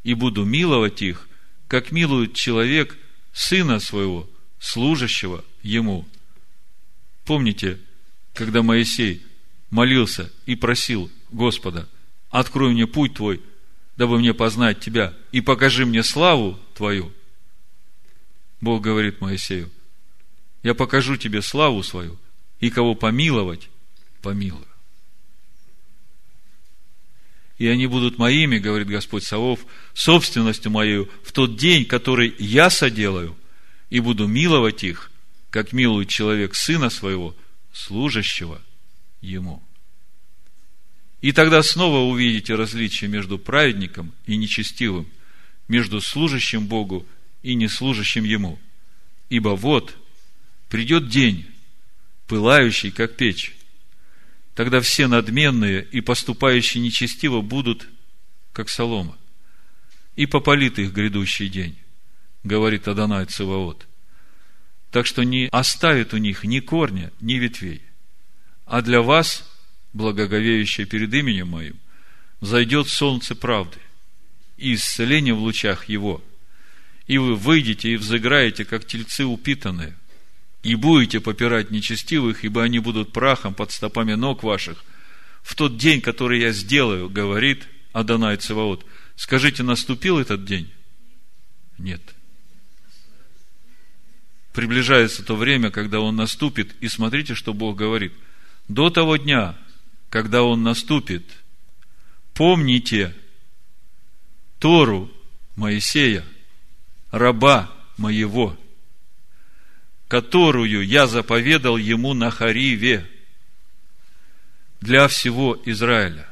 и 0.03 0.13
буду 0.13 0.43
миловать 0.43 1.01
их, 1.01 1.25
как 1.69 1.93
милует 1.93 2.33
человек 2.33 2.97
сына 3.31 3.79
своего, 3.79 4.29
служащего 4.59 5.45
ему. 5.63 6.05
Помните, 7.23 7.79
когда 8.33 8.61
Моисей 8.61 9.21
молился 9.69 10.29
и 10.45 10.57
просил 10.57 11.09
Господа, 11.31 11.87
открой 12.29 12.73
мне 12.73 12.87
путь 12.87 13.13
твой, 13.13 13.41
дабы 13.97 14.19
мне 14.19 14.33
познать 14.33 14.79
тебя, 14.79 15.13
и 15.31 15.41
покажи 15.41 15.85
мне 15.85 16.03
славу 16.03 16.59
твою. 16.73 17.11
Бог 18.61 18.81
говорит 18.81 19.21
Моисею, 19.21 19.69
я 20.63 20.73
покажу 20.73 21.17
тебе 21.17 21.41
славу 21.41 21.83
свою, 21.83 22.17
и 22.59 22.69
кого 22.69 22.95
помиловать, 22.95 23.69
помилую. 24.21 24.65
И 27.57 27.67
они 27.67 27.87
будут 27.87 28.17
моими, 28.17 28.57
говорит 28.57 28.87
Господь 28.87 29.23
Савов, 29.23 29.65
собственностью 29.93 30.71
мою 30.71 31.09
в 31.23 31.31
тот 31.31 31.55
день, 31.55 31.85
который 31.85 32.35
я 32.37 32.69
соделаю, 32.69 33.37
и 33.89 34.01
буду 34.01 34.27
миловать 34.27 34.83
их, 34.83 35.11
как 35.51 35.71
милует 35.71 36.09
человек 36.09 36.53
сына 36.55 36.89
своего, 36.89 37.33
служащего 37.71 38.61
ему. 39.21 39.63
И 41.25 41.31
тогда 41.31 41.63
снова 41.63 42.07
увидите 42.07 42.53
различие 42.53 43.09
между 43.09 43.39
праведником 43.39 44.13
и 44.27 44.37
нечестивым, 44.37 45.07
между 45.67 45.99
служащим 45.99 46.67
Богу 46.67 47.03
и 47.41 47.55
неслужащим 47.55 48.23
Ему. 48.23 48.59
Ибо 49.29 49.55
вот 49.55 49.97
придет 50.69 51.09
день, 51.09 51.47
пылающий, 52.27 52.91
как 52.91 53.17
печь. 53.17 53.55
Тогда 54.53 54.81
все 54.81 55.07
надменные 55.07 55.83
и 55.91 55.99
поступающие 55.99 56.83
нечестиво 56.83 57.41
будут, 57.41 57.87
как 58.53 58.69
солома. 58.69 59.17
И 60.15 60.27
попалит 60.27 60.77
их 60.77 60.93
грядущий 60.93 61.49
день, 61.49 61.75
говорит 62.43 62.87
Адонай 62.87 63.25
Циваот. 63.25 63.87
Так 64.91 65.07
что 65.07 65.23
не 65.23 65.47
оставит 65.47 66.13
у 66.13 66.17
них 66.17 66.43
ни 66.43 66.59
корня, 66.59 67.11
ни 67.19 67.33
ветвей. 67.33 67.81
А 68.67 68.83
для 68.83 69.01
вас– 69.01 69.43
благоговеющее 69.95 70.85
перед 70.85 71.11
именем 71.13 71.47
моим, 71.47 71.79
зайдет 72.41 72.89
солнце 72.89 73.33
правды 73.33 73.79
и 74.57 74.75
исцеление 74.75 75.33
в 75.33 75.39
лучах 75.39 75.85
его. 75.85 76.21
И 77.07 77.17
вы 77.17 77.35
выйдете 77.35 77.91
и 77.91 77.95
взыграете, 77.95 78.65
как 78.65 78.85
тельцы 78.85 79.25
упитанные, 79.25 79.95
и 80.63 80.75
будете 80.75 81.21
попирать 81.21 81.71
нечестивых, 81.71 82.43
ибо 82.43 82.63
они 82.63 82.79
будут 82.79 83.13
прахом 83.13 83.53
под 83.53 83.71
стопами 83.71 84.13
ног 84.13 84.43
ваших. 84.43 84.83
В 85.43 85.55
тот 85.55 85.77
день, 85.77 86.01
который 86.01 86.41
я 86.41 86.51
сделаю, 86.51 87.09
говорит 87.09 87.67
Адонай 87.93 88.35
Цеваот. 88.37 88.85
Скажите, 89.15 89.63
наступил 89.63 90.19
этот 90.19 90.43
день? 90.43 90.71
Нет. 91.77 92.01
Приближается 94.53 95.23
то 95.23 95.35
время, 95.35 95.69
когда 95.71 95.99
он 96.01 96.15
наступит, 96.15 96.75
и 96.81 96.87
смотрите, 96.89 97.35
что 97.35 97.53
Бог 97.53 97.77
говорит. 97.77 98.13
До 98.67 98.89
того 98.89 99.17
дня 99.17 99.55
когда 100.09 100.43
он 100.43 100.63
наступит, 100.63 101.23
помните 102.33 103.15
Тору 104.59 105.11
Моисея, 105.55 106.25
раба 107.11 107.71
моего, 107.97 108.57
которую 110.07 110.85
я 110.85 111.07
заповедал 111.07 111.77
ему 111.77 112.13
на 112.13 112.29
Хариве 112.29 113.09
для 114.81 115.07
всего 115.07 115.59
Израиля, 115.65 116.27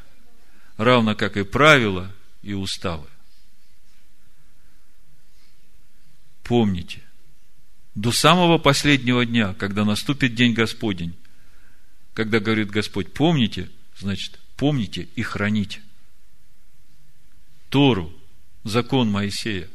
равно 0.77 1.15
как 1.15 1.37
и 1.37 1.43
правила 1.43 2.11
и 2.41 2.53
уставы. 2.53 3.07
Помните, 6.43 7.01
до 7.95 8.11
самого 8.11 8.57
последнего 8.57 9.25
дня, 9.25 9.53
когда 9.53 9.85
наступит 9.85 10.35
день 10.35 10.53
Господень, 10.53 11.15
когда 12.13 12.39
говорит 12.39 12.69
Господь, 12.69 13.11
помните, 13.13 13.69
значит, 13.97 14.39
помните 14.55 15.07
и 15.15 15.21
храните. 15.23 15.81
Тору 17.69 18.13
закон 18.63 19.09
Моисея, 19.09 19.67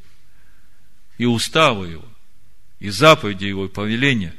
и 1.18 1.24
уставы 1.26 1.88
его, 1.88 2.08
и 2.78 2.90
заповеди 2.90 3.46
его, 3.46 3.66
и 3.66 3.68
повеления. 3.68 4.34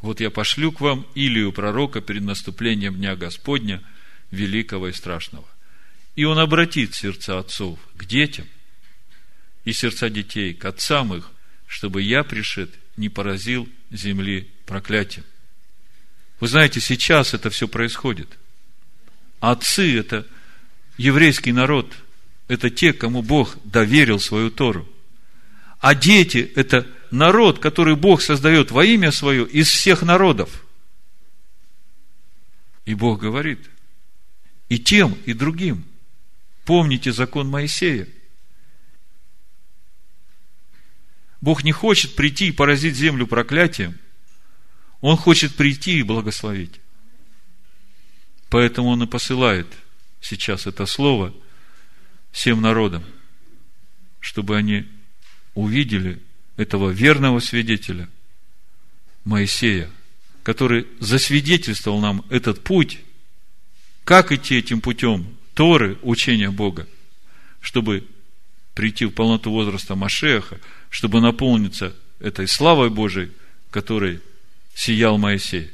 Вот 0.00 0.20
я 0.20 0.30
пошлю 0.30 0.70
к 0.70 0.80
вам 0.80 1.06
Илию 1.16 1.52
пророка 1.52 2.00
перед 2.00 2.22
наступлением 2.22 2.94
Дня 2.94 3.16
Господня, 3.16 3.82
великого 4.30 4.88
и 4.88 4.92
страшного. 4.92 5.46
И 6.14 6.24
он 6.24 6.38
обратит 6.38 6.94
сердца 6.94 7.40
отцов 7.40 7.80
к 7.96 8.04
детям, 8.04 8.46
и 9.64 9.72
сердца 9.72 10.08
детей 10.08 10.54
к 10.54 10.64
отцам 10.64 11.12
их, 11.14 11.30
чтобы 11.66 12.02
я, 12.02 12.22
пришед, 12.22 12.70
не 12.98 13.08
поразил 13.08 13.68
земли 13.90 14.50
проклятием. 14.66 15.24
Вы 16.40 16.48
знаете, 16.48 16.80
сейчас 16.80 17.32
это 17.32 17.48
все 17.48 17.66
происходит. 17.66 18.38
Отцы– 19.40 19.98
это 19.98 20.26
еврейский 20.96 21.52
народ, 21.52 21.92
это 22.48 22.70
те, 22.70 22.92
кому 22.92 23.22
Бог 23.22 23.56
доверил 23.64 24.20
свою 24.20 24.50
Тору. 24.50 24.88
А 25.80 25.94
дети– 25.94 26.50
это 26.56 26.86
народ, 27.10 27.60
который 27.60 27.96
Бог 27.96 28.20
создает 28.20 28.70
во 28.70 28.84
имя 28.84 29.12
свое 29.12 29.46
из 29.46 29.68
всех 29.68 30.02
народов. 30.02 30.64
И 32.84 32.94
Бог 32.94 33.20
говорит, 33.20 33.60
и 34.68 34.78
тем, 34.78 35.16
и 35.24 35.34
другим, 35.34 35.84
помните 36.64 37.12
закон 37.12 37.48
Моисея. 37.48 38.08
Бог 41.40 41.64
не 41.64 41.72
хочет 41.72 42.16
прийти 42.16 42.48
и 42.48 42.52
поразить 42.52 42.96
землю 42.96 43.26
проклятием. 43.26 43.98
Он 45.00 45.16
хочет 45.16 45.54
прийти 45.54 45.98
и 45.98 46.02
благословить. 46.02 46.80
Поэтому 48.48 48.88
Он 48.88 49.02
и 49.02 49.06
посылает 49.06 49.66
сейчас 50.20 50.66
это 50.66 50.86
слово 50.86 51.34
всем 52.32 52.60
народам, 52.60 53.04
чтобы 54.20 54.56
они 54.56 54.86
увидели 55.54 56.20
этого 56.56 56.90
верного 56.90 57.40
свидетеля, 57.40 58.08
Моисея, 59.24 59.90
который 60.42 60.86
засвидетельствовал 61.00 62.00
нам 62.00 62.24
этот 62.30 62.64
путь, 62.64 63.00
как 64.04 64.32
идти 64.32 64.56
этим 64.56 64.80
путем 64.80 65.36
Торы, 65.54 65.98
учения 66.02 66.50
Бога, 66.50 66.88
чтобы 67.60 68.06
прийти 68.74 69.04
в 69.04 69.10
полноту 69.10 69.50
возраста 69.50 69.96
Машеха, 69.96 70.60
чтобы 70.90 71.20
наполниться 71.20 71.94
этой 72.20 72.48
славой 72.48 72.90
Божией, 72.90 73.32
которой 73.70 74.20
сиял 74.74 75.18
Моисей. 75.18 75.70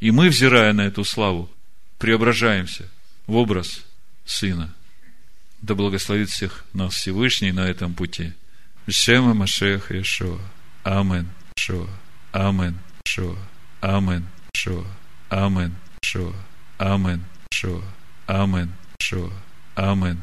И 0.00 0.10
мы, 0.10 0.28
взирая 0.28 0.72
на 0.72 0.82
эту 0.82 1.04
славу, 1.04 1.50
преображаемся 1.98 2.88
в 3.26 3.36
образ 3.36 3.82
Сына. 4.24 4.74
Да 5.62 5.74
благословит 5.74 6.30
всех 6.30 6.64
нас 6.72 6.94
Всевышний 6.94 7.52
на 7.52 7.60
этом 7.60 7.94
пути. 7.94 8.32
Шема 8.88 9.34
Машех 9.34 9.90
Иешуа. 9.90 10.40
Амен. 10.84 11.28
Шуа. 11.58 11.88
Амен. 12.32 12.78
Шуа. 13.06 13.36
Амен. 13.80 14.26
Шуа. 14.54 14.84
Амен. 15.28 15.74
Шуа. 16.04 16.34
Амен. 16.78 17.24
Шуа. 17.52 17.82
Амен. 18.26 18.72
Шуа. 19.00 19.32
Амен. 19.74 20.22